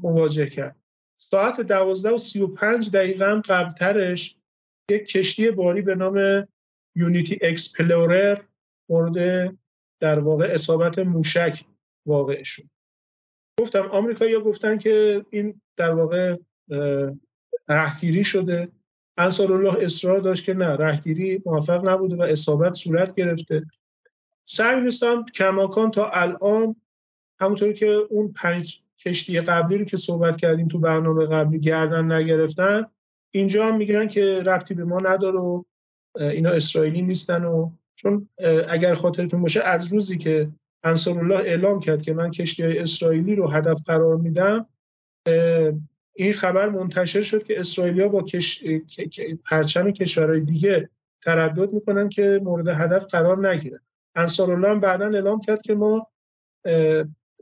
[0.00, 0.76] مواجه کرد.
[1.20, 4.36] ساعت دوازده و سی و پنج دقیقه هم قبلترش
[4.90, 6.48] یک کشتی باری به نام
[6.94, 8.38] یونیتی اکسپلورر
[8.88, 9.48] مورد
[10.00, 11.64] در واقع اصابت موشک
[12.06, 12.64] واقع شد.
[13.60, 16.36] گفتم آمریکا یا گفتن که این در واقع
[17.68, 18.68] رهگیری شده.
[19.16, 23.66] انصار الله اصرار داشت که نه رهگیری موفق نبوده و اصابت صورت گرفته.
[24.44, 26.76] صهیونیستان کماکان تا الان
[27.40, 32.86] همونطوری که اون پنج کشتی قبلی رو که صحبت کردیم تو برنامه قبلی گردن نگرفتن
[33.30, 35.62] اینجا هم میگن که ربطی به ما نداره و
[36.16, 38.28] اینا اسرائیلی نیستن و چون
[38.68, 40.48] اگر خاطرتون باشه از روزی که
[40.84, 44.66] انصار الله اعلام کرد که من کشتی های اسرائیلی رو هدف قرار میدم
[46.16, 48.64] این خبر منتشر شد که اسرائیلیا با کش...
[49.44, 50.88] پرچم کشورهای دیگه
[51.22, 53.80] تردد می‌کنن که مورد هدف قرار نگیرن.
[54.14, 56.06] انصار الله هم بعدا اعلام کرد که ما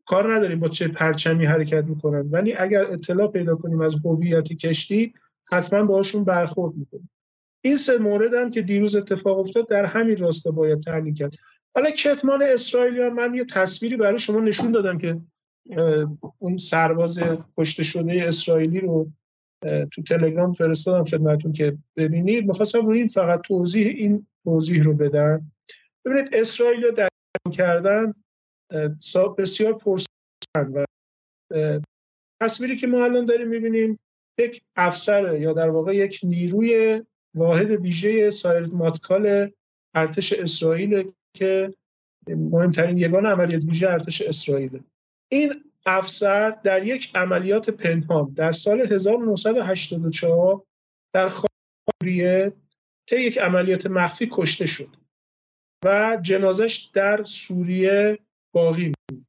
[0.07, 2.28] کار نداریم با چه پرچمی حرکت می‌کنن.
[2.31, 5.12] ولی اگر اطلاع پیدا کنیم از هویت کشتی
[5.49, 7.11] حتما باشون برخورد می‌کنیم.
[7.64, 11.34] این سه مورد هم که دیروز اتفاق افتاد در همین راستا باید تحلیل کرد.
[11.74, 15.20] حالا کتمان اسرائیلی من یه تصویری برای شما نشون دادم که
[16.39, 17.20] اون سرباز
[17.59, 19.10] کشته شده اسرائیلی رو
[19.62, 22.47] تو تلگرام فرستادم خدمتون که ببینید.
[22.47, 25.51] می‌خواستم روی این فقط توضیح این توضیح رو بدن
[26.05, 27.09] ببینید اسرائیل رو در
[27.52, 28.14] کردن
[29.39, 30.06] بسیار پرسن
[30.56, 30.84] و
[32.43, 33.98] تصویری که ما الان داریم می‌بینیم
[34.39, 37.02] یک افسر یا در واقع یک نیروی
[37.34, 39.52] واحد ویژه سایر ماتکال
[39.94, 41.74] ارتش اسرائیل که
[42.28, 44.80] مهمترین یگان عملیات ویژه ارتش اسرائیل.
[45.30, 50.62] این افسر در یک عملیات پنهان در سال 1984
[51.14, 52.52] در خاریه
[53.09, 54.96] طی یک عملیات مخفی کشته شد
[55.84, 58.18] و جنازش در سوریه
[58.54, 59.26] باقی بود.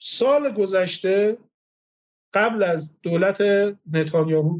[0.00, 1.38] سال گذشته
[2.32, 3.42] قبل از دولت
[3.92, 4.58] نتانیاهو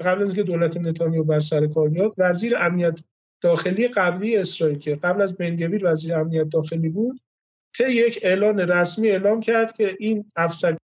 [0.00, 3.00] قبل از اینکه دولت نتانیاهو بر سر کار بیاد وزیر امنیت
[3.40, 7.20] داخلی قبلی اسرائیل که قبل از بنگویر وزیر امنیت داخلی بود
[7.76, 10.76] طی یک اعلان رسمی اعلام کرد که این افسر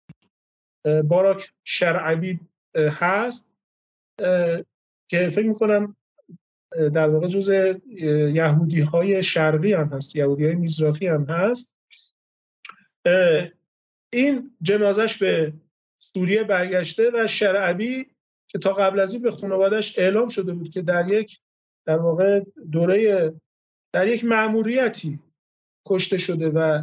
[1.04, 2.40] باراک شرعبی
[2.76, 3.50] هست
[5.08, 5.96] که فکر می‌کنم
[6.92, 7.48] در واقع جز
[8.34, 11.76] یهودی های شرقی هم هست یهودی های میزراقی هم هست.
[14.12, 15.52] این جنازش به
[16.16, 18.06] سوریه برگشته و شرعبی
[18.48, 21.38] که تا قبل از این به خانوادش اعلام شده بود که در یک
[21.86, 22.40] در واقع
[22.72, 23.32] دوره
[23.93, 25.18] در یک مأموریتی
[25.86, 26.82] کشته شده و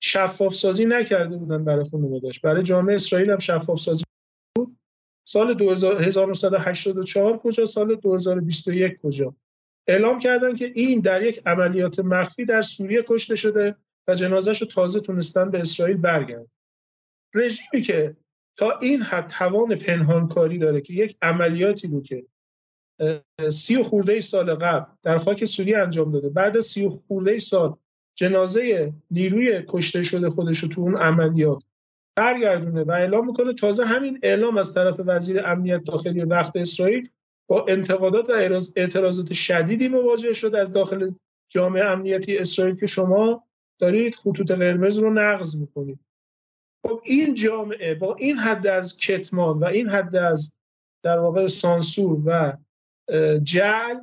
[0.00, 4.04] شفاف سازی نکرده بودن برای خانوادش برای جامعه اسرائیل هم شفاف سازی
[4.56, 4.76] بود.
[5.26, 5.62] سال
[6.02, 9.34] 1984 کجا سال 2021 کجا.
[9.86, 13.76] اعلام کردن که این در یک عملیات مخفی در سوریه کشته شده
[14.08, 16.55] و جنازش رو تازه تونستن به اسرائیل برگرد
[17.36, 18.16] رژیمی که
[18.56, 22.26] تا این حد توان پنهانکاری داره که یک عملیاتی رو که
[23.48, 26.28] سی و خورده سال قبل در خاک سوریه انجام داده.
[26.28, 27.76] بعد از سی و خورده سال
[28.14, 31.62] جنازه نیروی کشته شده خودش رو تو اون عملیات
[32.16, 33.54] برگردونه و اعلام می‌کنه.
[33.54, 37.08] تازه همین اعلام از طرف وزیر امنیت داخلی وقت اسرائیل
[37.48, 38.32] با انتقادات و
[38.76, 41.10] اعتراضات شدیدی مواجه شد از داخل
[41.48, 43.44] جامعه امنیتی اسرائیل که شما
[43.78, 45.98] دارید خطوط قرمز رو نقض می‌کنید.
[46.86, 50.52] خب این جامعه با این حد از کتمان و این حد از
[51.04, 52.56] در واقع سانسور و
[53.42, 53.94] جل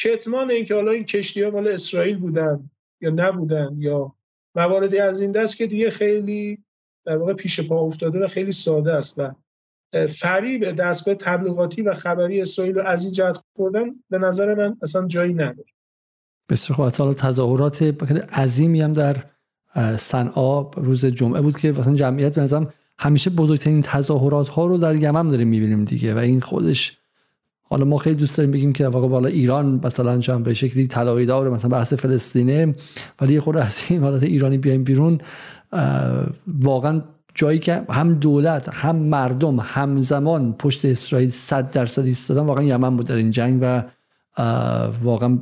[0.00, 2.70] کتمان اینکه حالا این کشتی ها مال اسرائیل بودن
[3.00, 4.14] یا نبودن یا
[4.54, 6.64] مواردی از این دست که دیگه خیلی
[7.06, 9.34] در واقع پیش پا افتاده و خیلی ساده است و
[10.06, 15.06] فریب دستگاه تبلیغاتی و خبری اسرائیل رو از این جهت خوردن به نظر من اصلا
[15.06, 15.68] جایی نداره.
[16.50, 17.12] بسیار خوب.
[17.12, 17.82] تظاهرات
[18.32, 19.16] عظیمی هم در
[19.96, 22.68] صنعا روز جمعه بود که مثلا جمعیت به نظرم
[22.98, 26.98] همیشه بزرگترین تظاهرات ها رو در یمن داریم می‌بینیم دیگه و این خودش
[27.62, 31.26] حالا ما خیلی دوست داریم بگیم که واقعا بالا ایران مثلا چون به شکلی طلایی
[31.26, 32.74] داره مثلا بحث فلسطینه
[33.20, 35.18] ولی خود از این حالت ایرانی بیایم بیرون
[36.46, 37.02] واقعا
[37.34, 43.06] جایی که هم دولت هم مردم همزمان پشت اسرائیل 100 درصد ایستادن واقعا یمن بود
[43.06, 43.82] در این جنگ و
[45.02, 45.38] واقعا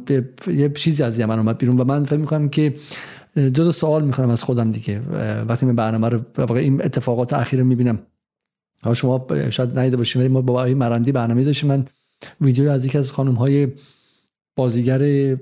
[0.46, 2.74] یه چیزی از یمن اومد بیرون و من فکر می‌کنم که
[3.36, 5.00] دو تا سوال می‌کنم از خودم دیگه.
[5.48, 7.98] وقتی من برنامه رو واقعا این اتفاقات اخیر می‌بینم.
[8.94, 11.68] شما شاید ندیده باشیم ولی ما با آقای مرندی برنامه داشتیم.
[11.68, 11.86] من
[12.40, 13.68] ویدیو از یکی از خانم های
[14.56, 15.36] بازیگر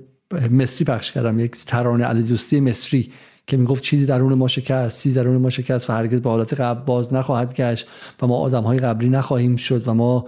[0.51, 1.39] مصری پخش کردم.
[1.39, 3.11] یک ترانه علی دوستی مصری
[3.47, 6.85] که می‌گفت چیزی درون ما شکست چیزی درون ما شکست و هرگز به حالت قبل
[6.85, 7.87] باز نخواهد گشت
[8.21, 10.25] و ما آدم های قبلی نخواهیم شد و ما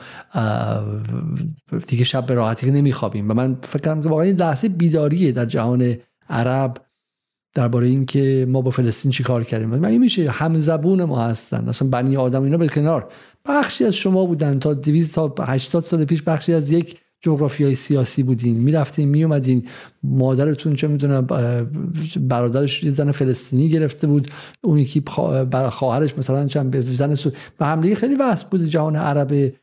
[1.88, 3.30] دیگه شب به راحتی نمیخوابیم.
[3.30, 5.96] و من فکر کنم که واقعا این لحظه بیداریه در جهان
[6.30, 6.78] عرب.
[7.58, 9.70] درباره اینکه ما با فلسطین چی کار کردیم.
[9.70, 11.70] من این میشه هم زبون ما هستن.
[11.70, 13.08] اصلا بنی آدم اینا به کنار
[13.46, 18.24] بخشی از شما بودن تا 200 تا 80 سال پیش بخشی از یک جغرافیای سیاسی
[18.24, 18.58] بودین.
[18.58, 19.64] می‌رفتین میومدین
[20.04, 21.28] مادرتون چه می‌دونم
[22.22, 24.32] برادرش یه زن فلسطینی گرفته بود.
[24.62, 25.04] اون یکی
[25.70, 27.32] خواهرش مثلا چند زن سو...
[27.60, 28.64] به حمله خیلی واسط بود.
[28.64, 29.54] جهان عرب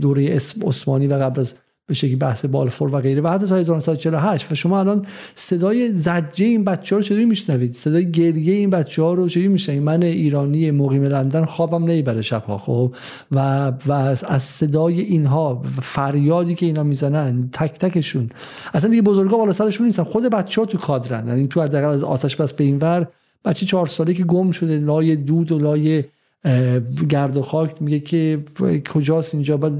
[0.00, 1.54] دوره عثمانی و قبل از
[1.86, 3.20] به شکلی بحث بالفور و غیره.
[3.20, 7.76] و حتی تا 1948 و شما الان صدای زجه این بچه ها رو چطوری میشنوید؟
[7.76, 12.58] صدای گریه این بچه ها رو چطوری میشنوید؟ من ایرانی مقیم لندن خوابم نمی‌بره شبها
[12.58, 12.94] خب؟
[13.32, 13.92] و و
[14.28, 18.30] از صدای اینها فریادی که اینا می‌زنن تک تکشون.
[18.74, 20.02] اصلا دیگه بزرگا بالا سرشون نیستن.
[20.02, 21.28] خود بچه ها تو کادرن.
[21.28, 23.06] یعنی تو حداقل از آتش بس به اینور
[23.44, 26.04] بچه چهار ساله که گم شده لای دود و لای
[27.08, 28.44] گرد و خاک میگه که
[28.94, 29.74] کجاست اینجا باید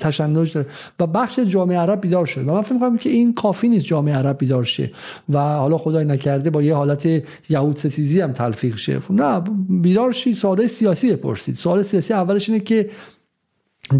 [0.00, 0.66] تشنج داره.
[1.00, 2.48] و بخش جامعه عرب بیدار شد.
[2.48, 4.90] و من فکر می‌کنم که این کافی نیست جامعه عرب بیدار شه.
[5.28, 9.00] و حالا خدای نکرده با یه حالت یهود ستیزی هم تلفیق شه.
[9.10, 11.54] نه بیدار شی سوال سیاسی بپرسید.
[11.54, 12.90] سوال سیاسی اولش اینه که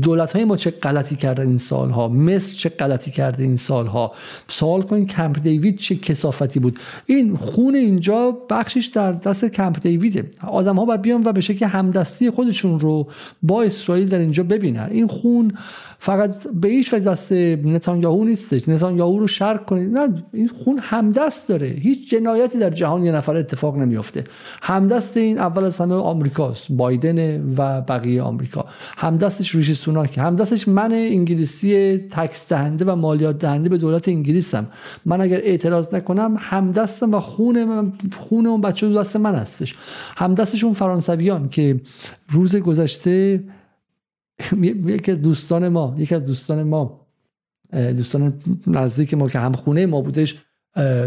[0.02, 4.12] دولت های ما چه غلطی کردن این سالها؟ مصر چه غلطی کرده این سالها؟
[4.48, 10.30] سوال کنید کمپ دیوید چه کسافتی بود؟ این خون اینجا بخشش در دست کمپ دیویده.
[10.46, 13.08] آدم ها باید بیان و به شکل همدستی خودشون رو
[13.42, 14.88] با اسرائیل در اینجا ببینن.
[14.90, 15.52] این خون
[16.02, 18.68] فقط به هیچ وجه دست نتانیاهو نیستش.
[18.68, 19.98] نتانیاهو رو شرک کنید.
[19.98, 21.66] نه این خون همدست داره.
[21.66, 24.24] هیچ جنایتی در جهان یه نفر اتفاق نمیافته.
[24.62, 26.66] همدست این اول از همه آمریکاست.
[26.70, 28.64] بایدن و بقیه آمریکا.
[28.96, 34.66] همدستش ریشی سوناک همدستش من انگلیسی تکس دهنده و مالیات دهنده به دولت انگلیسم.
[35.04, 39.74] من اگر اعتراض نکنم همدستم و خون من خون اون بچه دست من هستش.
[40.16, 41.80] همدستش اون فرانسویان که
[42.30, 43.40] روز گذشته
[44.86, 47.06] یکی از دوستان ما یکی از دوستان ما
[47.72, 48.34] دوستان
[48.66, 50.38] نزدیک ما که هم خونه ما بودش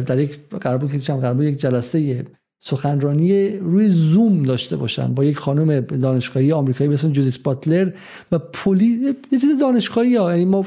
[0.06, 2.26] در یک قرار بود که قرار بود یک جلسه
[2.66, 7.92] سخنرانی روی زوم داشته باشن با یک خانم دانشگاهی آمریکایی به اسم جودیس باتلر
[8.32, 10.32] و پلی یه چیز دانشگاهی ها.
[10.32, 10.66] یعنی ما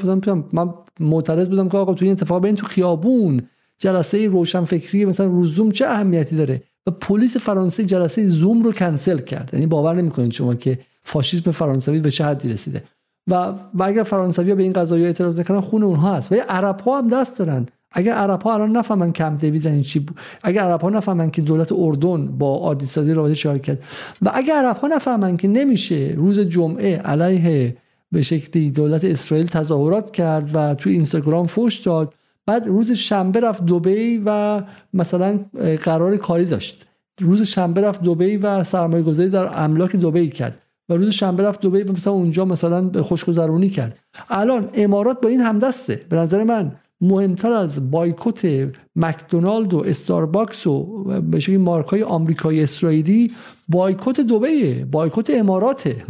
[0.53, 3.41] من معترض بودم که آقا تو این اتفاق بین تو خیابون.
[3.79, 8.71] جلسه روشن فکری مثلا رو زوم چه اهمیتی داره؟ و پلیس فرانسه جلسه زوم رو
[8.71, 9.49] کنسل کرد.
[9.53, 12.83] یعنی باور نمی‌کنید شما که فاشیسم فرانسوی به چه حدی رسیده.
[13.27, 13.33] و,
[13.73, 16.31] و اگر فرانسوی به این قضايا اعتراض نکنن خون اونها هست.
[16.31, 17.65] و عرب ها هم دست دارن.
[17.91, 21.41] اگر عرب ها الان نفهمن کم دیوید این چی بود اگر عرب ها نفهمن که
[21.41, 23.83] دولت اردن با عادی سازی رابطه چهار کرد
[24.21, 27.77] و اگر عرب ها نفهمن که نمیشه روز جمعه علیه
[28.11, 32.13] به شکلی دولت اسرائیل تظاهرات کرد و توی اینستاگرام فوش داد
[32.45, 34.61] بعد روز شنبه رفت دبی و
[34.93, 35.39] مثلا
[35.83, 36.85] قرار کاری داشت.
[37.21, 40.66] روز شنبه رفت دبی و سرمایه گذاری در املاک دبی کرد.
[40.89, 43.99] و روز شنبه رفت دبی و مثلا اونجا مثلا خوشگذرونی کرد.
[44.29, 46.01] الان امارات با این همدسته.
[46.09, 52.63] به نظر من مهمتر از بایکوت مکدونالد و استارباکس و به شکلی مارک های آمریکایی
[52.63, 53.31] اسرائیلی
[53.69, 56.05] بایکوت دبی بایکوت اماراته.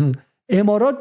[0.49, 0.98] امارات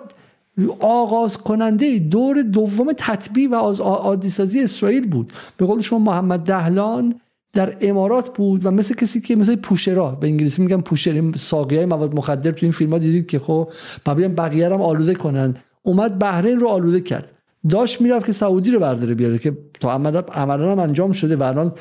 [0.81, 5.33] آغاز کننده دور دوم تطبیع و از عادی سازی اسرائیل بود.
[5.57, 7.21] به قول شما محمد دهلان
[7.57, 11.87] در امارات بود و مثل کسی که مثل پوشرا به انگلیسی میگن پوشر ساقی های
[11.87, 13.73] مواد مخدر تو این فیلم دیدید که خب
[14.07, 15.55] بقیه هم آلوده کنن.
[15.83, 17.33] اومد بحرین رو آلوده کرد.
[17.69, 19.93] داشت می‌رفت که سعودی رو برداره بیاره که تا
[20.33, 21.73] عملا هم انجام شده و الان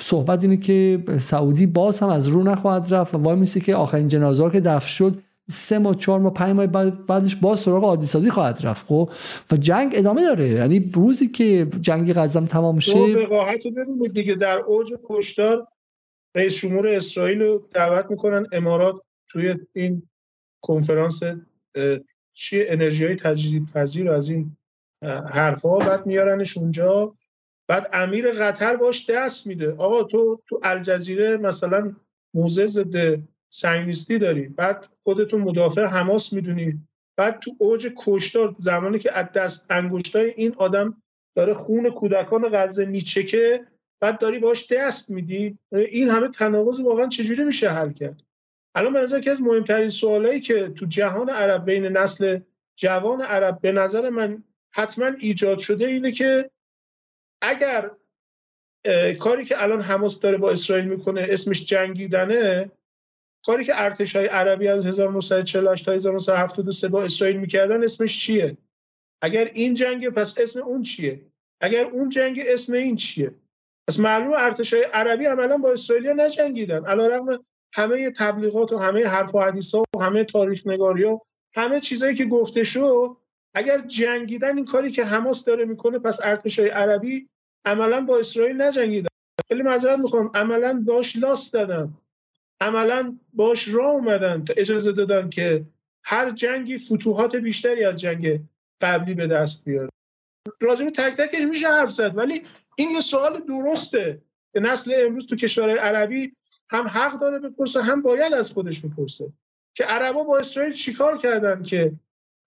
[0.00, 4.08] صحبت اینه که سعودی باز هم از رو نخواهد رفت و وای میسه که آخرین
[4.08, 5.18] جنازه که دفن شد
[5.50, 9.10] سه ماه چهار ماه پنج ماه بعدش باز سراغ عادی سازی خواهد رفت خب؟
[9.52, 10.48] و جنگ ادامه داره.
[10.48, 14.34] یعنی روزی که جنگ غزه تمام شه وقاحت رو دیگه.
[14.34, 15.66] در اوج کشتار
[16.34, 20.02] رئیس جمهور اسرائیل رو دعوت می‌کنن امارات توی این
[20.62, 21.22] کنفرانس
[22.32, 24.56] چی؟ انرژی های تجدید پذیر از این
[25.30, 27.14] حرفا بعد میارنش اونجا.
[27.68, 29.72] بعد امیر قطر باش دست میده.
[29.72, 31.92] آقا تو تو الجزیره مثلا
[32.34, 33.18] موزه ضد
[33.52, 34.48] سنگیستی داری.
[34.48, 36.78] بعد خودتون مدافع حماس می‌دونی.
[37.16, 41.02] بعد تو اوج کشتار زمانی که از دست انگشتای این آدم
[41.36, 43.66] داره خون کودکان غزه میچکه
[44.00, 45.58] بعد داری باش دست میدی.
[45.72, 48.22] این همه تناقض واقعا چجوری میشه حل کرد؟
[48.74, 52.40] الان به نظر که از مهمترین سوالایی که تو جهان عرب بین نسل
[52.76, 54.42] جوان عرب به نظر من
[54.74, 56.50] حتما ایجاد شده اینه که
[57.42, 57.90] اگر
[59.18, 62.70] کاری که الان حماس داره با اسرائیل می‌کنه اسمش جنگیدنه
[63.46, 68.56] کاری که ارتش های عربی از 1948 تا 1973 با اسرائیل می‌کردن اسمش چیه؟
[69.22, 71.20] اگر این جنگ پس اسم اون چیه؟
[71.60, 73.34] اگر اون جنگ اسم این چیه؟
[73.88, 76.84] پس معلوم ارتش های عربی عملا با اسرائیل نجنگیدن.
[76.84, 77.44] علیرغم
[77.74, 81.20] همه تبلیغات و همه حرف و حدیث و همه تاریخ نگاری ها
[81.54, 83.16] همه چیزایی که گفته شد
[83.54, 87.28] اگر جنگیدن این کاری که حماس داره می‌کنه پس ارتش های عربی
[87.64, 89.08] عملا با اسرائیل نجنگیدن.
[89.48, 91.94] خیلی معذرت می‌خوام عملا باش لاست دادن
[92.60, 95.64] عملا باش راه اومدن تا اجازه دادن که
[96.04, 98.40] هر جنگی فتوحات بیشتری از جنگ
[98.80, 99.88] قبلی به دست بیاره.
[100.60, 102.42] راجب تک تکش میشه حرف زد ولی
[102.76, 104.22] این یه سوال درسته.
[104.54, 106.32] نسل امروز تو کشورهای عربی
[106.70, 109.32] هم حق داره بپرسه هم باید از خودش بپرسه
[109.74, 111.92] که عربا با اسرائیل چیکار کردن که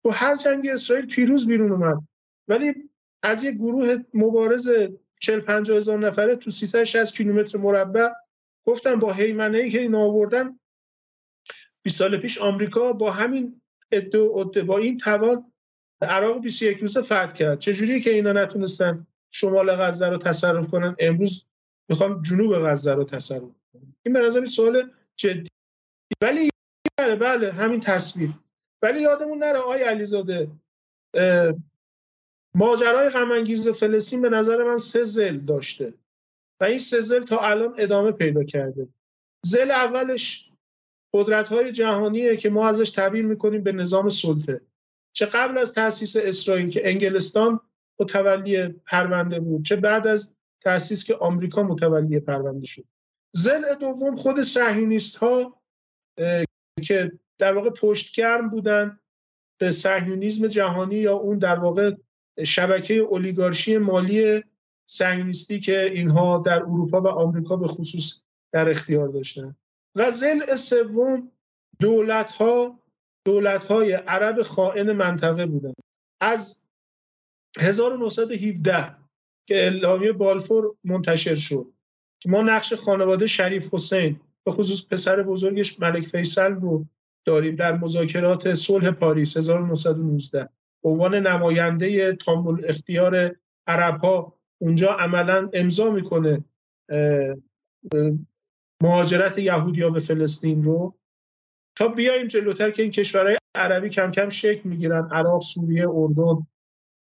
[0.03, 1.98] تو هر جنگ اسرائیل پیروز بیرون اومد؟
[2.48, 2.73] ولی
[3.23, 4.72] از یه گروه مبارز
[5.19, 8.10] 40 50 هزار نفره تو 360 کیلومتر مربع
[8.65, 10.60] گفتم با حیمنه ای که این آوردن
[11.84, 13.61] 20 سال پیش آمریکا با همین
[13.91, 14.27] عده
[14.64, 15.52] با این توان
[16.02, 17.60] عراق 21 روزه فتح کرد.
[17.60, 21.45] چجوری که اینا نتونستن شمال غزه رو تصرف کنن؟ امروز
[21.90, 23.41] می‌خوام جنوب غزه رو تصرف
[23.73, 25.49] کنن این به نظر سوال جدی.
[26.22, 26.49] ولی
[26.98, 28.30] بله بله همین تصویر.
[28.81, 30.52] ولی یادمون نره آی علیزاده
[32.56, 35.94] ماجرای غم فلسطین به نظر من سه زل داشته.
[36.59, 38.88] و این سزل تا الان ادامه پیدا کرده.
[39.45, 40.49] زل اولش
[41.13, 44.61] قدرت های جهانیه که ما ازش تعبیر می‌کنیم به نظام سلطه.
[45.15, 47.59] چه قبل از تاسیس اسرائیل که انگلستان
[47.99, 52.85] متولی پرونده بود چه بعد از تاسیس که آمریکا متولی پرونده شد.
[53.35, 55.61] زل دوم خود صهیونیست ها
[56.84, 58.99] که در واقع پشتگرم بودن
[59.59, 61.91] به صهیونیسم جهانی یا اون در واقع
[62.45, 64.43] شبکه اولیگارشی مالی
[64.97, 68.13] صهیونیستی که اینها در اروپا و آمریکا به خصوص
[68.51, 69.55] در اختیار داشتن.
[69.95, 71.31] و زل سوم
[71.79, 72.79] دولت ها
[73.25, 75.73] دولت های عرب خائن منطقه بودن
[76.21, 76.63] از
[77.59, 78.95] 1917
[79.47, 81.73] که اعلامیه بالفور منتشر شد
[82.25, 86.85] ما نقش خانواده شریف حسین به خصوص پسر بزرگش ملک فیصل رو
[87.25, 90.49] داریم در مذاکرات صلح پاریس 1919
[90.83, 93.35] به عنوان نماینده تامل اختیار
[93.67, 94.33] عرب ها
[94.64, 96.44] اونجا عملا امضا می‌کنه
[98.84, 100.95] مهاجرت یهودیا به فلسطین رو.
[101.77, 105.10] تا بیایم جلوتر که این کشورهای عربی کم کم شکل می‌گیرن.
[105.11, 106.48] عراق سوریه اردن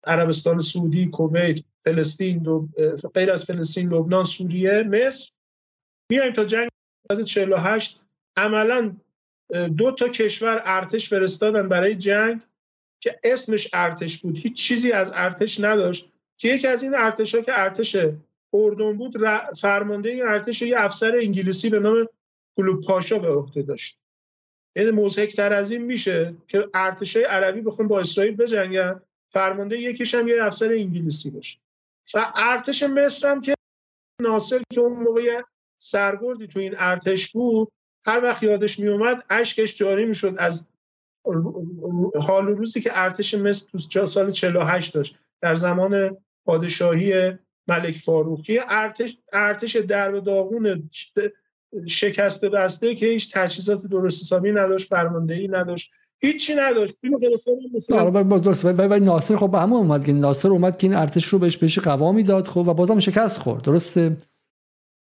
[0.06, 2.68] عربستان سعودی کویت فلسطین
[3.14, 5.30] غیر از فلسطین لبنان سوریه مصر.
[6.10, 6.68] بیایم تا جنگ
[7.26, 8.00] 48
[8.36, 8.96] عملا
[9.76, 12.42] دو تا کشور ارتش فرستادن برای جنگ
[13.02, 14.38] که اسمش ارتش بود.
[14.38, 16.12] هیچ چیزی از ارتش نداشت.
[16.40, 17.96] که یکی از این ارتش ها که ارتش
[18.54, 19.14] اردن بود
[19.56, 22.08] فرمانده این ارتش یه افسر انگلیسی به نام
[22.56, 23.98] کلوب پاشا به عهده داشت.
[24.76, 29.00] یعنی مزهکتر از این میشه که ارتش های عربی بخون با اسرائیل بجنگن
[29.32, 31.58] فرمانده یکیش هم یه افسر انگلیسی باشه.
[32.14, 33.54] و ارتش مصر هم که
[34.20, 35.42] ناصر که اون موقع
[35.78, 37.72] سرگردی تو این ارتش بود
[38.06, 40.66] هر وقت یادش میومد اشکش جاری می‌شد از
[42.22, 45.16] حال و روزی که ارتش مصر تو سال 48 داشت.
[45.42, 47.32] در زمان پادشاهی
[47.68, 48.58] ملک فاروقی.
[48.68, 50.90] ارتش ارتش درب داغون
[51.88, 56.98] شکسته بسته که هیچ تجهیزات درست حسابی نداشت فرماندهی نداشت هیچی نداشت.
[57.02, 57.18] اینو
[57.74, 61.56] مثلا و ناصر خب به همون اومد که ناصر اومد که این ارتش رو بهش
[61.56, 63.64] بهش قوامی داد خب و بازم شکست خورد.
[63.64, 64.16] درسته؟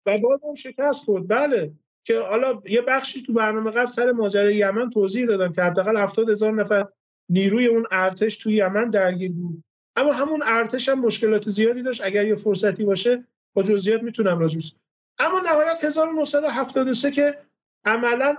[0.05, 1.27] و بازم شکست خورد.
[1.27, 1.71] بله.
[2.03, 6.29] که حالا یه بخشی تو برنامه قبل سر ماجرای یمن توضیح دادم که حداقل 70
[6.29, 6.87] هزار نفر
[7.29, 9.63] نیروی اون ارتش تو یمن درگیر بود.
[9.95, 12.01] اما همون ارتش هم مشکلات زیادی داشت.
[12.05, 13.23] اگر یه فرصتی باشه
[13.53, 14.73] با جزئیات می‌تونم راجعش
[15.19, 17.37] اما نهایت 1973 که
[17.85, 18.37] عملا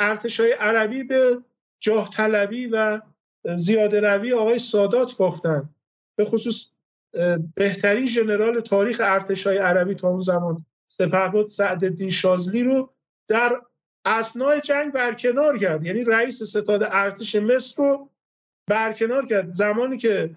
[0.00, 1.38] ارتش های عربی به
[1.80, 3.00] جاه طلبی و
[3.56, 5.68] زیاده روی آقای سادات باختن.
[6.16, 6.66] به خصوص
[7.54, 12.90] بهترین ژنرال تاریخ ارتش های عربی تا اون زمان سپهبد سعدالدین شازلی رو
[13.28, 13.60] در
[14.04, 15.84] اسنای جنگ برکنار کرد.
[15.84, 18.08] یعنی رئیس ستاد ارتش مصر رو
[18.66, 19.52] برکنار کرد.
[19.52, 20.30] زمانی که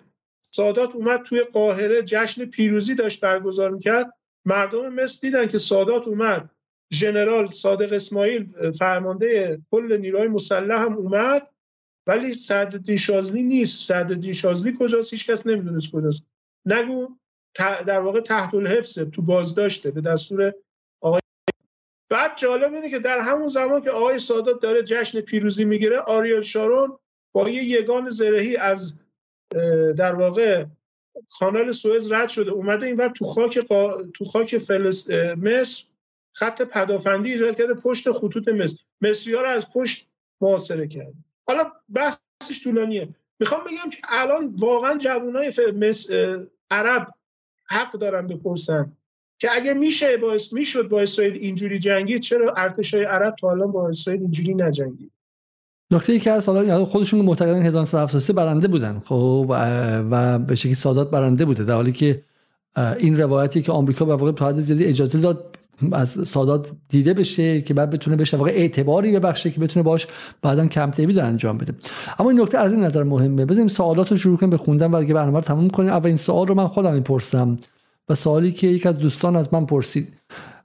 [0.56, 4.14] سادات اومد توی قاهره جشن پیروزی داشت برگزار می‌کرد.
[4.46, 6.50] مردم مصر دیدن که سادات اومد.
[6.94, 11.48] ژنرال صادق اسماعیل فرمانده کل نیروهای مسلح هم اومد.
[12.08, 13.88] ولی سعدالدین شازلی نیست.
[13.88, 16.28] سعدالدین شازلی کجاست؟ هیچ کس نمی‌دونست کجاست.
[16.66, 17.08] نگو
[17.60, 20.54] در واقع تحت الحفظ تو بازداشته به دستور
[21.02, 21.20] آقای
[22.10, 26.42] بعد جالب اینه که در همون زمان که آقای سادات داره جشن پیروزی می‌گیره آریل
[26.42, 26.98] شارون
[27.36, 28.94] با یه یگان زرهی از
[29.98, 30.66] در واقع
[31.40, 32.52] کانال سوئز رد شده.
[32.52, 33.60] اومده اینور تو خاک
[34.14, 35.10] تو خاک فلس...
[35.38, 35.84] مصر
[36.36, 38.78] خط پدافندی ایجاد کرده پشت خطوط مصر.
[39.02, 40.08] مصری ها رو از پشت
[40.42, 41.14] محاصره کرده.
[41.48, 43.10] حالا بحثش طولانیه.
[43.40, 45.52] می‌خوام بگم که الان واقعا جوانای
[46.72, 47.08] عرب
[47.70, 48.92] حق دارن بپرسن
[49.40, 53.72] که اگه میشه باعث می‌شد با اسرائیل اینجوری جنگید چرا ارتش های عرب تا الان
[53.72, 55.12] با اسرائیل اینجوری نجنگید؟
[55.94, 59.02] نکته ای که از حالا خودشون معتقدن 1973 برنده بودن.
[59.06, 62.22] خب و به شکلی سادات برنده بوده در حالی که
[63.00, 65.58] این روایتی که آمریکا به واقع تا زیادی اجازه داد
[65.92, 70.08] از سادات دیده بشه که بعد بتونه بشه واقع اعتباری ببخشه که بتونه باش
[70.42, 71.74] بعدا کم تیبید انجام بده.
[72.20, 73.46] اما این نکته از این نظر مهمه.
[73.46, 75.90] بزنیم سوالات رو شروع کنیم به خوندن و دیگه برنامه رو تموم کنیم.
[75.90, 77.58] اولین سوال رو من خودم می‌پرسم
[78.10, 80.14] و سوالی که یک از دوستان از من پرسید.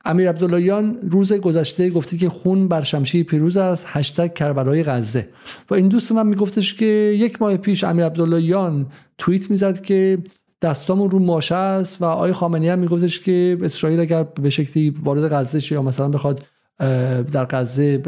[0.09, 5.29] امیر عبداللهیان روز گذشته گفتی که خون بر شمشیر پیروز است هشتگ کربلای غزه.
[5.71, 6.85] و این دوست من میگفتش که
[7.19, 8.87] یک ماه پیش امیر عبداللهیان
[9.19, 10.19] توییت می‌زد که
[10.63, 15.33] دستامون رو ماشه است و آقای خامنه‌ای هم میگفتش که اسرائیل اگر به شکلی وارد
[15.33, 16.45] غزه شه یا مثلا بخواد
[17.33, 17.99] در غزه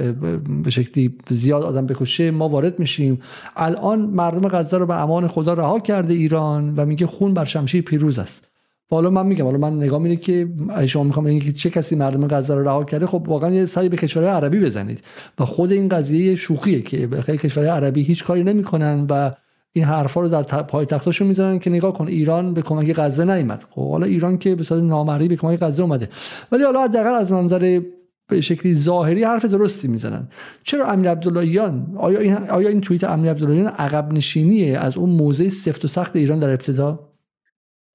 [0.65, 3.21] به شکلی زیاد آدم بکشه ما وارد میشیم.
[3.57, 7.83] الان مردم غزه رو به امان خدا رها کرده ایران و میگه خون بر شمشیر
[7.83, 8.50] پیروز است.
[8.91, 10.49] حالا من میگم حالا من نگاه میره که
[10.87, 13.97] شما می‌خوام اینکه چه کسی مردم غزه رو رها کرده خب واقعا یه سری به
[13.97, 15.03] کشورهای عربی بزنید.
[15.39, 19.33] و خود این قضیه شوخیه که خیلی کشورهای عربی هیچ کاری نمی‌کنن و
[19.73, 23.65] این حرفا رو در پای تختاشون می‌ذارن که نگاه کن ایران به کمک غزه نیامد
[23.71, 26.09] خب حالا ایران که به صورت نامری به کمک غزه اومده.
[26.53, 27.81] ولی حالا حداقل از منظر
[28.29, 30.29] به شکلی ظاهری حرف درستی می‌زنن.
[30.65, 35.49] چرا امیر عبداللهیان؟ آیا این آیا این توییت امیر عبداللهیان عقب نشینیه از اون موضع
[35.49, 37.10] سفت و سخت ایران در ابتدا؟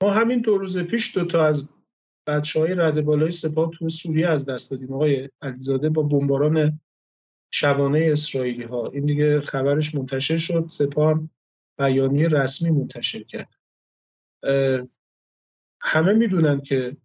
[0.03, 1.69] ما همین دو روز پیش دو تا از
[2.27, 4.93] بچه های رده بالای سپاه تو سوریه از دست دادیم.
[4.93, 6.79] آقای علیزاده با بمباران
[7.53, 10.65] شبانه اسرائیلی ها این دیگه خبرش منتشر شد.
[10.67, 11.29] سپاه
[11.79, 13.49] بیانیه رسمی منتشر کرد.
[15.81, 16.97] همه می‌دونن که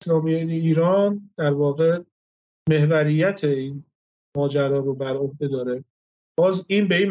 [0.00, 2.02] اسلامی ایران در واقع
[2.68, 3.84] محوریت این
[4.36, 5.84] ماجرا رو بر عهده داره.
[6.38, 7.10] باز این به این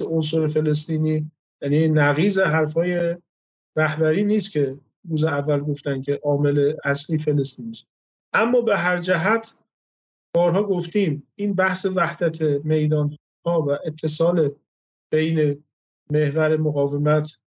[0.00, 1.30] عنصر فلسطینی
[1.62, 3.16] یعنی نقیض حرفای
[3.76, 4.78] رهبری نیست که
[5.08, 7.88] روز اول گفتن که عامل اصلی فلسطین است
[8.32, 9.54] اما به هر جهت
[10.34, 14.54] بارها گفتیم این بحث وحدت میدان ها و اتصال
[15.10, 15.64] بین
[16.10, 17.38] محور مقاومت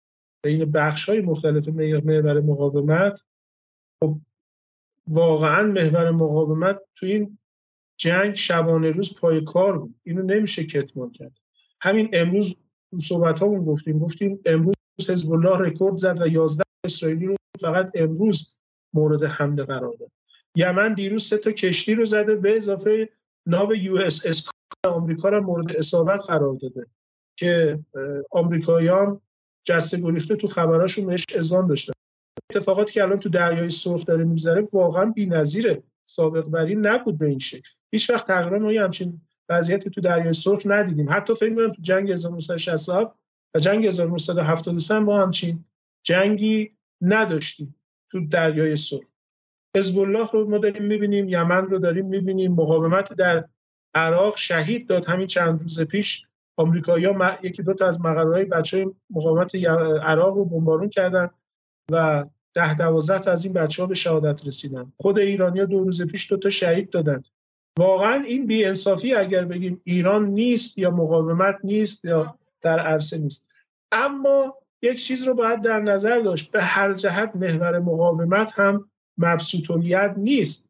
[0.42, 3.22] بین بخش های مختلف محور مقاومت
[4.00, 4.20] خب
[5.08, 7.38] واقعا محور مقاومت تو این
[7.96, 9.94] جنگ شبانه روز پای کار بود.
[10.02, 11.38] اینو نمیشه کتمان کرد.
[11.80, 12.56] همین امروز
[13.00, 18.52] صحبت همون گفتیم گفتیم امروز حزب الله رکورد زد و 11 اسرائیلی رو فقط امروز
[18.94, 20.10] مورد حمله قرار داد.
[20.56, 23.08] یمن دیروز سه تا کشتی رو زده به اضافه
[23.46, 24.44] ناو USS
[24.86, 26.86] آمریکا رو مورد اصابت قرار داده
[27.38, 27.78] که
[28.30, 29.20] آمریکاییان
[29.64, 31.92] جسته گریخته تو خبراشون بهش اذعان داشتن.
[32.50, 35.82] اتفاقاتی که الان تو دریای سرخ داره میگذره واقعا بی‌نظیره.
[36.08, 37.68] سابقه بری نبود به این شکل.
[37.92, 41.06] هیچ وقت تقریبا ما همچین وضعیتی تو دریای سرخ ندیدیم.
[41.10, 43.12] حتی فکر می‌کنم تو جنگ 1967
[43.58, 45.64] جنگ 1973 ما همچین
[46.02, 46.70] جنگی
[47.00, 47.76] نداشتیم
[48.10, 49.04] تو دریای سرخ
[49.76, 53.44] حزب الله رو ما داریم می‌بینیم یمن رو داریم می‌بینیم مقاومت در
[53.94, 55.04] عراق شهید داد.
[55.04, 56.22] همین چند روز پیش
[56.56, 59.54] آمریکایی‌ها یکی دو تا از مقرهای بچه مقاومت
[60.02, 61.30] عراق رو بمبارون کردن
[61.90, 62.24] و
[62.54, 64.92] ده دوازده از این بچه ها به شهادت رسیدن.
[64.96, 67.22] خود ایرانیا دو روز پیش دو تا شهید دادن.
[67.78, 73.48] واقعا این بیانصافی اگر بگیم ایران نیست یا مقاومت نیست یا در عرصه نیست.
[73.92, 80.14] اما یک چیز رو باید در نظر داشت به هر جهت محور مقاومت هم مبسوطیت
[80.16, 80.68] نیست.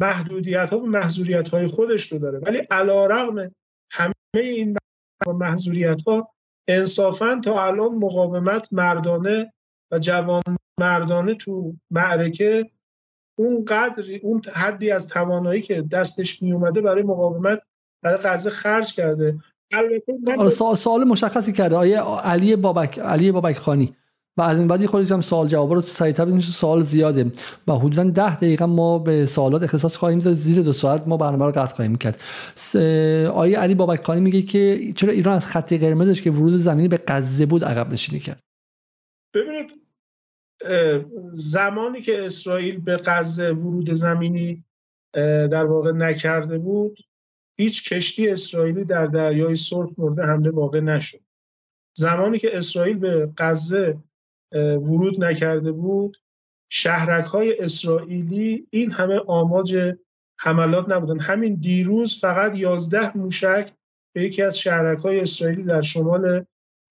[0.00, 2.38] محدودیت ها و محضوریت های خودش رو داره.
[2.38, 3.54] ولی علا رغم
[3.90, 4.76] همه این
[5.26, 6.34] محضوریت ها
[6.68, 9.52] انصافا تا الان مقاومت مردانه
[9.92, 10.42] و جوان
[10.80, 12.70] مردانه تو معرکه
[13.38, 17.62] اون قدر اون حدی از توانایی که دستش می اومده برای مقاومت
[18.02, 19.38] برای غزه خرج کرده.
[20.76, 21.76] سوال مشخصی کرده.
[21.76, 23.96] آیه علی بابک علی بابک خانی
[24.36, 27.32] و از این بعدی خودش هم سوال جواب رو تو سریعتر ببینید سوال زیاده.
[27.68, 31.44] و حدودا ده دقیقه ما به سوالات اختصاص خواهیم داد زیر دو ساعت ما برنامه
[31.44, 32.20] رو قطع خواهیم کرد.
[33.34, 37.00] آیه علی بابک خانی میگه که چرا ایران از خط قرمزش که ورود زمینی به
[37.08, 38.40] غزه بود عقب نشینی کرد؟
[39.34, 39.70] ببینید
[41.32, 44.64] زمانی که اسرائیل به غزه ورود زمینی
[45.50, 46.98] در واقع نکرده بود
[47.60, 51.20] هیچ کشتی اسرائیلی در دریای سرخ مورد حمله واقع نشد.
[51.96, 53.98] زمانی که اسرائیل به غزه
[54.54, 56.16] ورود نکرده بود
[56.72, 59.96] شهرک های اسرائیلی این همه آماج
[60.38, 61.20] حملات نبودن.
[61.20, 63.72] همین دیروز فقط 11 موشک
[64.14, 66.44] به یکی از شهرک های اسرائیلی در شمال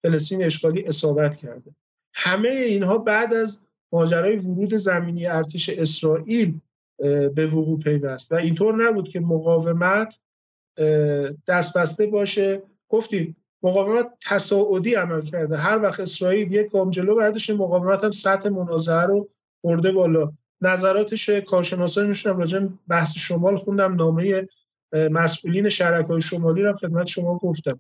[0.04, 1.76] فلسطین اشغالی اصابت کرده.
[2.14, 6.60] همه اینها بعد از ماجرای ورود زمینی ارتش اسرائیل
[7.36, 8.32] به وقوع پیوست.
[8.32, 10.20] و اینطور نبود که مقاومت
[11.48, 12.62] دست بسته باشه.
[12.90, 15.58] گفتیم مقاومت تصاعدی عمل کرده.
[15.58, 19.28] هر وقت اسرائیل یک گام جلو برداشته مقاومت هم سطح منازعه رو
[19.64, 20.32] برده بالا.
[20.62, 24.48] نظراتش کارشناسان میشونم راجع بحث شمال خوندم نامه
[24.94, 27.80] مسئولین شرکای شمالی رو خدمت شما گفتم.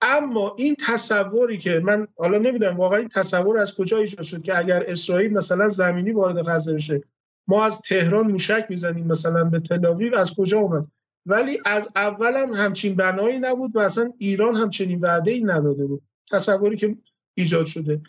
[0.00, 4.58] اما این تصوری که من حالا نمی‌دونم واقعا این تصور از کجا ایجاد شد که
[4.58, 7.02] اگر اسرائیل مثلا زمینی وارد غزه بشه
[7.46, 10.86] ما از تهران موشک می‌زنیم مثلا به تلاویو از کجا اومد؟
[11.28, 16.02] ولی از اول هم همچین بنایی نبود و اصلا ایران همچنین وعده ای نداده بود.
[16.30, 16.96] تصوری که
[17.34, 18.00] ایجاد شده.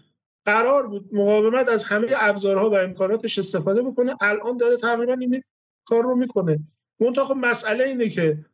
[0.46, 4.16] قرار بود مقاومت از همه ابزارها و امکاناتش استفاده بکنه.
[4.22, 5.44] الان داره تقریبا این
[5.86, 6.60] کار رو می‌کنه.
[7.00, 8.46] منتها خب مسئله اینه که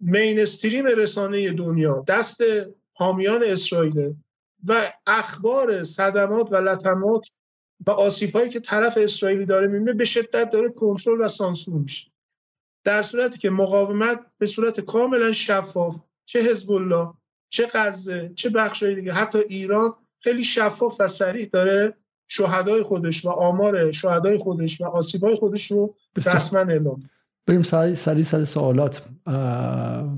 [0.00, 2.40] مینستریم رسانه دنیا دست
[2.92, 4.14] حامیان اسرائیل
[4.66, 7.26] و اخبار صدمات و لطمات
[7.86, 12.10] و آسیب هایی که طرف اسرائیلی داره می‌بینه به شدت داره کنترل و سانسور میشه.
[12.88, 17.08] در صورتی که مقاومت به صورت کاملا شفاف چه حزب الله
[17.50, 21.94] چه غزه چه بخشای دیگه حتی ایران خیلی شفاف و صریح داره
[22.28, 27.02] شهدای خودش و آمار شهدای خودش و آسیبای خودش رو رسما اعلام.
[27.46, 29.02] بریم سری سری سر سوالات.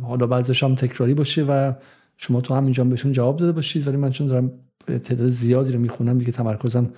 [0.02, 1.72] حالا بعضش هم تکراری باشه و
[2.16, 4.52] شما تو همینجا بهشون جواب داده باشید ولی من چون دارم
[4.86, 6.92] تعداد زیادی رو می‌خونم دیگه تمرکزم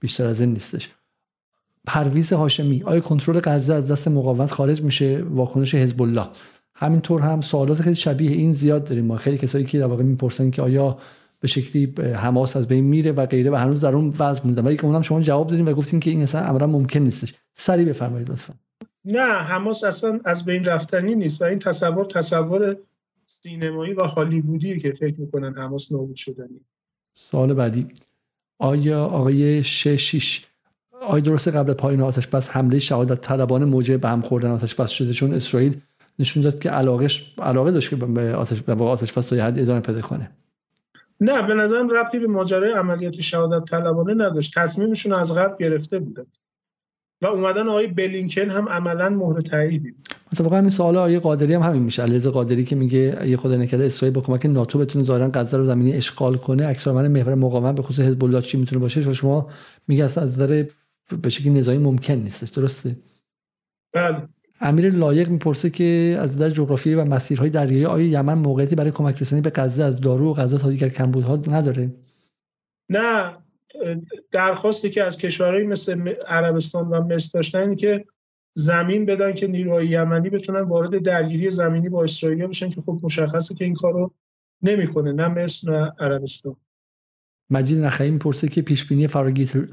[0.00, 0.88] بیشتر از این نیستش.
[1.88, 6.26] پرویز هاشمی آیا کنترل غزه از دست مقاومت خارج میشه؟ واکنش حزب الله
[6.74, 9.16] همینطور هم سوالات خیلی شبیه این زیاد داریم ما.
[9.16, 10.98] خیلی کسایی که در واقع می‌پرسن که آیا
[11.40, 14.76] به شکلی حماس از بین میره و غیره و هنوز در اون وضع موندن ولی
[14.76, 17.34] که اونم شما جواب دادیم و گفتیم که این اصلا امرا ممکن نیستش.
[17.54, 18.54] سری بفرمایید لطفا.
[19.04, 22.76] نه حماس اصلا از بین رفتنی نیست و این تصور تصور
[23.24, 26.60] سینمایی و هالیوودی که فکر می‌کنن حماس نابود شدنی.
[27.14, 27.86] سوال بعدی.
[28.58, 30.46] آیا آقای 66
[31.06, 34.90] آی درست قبل پایین آتش بس حمله شهادت طلبان موجه به هم خوردن آتش بس
[34.90, 35.80] شده چون اسرائیل
[36.18, 39.80] نشون داد که علاقش علاقه داشت که به آتش به آتش بس یه حد ادامه
[39.80, 40.30] پیدا کنه.
[41.20, 44.58] نه به نظرم ربطی به ماجرای عملیات شهادت طلبانه نداشت.
[44.58, 46.26] تصمیمشون از قبل گرفته بوده.
[47.22, 49.94] و اومدن آقای بلینکن هم عملا مهر تاییدی
[50.32, 52.02] مثلا واقعا این سوال آقای قادری هم همین میشه.
[52.02, 55.64] علیرضا قادری که میگه یه خود نکرده اسرائیل به کمک ناتو بتونه ظاهرا غزه رو
[55.64, 59.46] زمینی اشغال کنه اکثر من محور مقاومت به خصوص حزب الله چی می‌تونه باشه؟ شما
[59.88, 60.64] میگه از نظر
[61.16, 62.96] به شکلی نظامی ممکن نیستش درسته؟
[63.92, 64.28] بله.
[64.60, 69.22] امیر لایق می‌پرسه که از نظر جغرافیایی و مسیرهای دریایی آیا یمن موقعیتی برای کمک
[69.22, 71.94] رسانی به غزه از دارو و غذا تا دیگر کمبودها نداره؟
[72.90, 73.36] نه.
[74.30, 78.04] درخواستی که از کشورهایی مثل عربستان و مصر داشتن که
[78.54, 83.54] زمین بدن که نیروهای یمنی بتونن وارد درگیری زمینی با اسرائیل بشن که خب مشخصه
[83.54, 84.14] که این کارو
[84.62, 86.56] نمی‌کنه نه مصر نه عربستان.
[87.50, 89.06] مجید نخعی می‌پرسه که پیش بینی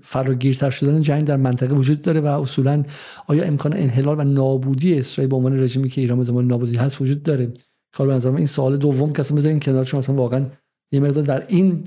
[0.01, 2.83] فراگیرتر شدن جنگ در منطقه وجود داره و اصولا
[3.27, 7.23] آیا امکان انحلال و نابودی اسرائیل به عنوان رژیمی که ایران به نابودی هست وجود
[7.23, 7.53] داره؟
[7.93, 10.45] کار به این سوال دوم که اصلا بذارین کنار چون اصلا واقعا
[10.91, 11.83] یه مقدار در این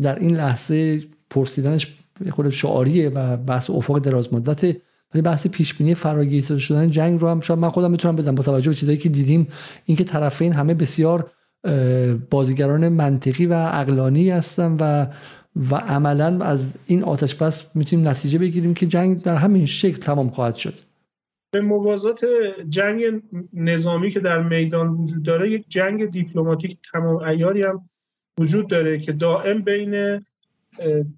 [0.00, 1.94] در این لحظه پرسیدنش
[2.30, 4.80] خود شعاریه و بحث افق دراز مدته.
[5.14, 8.42] ولی بحث پیش بینی فراگیرتر شدن جنگ رو هم شاید من خودم می‌تونم بدم با
[8.42, 9.48] توجه به چیزایی که دیدیم.
[9.84, 11.30] اینکه طرفین همه بسیار
[12.30, 15.06] بازیگران منطقی و اقلانی هستن و
[15.70, 20.30] و عملا از این آتش بس می‌تونیم نتیجه بگیریم که جنگ در همین شکل تمام
[20.30, 20.74] خواهد شد.
[21.52, 22.20] به موازات
[22.68, 23.22] جنگ
[23.52, 27.88] نظامی که در میدان وجود داره یک جنگ دیپلماتیک تمام ایاری هم
[28.40, 30.20] وجود داره که دائم بین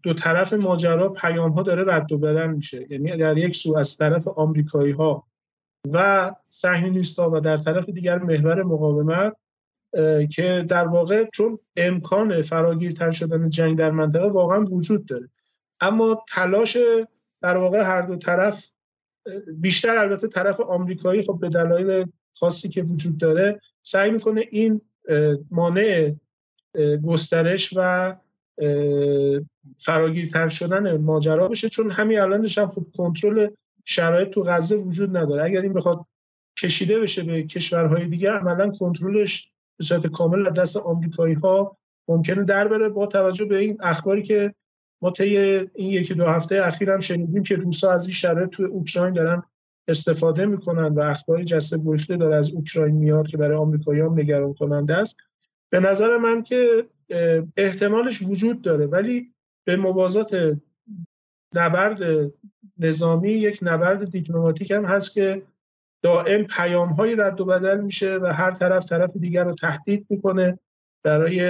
[0.03, 2.87] دو طرف ماجرا پیام ها داره رد و بدل میشه.
[2.91, 5.27] یعنی در یک سو از طرف آمریکایی ها
[5.93, 9.37] و صهیونیست ها و در طرف دیگر محور مقاومت
[10.31, 15.29] که در واقع چون امکان فراگیرتر شدن جنگ در منطقه واقعا وجود داره.
[15.81, 16.79] اما تلاش
[17.43, 18.71] در واقع هر دو طرف
[19.57, 24.81] بیشتر البته طرف آمریکایی خب به دلایل خاصی که وجود داره سعی می‌کنه این
[25.51, 26.15] مانع
[27.05, 28.15] گسترش و
[29.79, 31.69] فراگیرتر شدن ماجرا بشه.
[31.69, 33.49] چون همین الانش هم خب کنترل
[33.85, 35.45] شرایط تو غزه وجود نداره.
[35.45, 36.07] اگر این بخواد
[36.59, 39.52] کشیده بشه به کشورهای دیگه عملا کنترلش
[39.83, 41.77] به صورت کامل از دست آمریکایی ها
[42.09, 42.89] ممکنه در بره.
[42.89, 44.55] با توجه به این اخباری که
[45.03, 48.63] ما طی این یکی دو هفته اخیر هم شنیدیم که روسا از این شرایط تو
[48.63, 49.43] اوکراین دارن
[49.89, 54.55] استفاده می‌کنن و اخباری جسته گریخته داره از اوکراین میاد که برای آمریکایی هم نگران
[54.55, 55.17] کننده است.
[55.71, 56.87] به نظر من که
[57.57, 59.33] احتمالش وجود داره ولی
[59.65, 60.59] به موازات
[61.55, 62.31] نبرد
[62.79, 65.43] نظامی یک نبرد دیپلماتیک هم هست که
[66.03, 70.59] دائم پیام های رد و بدل میشه و هر طرف طرف دیگر رو تهدید می‌کنه
[71.05, 71.41] برای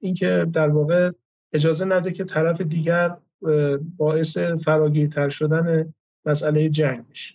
[0.00, 1.10] اینکه در واقع
[1.52, 3.16] اجازه نده که طرف دیگر
[3.96, 5.94] باعث فراگیرتر شدن
[6.26, 7.34] مسئله جنگ بشه.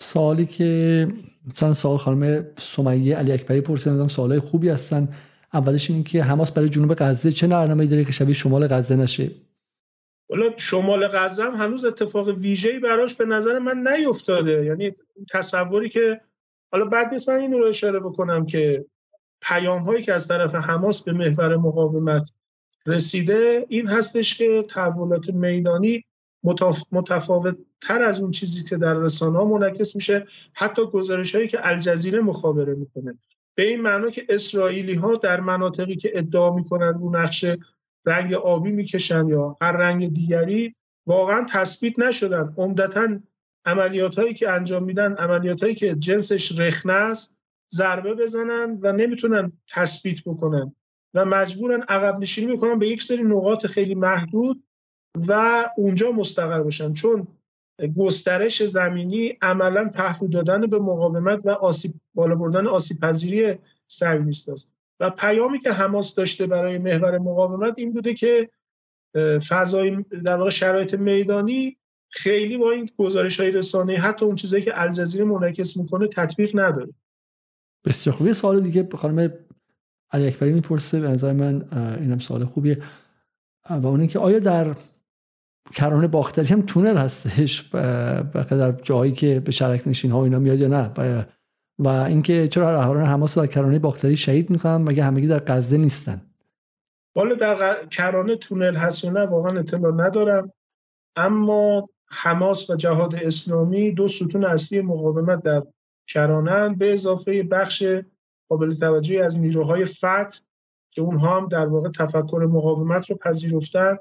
[0.00, 1.08] سوالی که
[1.50, 5.08] مثلا سوال خانم سمیه علی اکبری پرسیدن سوالای خوبی هستن.
[5.54, 9.30] اولش این که حماس برای جنوب غزه چه برنامه‌ای داره که شبیه شمال غزه نشه؟
[10.30, 14.64] حالا شمال غزه هنوز اتفاق ویژه‌ای براش به نظر من نیفتاده.
[14.64, 14.92] یعنی
[15.32, 16.20] تصوری که
[16.72, 18.84] حالا بعد نیست من این رو اشاره بکنم که
[19.40, 22.32] پیام هایی که از طرف حماس به محور مقاومت
[22.86, 26.04] رسیده این هستش که تحولات میدانی
[26.92, 31.68] متفاوت تر از اون چیزی که در رسانه ها منعکس میشه حتی گزارش هایی که
[31.68, 33.18] الجزیره مخابره می‌کنه.
[33.54, 37.58] به این معنا که اسرائیلی ها در مناطقی که ادعا می‌کنند رو نقشه
[38.06, 40.74] رنگ آبی می‌کشن یا هر رنگ دیگری
[41.06, 42.54] واقعا تثبیت نشدن.
[42.56, 43.18] عمدتا
[43.64, 47.36] عملیات هایی که انجام میدن عملیات هایی که جنسش رخنه است
[47.72, 50.74] ضربه بزنن و نمی‌تونن تثبیت بکنن
[51.14, 54.64] و مجبورن عقب نشینی می‌کنن به یک سری نقاط خیلی محدود
[55.28, 57.26] و اونجا مستقر باشن چون
[57.96, 64.70] گسترش زمینی عملا پهلو دادن به مقاومت و آسیب بالا بردن آسیب پذیری سرنیست است
[65.00, 68.50] و پیامی که حماس داشته برای محور مقاومت این بوده که
[69.48, 71.76] فضای در واقع شرایط میدانی
[72.08, 76.92] خیلی با این گزارش های رسانه حتی اون چیزایی که الجزیره منعکس می‌کنه تطبیق نداره.
[77.84, 79.32] بسیار خوبی سوال دیگه خانم
[80.10, 81.64] علی اکبری می‌پرسه به نظر من
[82.00, 82.82] اینم سوال خوبیه.
[83.70, 84.74] و اون که آیا در
[85.74, 87.70] کرانه باختری هم تونل هستش؟
[88.50, 90.88] در جایی که به شرک نشین ها اینا میاد یا نه؟
[91.78, 96.22] و اینکه چرا رهبران حماس در کرانه باختری شهید می‌کنن مگه همگی در غزه نیستن؟
[97.16, 100.52] والا در کرانه تونل هست نه واقعا اطلاع ندارم.
[101.16, 105.62] اما حماس و جهاد اسلامی دو ستون اصلی مقاومت در
[106.08, 107.84] کرانه به اضافه بخش
[108.48, 110.38] قابل توجهی از نیروهای فتح
[110.90, 113.98] که اونها هم در واقع تفکر مقاومت رو پذیرفتن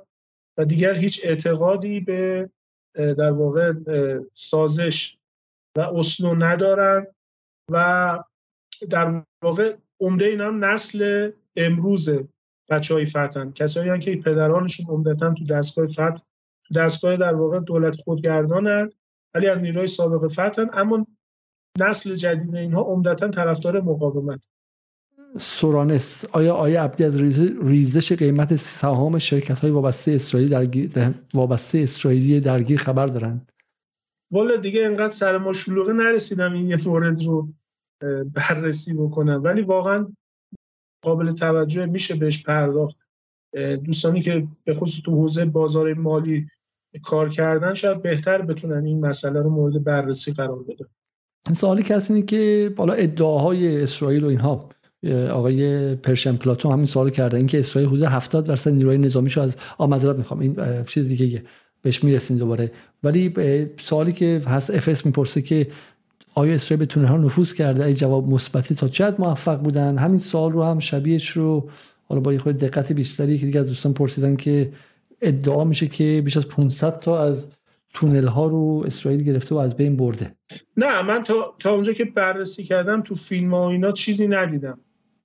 [0.57, 2.49] و دیگر هیچ اعتقادی به
[2.93, 3.73] در واقع
[4.33, 5.17] سازش
[5.77, 7.07] و اصلو ندارن.
[7.71, 8.19] و
[8.89, 12.09] در واقع عمده اینا هم نسل امروز
[12.69, 16.23] بچه های فتن کسایی هم که پدرانشون عمدتا تو دستگاه فت
[16.75, 18.91] دستگاه در واقع دولت خودگردانن
[19.35, 21.07] ولی از نیروهای سابق فتن اما
[21.79, 24.47] نسل جدید اینها عمدتا طرفدار مقاومت.
[25.37, 27.21] سورانس آیا آیا عبدی از
[27.61, 33.52] ریزش قیمت سهام شرکت های وابسته اسرائیلی در وابسته اسرائیلی درگیر خبر دارند؟
[34.33, 37.49] والا دیگه انقدر سر ما شلوغه نرسیدم این یه مورد رو
[38.33, 39.43] بررسی بکنم.
[39.43, 40.07] ولی واقعا
[41.03, 42.97] قابل توجه میشه بهش پرداخت.
[43.85, 46.47] دوستانی که به خصوص تو حوزه بازار مالی
[47.03, 50.85] کار کردن شاید بهتر بتونن این مسئله رو مورد بررسی قرار بدن.
[51.55, 54.69] سوالی کسی اینه که بالا ادعاهای اسرائیل و اینها
[55.31, 59.87] آقای پرشن پلاتون همین سوال کرده اینکه اسرائیل حدود 70 درصد نیروی نظامیشو از آ
[59.87, 60.39] می‌خوام.
[60.39, 61.43] این چیز دیگه
[61.81, 62.71] بهش می‌رسیم دوباره.
[63.03, 63.33] ولی
[63.79, 65.67] سوالی که هست اف اس می‌پرسه که
[66.35, 68.75] آیا اسرائیل به تونه ها نفوذ کرده؟ ای جواب مثبتی.
[68.75, 71.69] تا چقدر موفق بودن؟ همین سوال رو هم شبیهش رو
[72.07, 74.71] حالا با یه خود دقت بیشتری که دیگه از دوستان پرسیدن که
[75.21, 77.51] ادعا میشه که بیش از 500 تا از
[77.93, 80.35] تونل ها رو اسرائیل گرفته و از بین برده.
[80.77, 84.79] نه من تا, تا اونجا که بررسی کردم تو فیلم ها اینا چیزی ندیدم.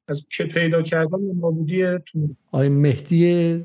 [0.09, 2.28] از که پیدا کردم نابودی تونل.
[2.52, 3.64] آقای مهدی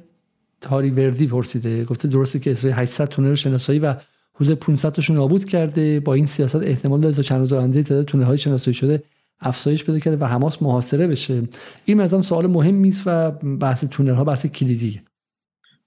[0.63, 1.85] تاری وردی پرسیده.
[1.85, 3.95] گفته درسته که اسرائیل 800 تونل رو شناسایی و
[4.35, 5.99] حدود 500 تاشون نابود کرده.
[5.99, 9.03] با این سیاست احتمال داره تا چند روز آینده تعداد تونل های شناسایی شده
[9.39, 11.41] افزایش پیدا کرده و حماس محاصره بشه.
[11.85, 15.03] این مثلا سوال مهمی است و بحث تونل ها بحث کلیدیه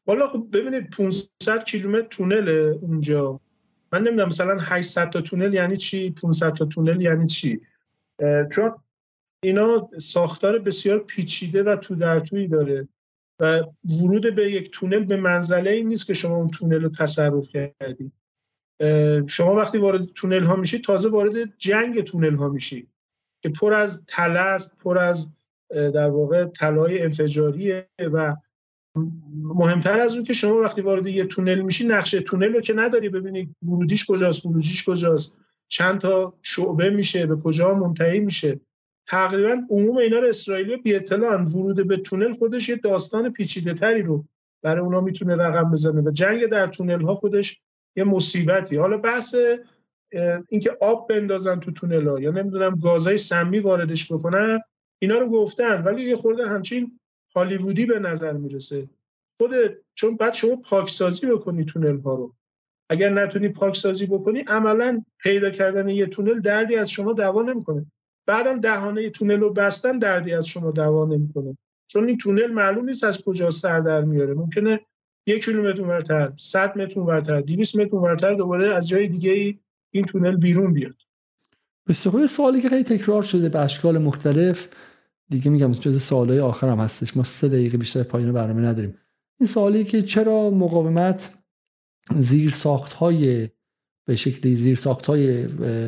[0.06, 3.40] والا خب ببینید 500 کیلومتر تونل اونجا.
[3.92, 7.60] من نمی‌دونم مثلا 800 تا تونل یعنی چی؟ 500 تا تونل یعنی چی؟
[8.52, 8.72] چون
[9.42, 12.88] اینا ساختار بسیار پیچیده و تو در توی داره.
[13.40, 13.62] و
[14.02, 18.12] ورود به یک تونل به منزله این نیست که شما اون تونل رو تصرف کردید
[19.26, 22.88] شما وقتی وارد تونل ها میشید تازه وارد جنگ تونل ها میشید
[23.42, 25.28] که پر از تله است پر از
[25.70, 28.36] در واقع طلای انفجاریه و
[29.42, 33.08] مهمتر از اون که شما وقتی وارد یه تونل میشی نقشه تونل رو که نداری
[33.08, 35.36] ببینید ورودیش کجاست ورودیش کجاست
[35.68, 38.60] چند تا شعبه میشه به کجا منتهی میشه.
[39.08, 44.02] تقریبا عموم اینا رو اسرائیلی بی اطلاعن ورود به تونل خودش یه داستان پیچیده تری
[44.02, 44.24] رو
[44.62, 47.60] برای اونا می‌تونه رقم بزنه و جنگ در تونل ها خودش
[47.96, 48.76] یه مصیبتی.
[48.76, 49.34] حالا بحث
[50.48, 54.60] اینکه آب بندازن تو تونل ها یا نمی‌دونم گازای سمی واردش بکنن
[54.98, 57.00] اینا رو گفتن ولی یه خورده همچین
[57.34, 58.88] هالیوودی به نظر می‌رسه.
[59.40, 59.50] خود
[59.94, 62.34] چون بعد شما پاکسازی بکنی تونل ها رو.
[62.90, 67.86] اگر نتونی پاکسازی بکنی عملا پیدا کردن یه تونل دردی از شما دوا نمی‌کنه.
[68.26, 71.58] بعدم دهانه تونل رو بستن دردی از شما دوا نمی‌کنه.
[71.88, 74.34] چون این تونل معلوم نیست از کجا سر در میاره.
[74.34, 74.80] ممکنه
[75.26, 79.58] یک کیلومتر اونورتر 100 متر اونورتر 200 متر اونورتر دوباره از جای دیگه
[79.90, 80.94] این تونل بیرون بیاد.
[81.88, 84.68] بسیار سوالی که خیلی تکرار شده به اشکال مختلف
[85.30, 87.16] دیگه میگم جز سوالای آخر هم هستش.
[87.16, 88.94] ما سه دقیقه بیشتر پایان برنامه نداریم.
[89.40, 91.34] این سوالی که چرا مقاومت
[92.16, 93.48] زیر ساخت های
[94.06, 95.44] به شکلی زیر ساخت های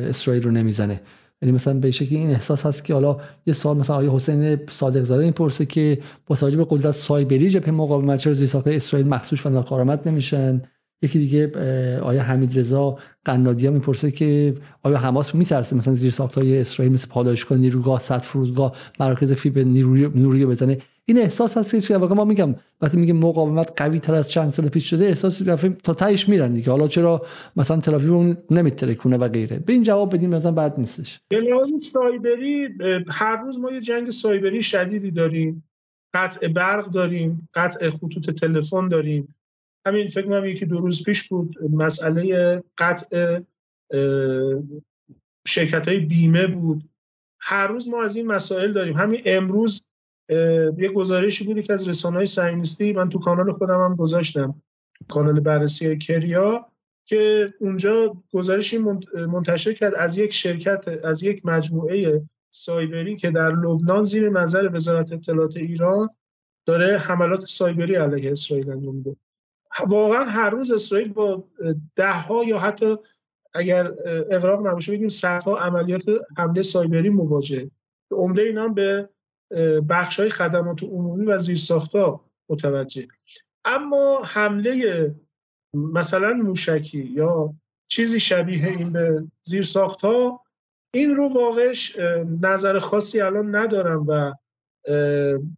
[0.09, 1.01] اسرائیل رو نمی‌زنه؟
[1.41, 5.03] یعنی مثلا به شکلی این احساس هست که حالا یه سال مثلا آیه حسین صادق
[5.03, 9.49] زاده می‌پرسه که با توجه به قدرت سایبری جبهه مقاومت چرا زیر اسرائیل مخصوص و
[9.49, 10.61] ناکارآمد نمیشن؟
[11.01, 11.51] یکی دیگه
[11.99, 17.57] آیا حمید رضا قنادی می‌پرسه که آیا حماس میترسه مثلا زیر های اسرائیل مثل پالایشگاه
[17.57, 22.55] نیروگاه صد فرودگاه مراکز فیب نیروی نوری بزنه؟ این احساس هست که واقعا ما میگم
[22.81, 25.41] وقتی میگه مقاومت قوی تر از چند سال پیش شده احساس
[25.83, 26.71] تا تهش میرن دیگه.
[26.71, 31.19] حالا چرا مثلا تلافی اون نمیترکونه و غیره؟ به این جواب بدیم مثلا بعد نیستش.
[31.29, 32.69] به لحاظ سایبری
[33.07, 35.63] هر روز ما یه جنگ سایبری شدیدی داریم.
[36.13, 39.27] قطع برق داریم قطع خطوط تلفن داریم.
[39.85, 43.39] همین فکر کنم یکی دو روز پیش بود مسئله قطع
[45.47, 46.89] شرکت های بیمه بود.
[47.41, 48.97] هر روز ما از این مسائل داریم.
[48.97, 49.81] همین امروز
[50.77, 52.25] یه گزارشی بود که از رسانه
[52.79, 54.61] های من تو کانال خودم هم گذاشتم
[55.07, 56.65] کانال بررسی کریا
[57.05, 58.77] که اونجا گزارشی
[59.15, 65.11] منتشر کرد از یک شرکت از یک مجموعه سایبری که در لبنان زیر نظر وزارت
[65.11, 66.09] اطلاعات ایران
[66.65, 69.15] داره حملات سایبری علیه اسرائیل انجام میده.
[69.87, 71.43] واقعا هر روز اسرائیل با
[71.95, 72.97] ده ها یا حتی
[73.53, 73.93] اگر
[74.29, 76.03] اقراق نباشه بگیم صدها عملیات
[76.37, 77.71] حمله سایبری مواجه.
[78.11, 79.09] عمده اینا به
[79.89, 83.07] بخش های خدمات عمومی و زیرساختها متوجه.
[83.65, 85.15] اما حمله
[85.73, 87.53] مثلا موشکی یا
[87.87, 90.41] چیزی شبیه این به زیرساختها
[90.93, 91.95] این رو واقعش
[92.43, 94.33] نظر خاصی الان ندارم و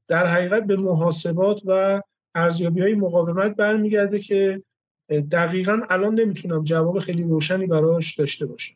[0.08, 2.02] در حقیقت به محاسبات و
[2.36, 4.64] ارزیابی های مقاومت برمیگرده که
[5.32, 8.74] دقیقا الان نمی‌تونم جواب خیلی روشنی براش داشته باشم.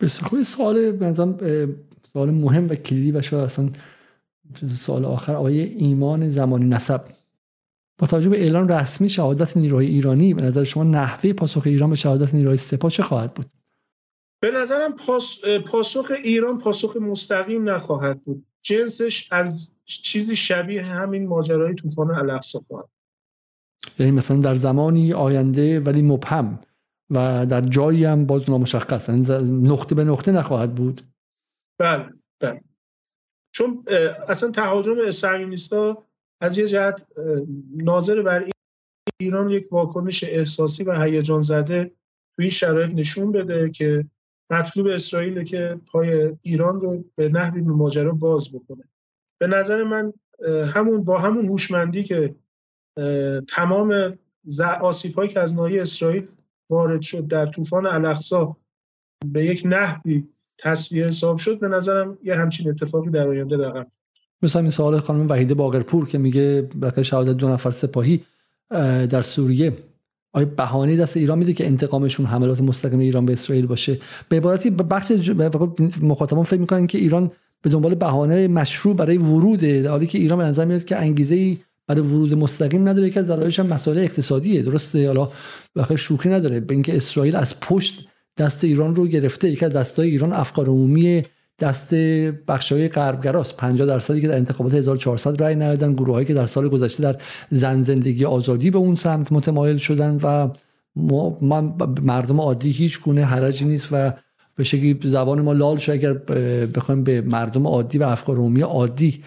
[0.00, 0.42] بسیار خوب.
[0.42, 1.38] سوال بنظرم
[2.12, 3.68] سوال مهم و کلیدی و شاید اصلا
[4.78, 5.34] سوال آخر.
[5.34, 7.04] آقای ایمان زمانی نسب.
[7.98, 11.96] با توجه به اعلان رسمی شهادت نیروهای ایرانی به نظر شما نحوه پاسخ ایران به
[11.96, 13.46] شهادت نیروهای سپاه چه خواهد بود؟
[14.40, 14.96] به نظرم
[15.66, 18.46] پاسخ ایران پاسخ مستقیم نخواهد بود.
[18.66, 22.88] جنسش از چیزی شبیه همین ماجرای طوفان الاقصی خواهد.
[23.98, 26.58] یعنی مثلا در زمانی آینده ولی مبهم
[27.10, 29.22] و در جایی هم باز نامشخص یعنی
[29.68, 31.02] نقطه به نقطه نخواهد بود؟
[31.80, 32.60] بله بله.
[33.54, 33.84] چون
[34.28, 36.04] اصلا تهاجم صهیونیست‌ها
[36.40, 37.06] از یه جهت
[37.76, 38.50] ناظر بر
[39.20, 41.84] ایران یک واکنش احساسی و هیجان زده
[42.36, 44.04] توی این شرایط نشون بده که
[44.54, 48.84] مطلوب اسرائیل که پای ایران رو به نحوی به ماجرا باز بکنه.
[49.40, 50.12] به نظر من
[50.74, 52.34] همون با همون هوشمندی که
[53.48, 54.18] تمام
[54.80, 56.28] آسیب هایی که از ناحیه اسرائیل
[56.70, 58.56] وارد شد در طوفان الاقصا
[59.26, 60.24] به یک نحوی
[60.58, 63.86] تصویر حساب شد به نظرم یه همچین اتفاقی در آینده رقم
[64.42, 68.24] مثلا این سوال خانم وحیده باقرپور که میگه برای شهادت دو نفر سپاهی
[69.10, 69.72] در سوریه
[70.34, 73.98] آیا بهانه دست ایران میده که انتقامشون حملات مستقیم ایران به اسرائیل باشه؟
[74.28, 75.12] به عبارتی بخش
[76.02, 77.30] مخاطبان فکر می‌کنن که ایران
[77.62, 81.34] به دنبال بهانه مشروع برای ورود در حالی که ایران به نظر میاد که انگیزه
[81.34, 84.62] ای برای ورود مستقیم نداره که از هم مسائل اقتصادیه.
[84.62, 85.28] درسته؟ حالا
[85.76, 86.60] بخیر شوخی نداره.
[86.60, 91.22] به اینکه اسرائیل از پشت دست ایران رو گرفته یکی از دستای ایران افکار عمومی
[91.58, 91.94] دست
[92.48, 93.56] بخشای غربگراست.
[93.56, 97.16] 50 درصدی که در انتخابات 1400 رای ندادن گروهایی که در سال گذشته در
[97.50, 100.48] زن زندگی آزادی به اون سمت متمایل شدن و
[100.96, 101.38] ما
[102.02, 104.12] مردم عادی هیچ گونه حرجی نیست و
[104.56, 106.12] به شکلی زبان ما لال شد اگر
[106.66, 109.22] بخوایم به مردم عادی و افکار عمومی عادی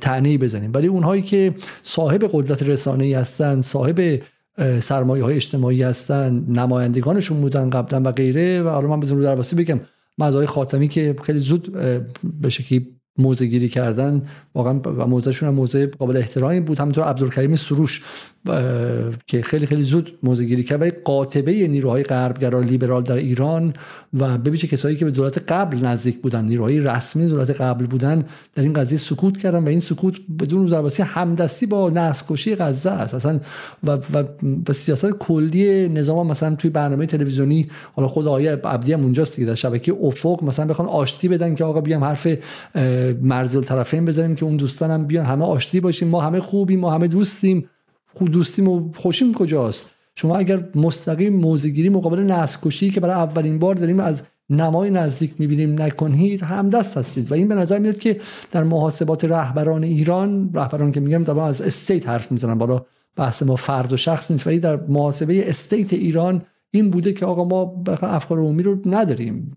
[0.00, 0.70] تعنی بزنیم.
[0.74, 4.22] ولی اونهایی که صاحب قدرت رسانه ای هستن صاحب
[4.80, 9.80] سرمایه های اجتماعی هستن نمایندگانشون بودن قبلا و غیره و حالا من بدون در بگم
[10.18, 11.72] مزای خاتمی که خیلی زود
[12.40, 14.22] به شکلی موزه گیری کردن
[14.54, 16.80] واقعا و موزهشون هم موزه قابل احترامی بود.
[16.80, 18.02] همونطور عبدالکریم سروش
[19.26, 23.72] که خیلی خیلی زود موزگیری کرد ولی قاطبه نیروهای غربگرا لیبرال در ایران
[24.18, 28.24] و ببینید کسایی که به دولت قبل نزدیک بودن نیروهای رسمی دولت قبل بودن
[28.54, 33.14] در این قضیه سکوت کردن و این سکوت بدون درباسی همدستی با نسل غزه است.
[33.14, 33.40] اصلا
[33.84, 34.24] و, و,
[34.68, 39.48] و سیاست کلی نظام مثلا توی برنامه تلویزیونی حالا خود آقای عبدی هم اونجاست دیگه
[39.48, 42.28] در شبکه افق مثلا بخوان آشتی بدن که آقا بیام حرف
[43.12, 45.24] مرز الطرفین بزنیم که اون دوستان هم بیان.
[45.24, 46.08] همه آشتی باشیم.
[46.08, 46.80] ما همه خوبیم.
[46.80, 47.68] ما همه دوستیم.
[48.14, 53.58] خود دوستیم و خوشیم کجاست؟ شما اگر مستقیم موزگیری مقابل نسل کشی که برای اولین
[53.58, 57.30] بار داریم از نمای نزدیک می‌بینیم نکنید همدست هستید.
[57.30, 58.20] و این به نظر میاد که
[58.52, 62.58] در محاسبات رهبران ایران رهبران که میگم طبعا از استیت حرف می‌زنن.
[62.58, 62.84] بالا
[63.16, 66.42] بحث ما فرد و شخص نیست ولی در محاسبه استیت ایران
[66.80, 69.52] این بوده که آقا ما افکار عمومی رو نداریم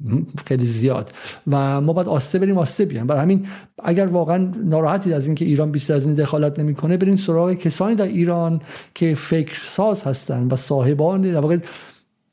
[0.45, 1.11] خیلی زیاد
[1.47, 3.07] و ما باید آسته بریم آسته بیایم.
[3.07, 3.47] برای همین
[3.83, 8.05] اگر واقعا ناراحتید از اینکه ایران بیشتر از این دخالت نمی‌کنه برین سراغ کسانی در
[8.05, 8.61] ایران
[8.95, 11.57] که فکر ساز هستن و صاحبان در واقع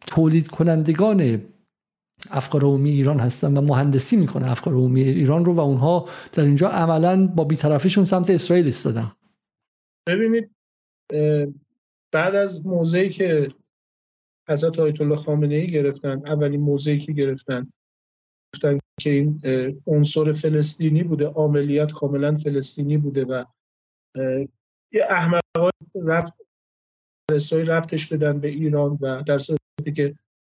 [0.06, 1.42] تولید کنندگان
[2.30, 6.68] افکار عمومی ایران هستن و مهندسی می‌کنه افکار عمومی ایران رو و اونها در اینجا
[6.68, 9.12] عملا با بیطرفیشون سمت اسرائیل ایستادن.
[10.06, 10.50] ببینید
[12.12, 13.48] بعد از موضعی که
[14.48, 17.72] حضرت آیت الله خامنه ای گرفتن اولین موضعی که گرفتن
[18.54, 19.40] گفتن که این
[19.86, 23.44] عنصر فلسطینی بوده عملیات کاملا فلسطینی بوده و
[24.92, 25.70] یه احمقای
[26.04, 26.32] رفت
[27.32, 30.14] اسرائیل رفتش بدن به ایران و در صورتی که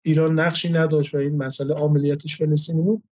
[0.05, 3.03] ایران نقشی نداشت و این مسئله عملیاتش فلسطینی بود.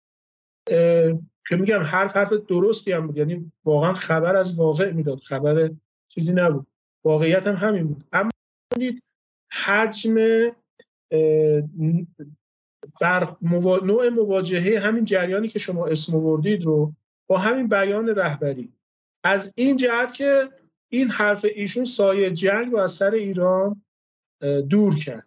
[1.49, 5.71] که میگم حرف حرف درستی هم بود یعنی واقعا خبر از واقع می‌داد خبر
[6.09, 6.67] چیزی نبود.
[7.05, 8.05] واقعیت هم همین بود.
[8.13, 8.31] اما
[9.53, 10.17] حجم
[13.01, 13.29] بر
[13.83, 16.93] نوع مواجهه همین جریانی که شما اسم آوردید رو
[17.27, 18.73] با همین بیان رهبری.
[19.25, 20.49] از این جهت که
[20.89, 23.83] این حرف ایشون سایه جنگ و از سر ایران
[24.71, 25.27] دور کرد.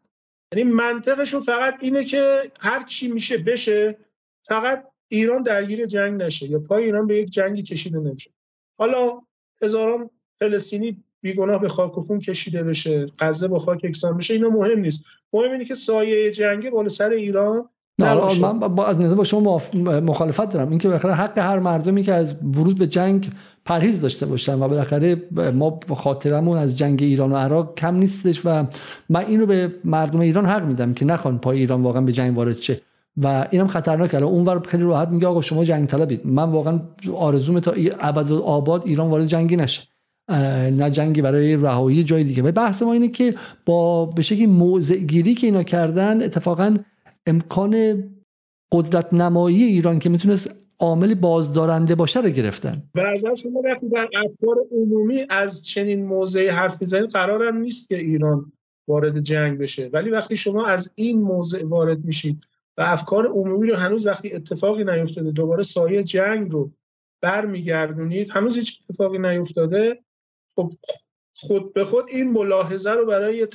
[0.53, 3.97] یعنی منطقشون فقط اینه که هر چی میشه بشه
[4.45, 8.31] فقط ایران درگیر جنگ نشه یا پای ایران به یک جنگی کشیده نمیشه.
[8.77, 9.21] حالا
[9.61, 14.49] هزاران فلسطینی بیگناه به خاک و خون کشیده بشه غزه با خاک یکسان بشه اینا
[14.49, 15.05] مهم نیست.
[15.33, 17.69] مهم اینه که سایه جنگی بالا سر ایران
[17.99, 20.69] نه من با از نظر با شما مخالفت دارم.
[20.69, 23.31] اینکه بالاخره حق هر مردمی که از ورود به جنگ
[23.65, 25.21] پرهیز داشته باشن و بالاخره
[25.53, 28.65] ما خاطرمون از جنگ ایران و عراق کم نیستش و
[29.09, 32.57] من اینو به مردم ایران حق میدم که نخوان پای ایران واقعا به جنگ وارد
[32.57, 32.81] شه.
[33.17, 36.79] و اینم خطرناکه الان اونور خیلی راحت میگه آقا شما جنگ طلبید من واقعا
[37.15, 39.81] آرزوم تا ابد آباد ایران وارد جنگی نشه.
[40.71, 42.43] نه جنگی برای رهایی جای دیگه.
[42.43, 43.35] و بحث ما اینه که
[43.65, 46.77] با به شکلی موضع گیری که اینا کردن اتفاقا
[47.25, 48.03] امکان
[48.71, 52.83] قدرت نمایی ایران که می‌تونست عامل بازدارنده باشه رو گرفتن.
[52.95, 57.97] و از شما وقتی در افکار عمومی از چنین موضعی حرف می‌زنید قرارم نیست که
[57.97, 58.51] ایران
[58.87, 59.89] وارد جنگ بشه.
[59.93, 62.45] ولی وقتی شما از این موضع وارد میشید
[62.77, 66.71] و افکار عمومی رو هنوز وقتی اتفاقی نیفتاده دوباره سایه جنگ رو
[67.21, 69.99] برمیگردونید هنوز هیچ اتفاقی نیفتاده.
[70.59, 70.71] خب
[71.35, 73.47] خود به خود این ملاحظه رو برای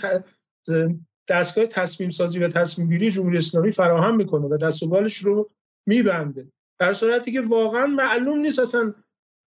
[1.29, 5.51] دستگاه تصمیم سازی و تصمیم گیری جمهوری اسلامی فراهم می‌کنه و دست و بالش رو
[5.87, 6.47] میبنده.
[6.79, 8.95] در صورتی که واقعا معلوم نیست اصلا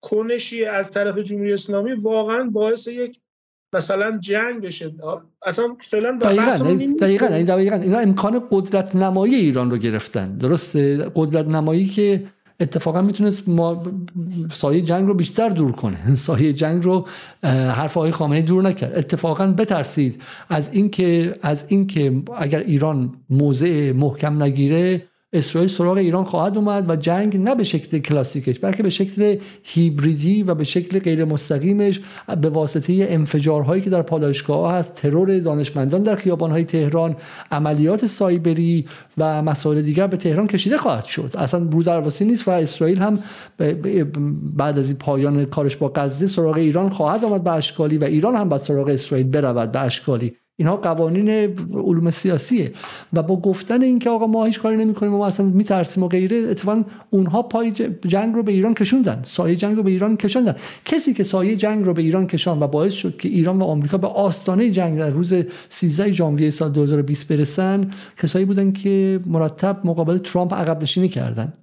[0.02, 3.20] کنشی از طرف جمهوری اسلامی واقعا باعث یک
[3.74, 4.94] مثلا جنگ بشه.
[5.46, 10.38] اصلا فعلا دقیقاً دقیقاً دقیقاً اینا امکان قدرت نمایی ایران رو گرفتن.
[10.38, 12.28] درسته؟ قدرت نمایی که
[12.60, 13.84] اتفاقا می‌تونست ما
[14.52, 16.16] سایه جنگ رو بیشتر دور کنه.
[16.28, 17.08] سایه جنگ رو
[17.44, 18.98] حرف آقای خامنه‌ای دور نکرد.
[18.98, 20.22] اتفاقا بترسید.
[20.50, 25.02] از اینکه از اینکه اگر ایران موضع محکم نگیره
[25.38, 30.44] اسرائیل سراغ ایران خواهد اومد و جنگ نه به شکل کلاسیکش بلکه به شکل هیبریدی
[30.44, 32.00] و به شکل غیر مستقیمش
[32.42, 37.16] به واسطه انفجارهایی که در پالایشگاه هست ترور دانشمندان در خیابانهای تهران
[37.52, 38.86] عملیات سایبری
[39.18, 41.32] و مسائل دیگر به تهران کشیده خواهد شد.
[41.38, 43.20] اصلا رو درواسی نیست و اسرائیل هم
[44.58, 48.36] بعد از این پایان کارش با غزه سراغ ایران خواهد آمد به اشکالی و ایران
[48.36, 50.38] هم به سراغ اسرائیل برود به اشکالی.
[50.58, 51.30] اینها قوانین
[51.74, 52.72] علوم سیاسیه.
[53.14, 56.84] و با گفتن اینکه آقا ما هیچ کاری نمی‌کنیم ما اصلا میترسیم و غیره اتفاقا
[57.10, 57.72] اونها پای
[58.08, 59.22] جنگ رو به ایران کشوندن.
[59.24, 60.56] سایه جنگ رو به ایران کشوندن.
[60.86, 63.98] کسی که سایه جنگ رو به ایران کشان و باعث شد که ایران و آمریکا
[63.98, 65.34] به آستانه جنگ در روز
[65.70, 71.54] 13 ژانویه سال 2020 برسن کسایی بودن که مرتب مقابل ترامپ عقب نشینی کردن.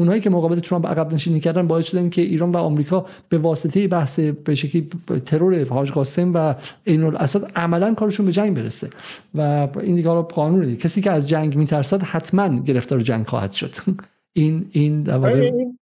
[0.00, 3.88] اونایی که مقابل ترامپ عقب نشینی کردن باعث شدن که ایران و آمریکا به واسطه
[3.88, 4.88] بحث به شکلی
[5.26, 6.54] ترور حاج قاسم و
[6.86, 8.90] عین الاسد عملا کارشون به جنگ برسه.
[9.34, 13.70] و این دیگه حالا قانونه کسی که از جنگ میترسد حتما گرفتار جنگ خواهد شد.
[14.32, 15.78] این این این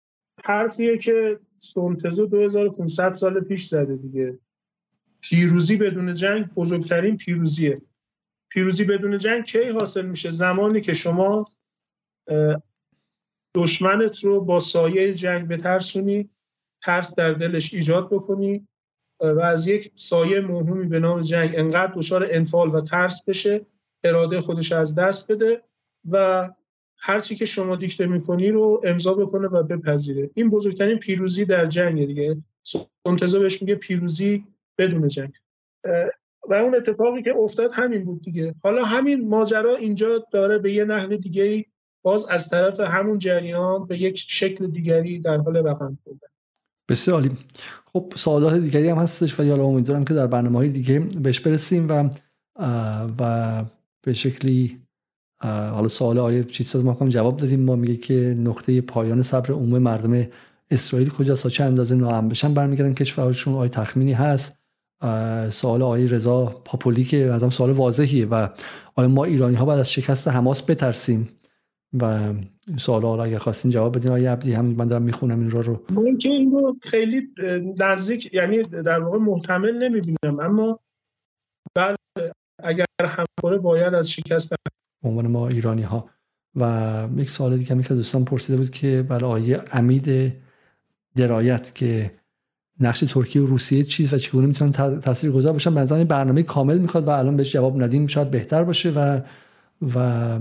[0.45, 4.39] حرفیه که سونتزو 2500 سال پیش زده دیگه.
[5.20, 7.78] پیروزی بدون جنگ بزرگترین پیروزیه.
[8.49, 11.45] پیروزی بدون جنگ کی حاصل میشه؟ زمانی که شما
[13.55, 16.31] دشمنت رو با سایه جنگ بترسونی
[16.82, 18.68] ترس در دلش ایجاد بکنی
[19.20, 23.66] و از یک سایه مهمی به نام جنگ انقدر دچار انفال و ترس بشه
[24.05, 25.62] اراده خودش از دست بده
[26.10, 26.51] و
[26.98, 30.31] هرچی که شما دیکته می‌کنی رو امضا بکنه و بپذیره.
[30.35, 32.36] این بزرگترین پیروزی در جنگ دیگه.
[33.06, 34.44] سنتزا بهش میگه پیروزی
[34.78, 35.32] بدون جنگ.
[36.48, 38.55] و اون اتفاقی که افتاد همین بود دیگه.
[38.62, 41.64] حالا همین ماجرا اینجا داره به یه نحو دیگه
[42.05, 46.28] باز از طرف همون جریان به یک شکل دیگری در حال رقم خوردن.
[46.89, 47.31] بسیار عالی.
[47.93, 51.89] خب سوالات دیگری هم هستش و حالا امیدوارم که در برنامه های دیگه بهش برسیم
[51.89, 52.10] و
[53.18, 53.64] و
[54.02, 54.81] به شکلی
[55.43, 57.60] حالا سوال آیه چیز ما هم جواب دادیم.
[57.60, 60.26] ما میگه که نقطه پایان صبر عموم مردم
[60.70, 64.59] اسرائیل کجاست؟ تا چه اندازه ناامن بشن برمیگردن کشورشون؟ آیه تخمینی هست؟
[65.51, 68.48] سوال آقای رضا پاپولی که از سوال واضحیه و
[68.94, 71.28] آیا ما ایرانی ها بعد از شکست حماس بترسیم؟
[72.01, 72.33] و
[72.77, 75.83] سوال حالا اگه خواستین جواب بدین آقای عبدی هم من دارم می‌خونم این رو رو.
[75.91, 77.29] من که این رو خیلی
[77.79, 80.81] نزدیک یعنی در واقع محتمل نمی‌بینم اما
[81.75, 81.97] بله
[82.62, 84.55] اگر همکاره باید از شکست
[85.05, 86.11] عنوان ما ایرانی ها
[86.57, 90.33] و یک سوال دیگه که دوستان پرسیده بود که برای آیه امید
[91.16, 92.11] درایت که
[92.81, 97.07] نقش ترکیه و روسیه چیز و چگونه می‌تونن تاثیر گذار باشن؟ به برنامه کامل می‌خواد
[97.07, 99.21] و الان بهش جواب ندیم شاید بهتر باشه و
[99.95, 100.39] و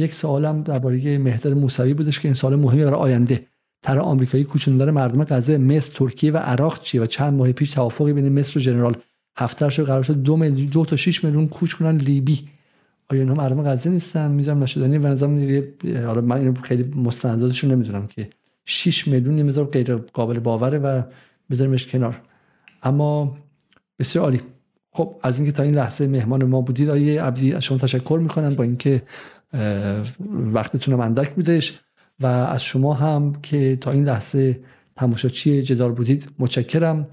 [0.00, 3.46] یک سوالم درباره مهدر موسوی بودش که این سال مهمی برای آینده.
[3.82, 8.12] تر آمریکایی کوچوندن مردم غزه مصر ترکیه و عراق چیه و چند ماه پیش توافقی
[8.12, 8.96] بین مصر و ژنرال
[9.36, 12.48] هفتر شد قرار شد دو, دو تا 6 میلیون کوچ کنن لیبی.
[13.08, 14.98] آیا اینها مردم غزه نیستن؟ می‌ذارم نشدنی.
[14.98, 15.62] و نظام
[16.06, 18.30] حالا من اینو خیلی مستنداتشون نمی‌دونم که
[18.66, 21.02] 6 میلیون یه غیر قابل باوره و
[21.50, 22.20] بذاریمش کنار.
[22.82, 23.38] اما
[23.98, 24.40] بسیار عالی.
[24.92, 28.54] خب از اینکه تا این لحظه مهمان ما بودید آیه عبدی از شما تشکر می‌کنم
[28.54, 29.02] با اینکه
[30.30, 31.80] وقتتون اندک بودش
[32.20, 34.60] و از شما هم که تا این لحظه
[34.96, 37.06] تماشاچی جدال بودید متشکرم.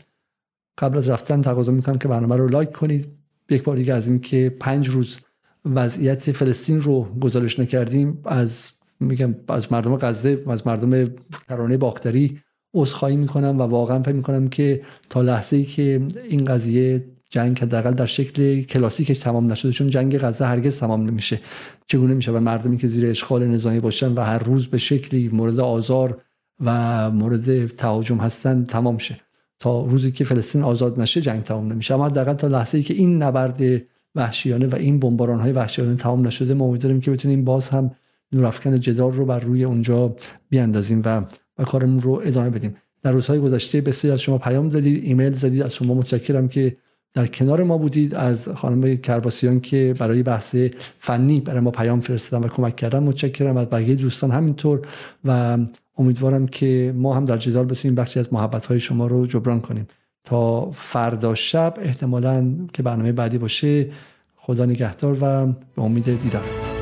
[0.77, 3.07] قبل از رفتن تقاضا می‌کنم که برنامه رو لایک کنید.
[3.49, 5.19] یک بار دیگه از اینکه پنج روز
[5.65, 11.09] وضعیت فلسطین رو گزارش نکردیم از میگم از مردم غزه از مردم
[11.49, 12.39] کرانه باختری
[12.73, 17.94] عذرخواهی می‌کنم و واقعا فکر می‌کنم که تا لحظه ای که این قضیه جنگ حداقل
[17.94, 21.40] در شکل کلاسیکش تمام نشده چون جنگ غزه هرگز تمام نمیشه.
[21.88, 25.60] چگونه میشه و مردمی که زیر اشغال نظامی باشن و هر روز به شکلی مورد
[25.60, 26.22] آزار
[26.60, 29.16] و مورد تهاجم هستن تمام شه.
[29.60, 31.94] تا روزی که فلسطین آزاد نشه جنگ تمام نمیشه.
[31.94, 33.82] اما حداقل تا لحظه ای که این نبرد
[34.16, 37.91] وحشیانه و این بمباران های وحشیانه تمام نشده ما امیدواریم که بتونیم باز هم
[38.32, 40.16] نورافکن جدال رو بر روی اونجا
[40.49, 41.22] بیاندازیم و
[41.58, 42.76] و کارمون رو ادامه بدیم.
[43.02, 45.62] در روزهای گذشته بسیاری از شما پیام دادید ایمیل زدید.
[45.62, 46.78] از شما متشکرم که
[47.13, 50.55] در کنار ما بودید از خانم کرباسیان که برای بحث
[50.99, 54.88] فنی برای ما پیام فرستادن و کمک کردن متشکرم از بقیه دوستان همینطور
[55.25, 55.57] و
[55.97, 59.88] امیدوارم که ما هم در جدال بتونیم بخشی از محبت های شما رو جبران کنیم.
[60.23, 63.89] تا فردا شب احتمالا که برنامه بعدی باشه
[64.35, 66.77] خدا نگهدار و به امید دیدار.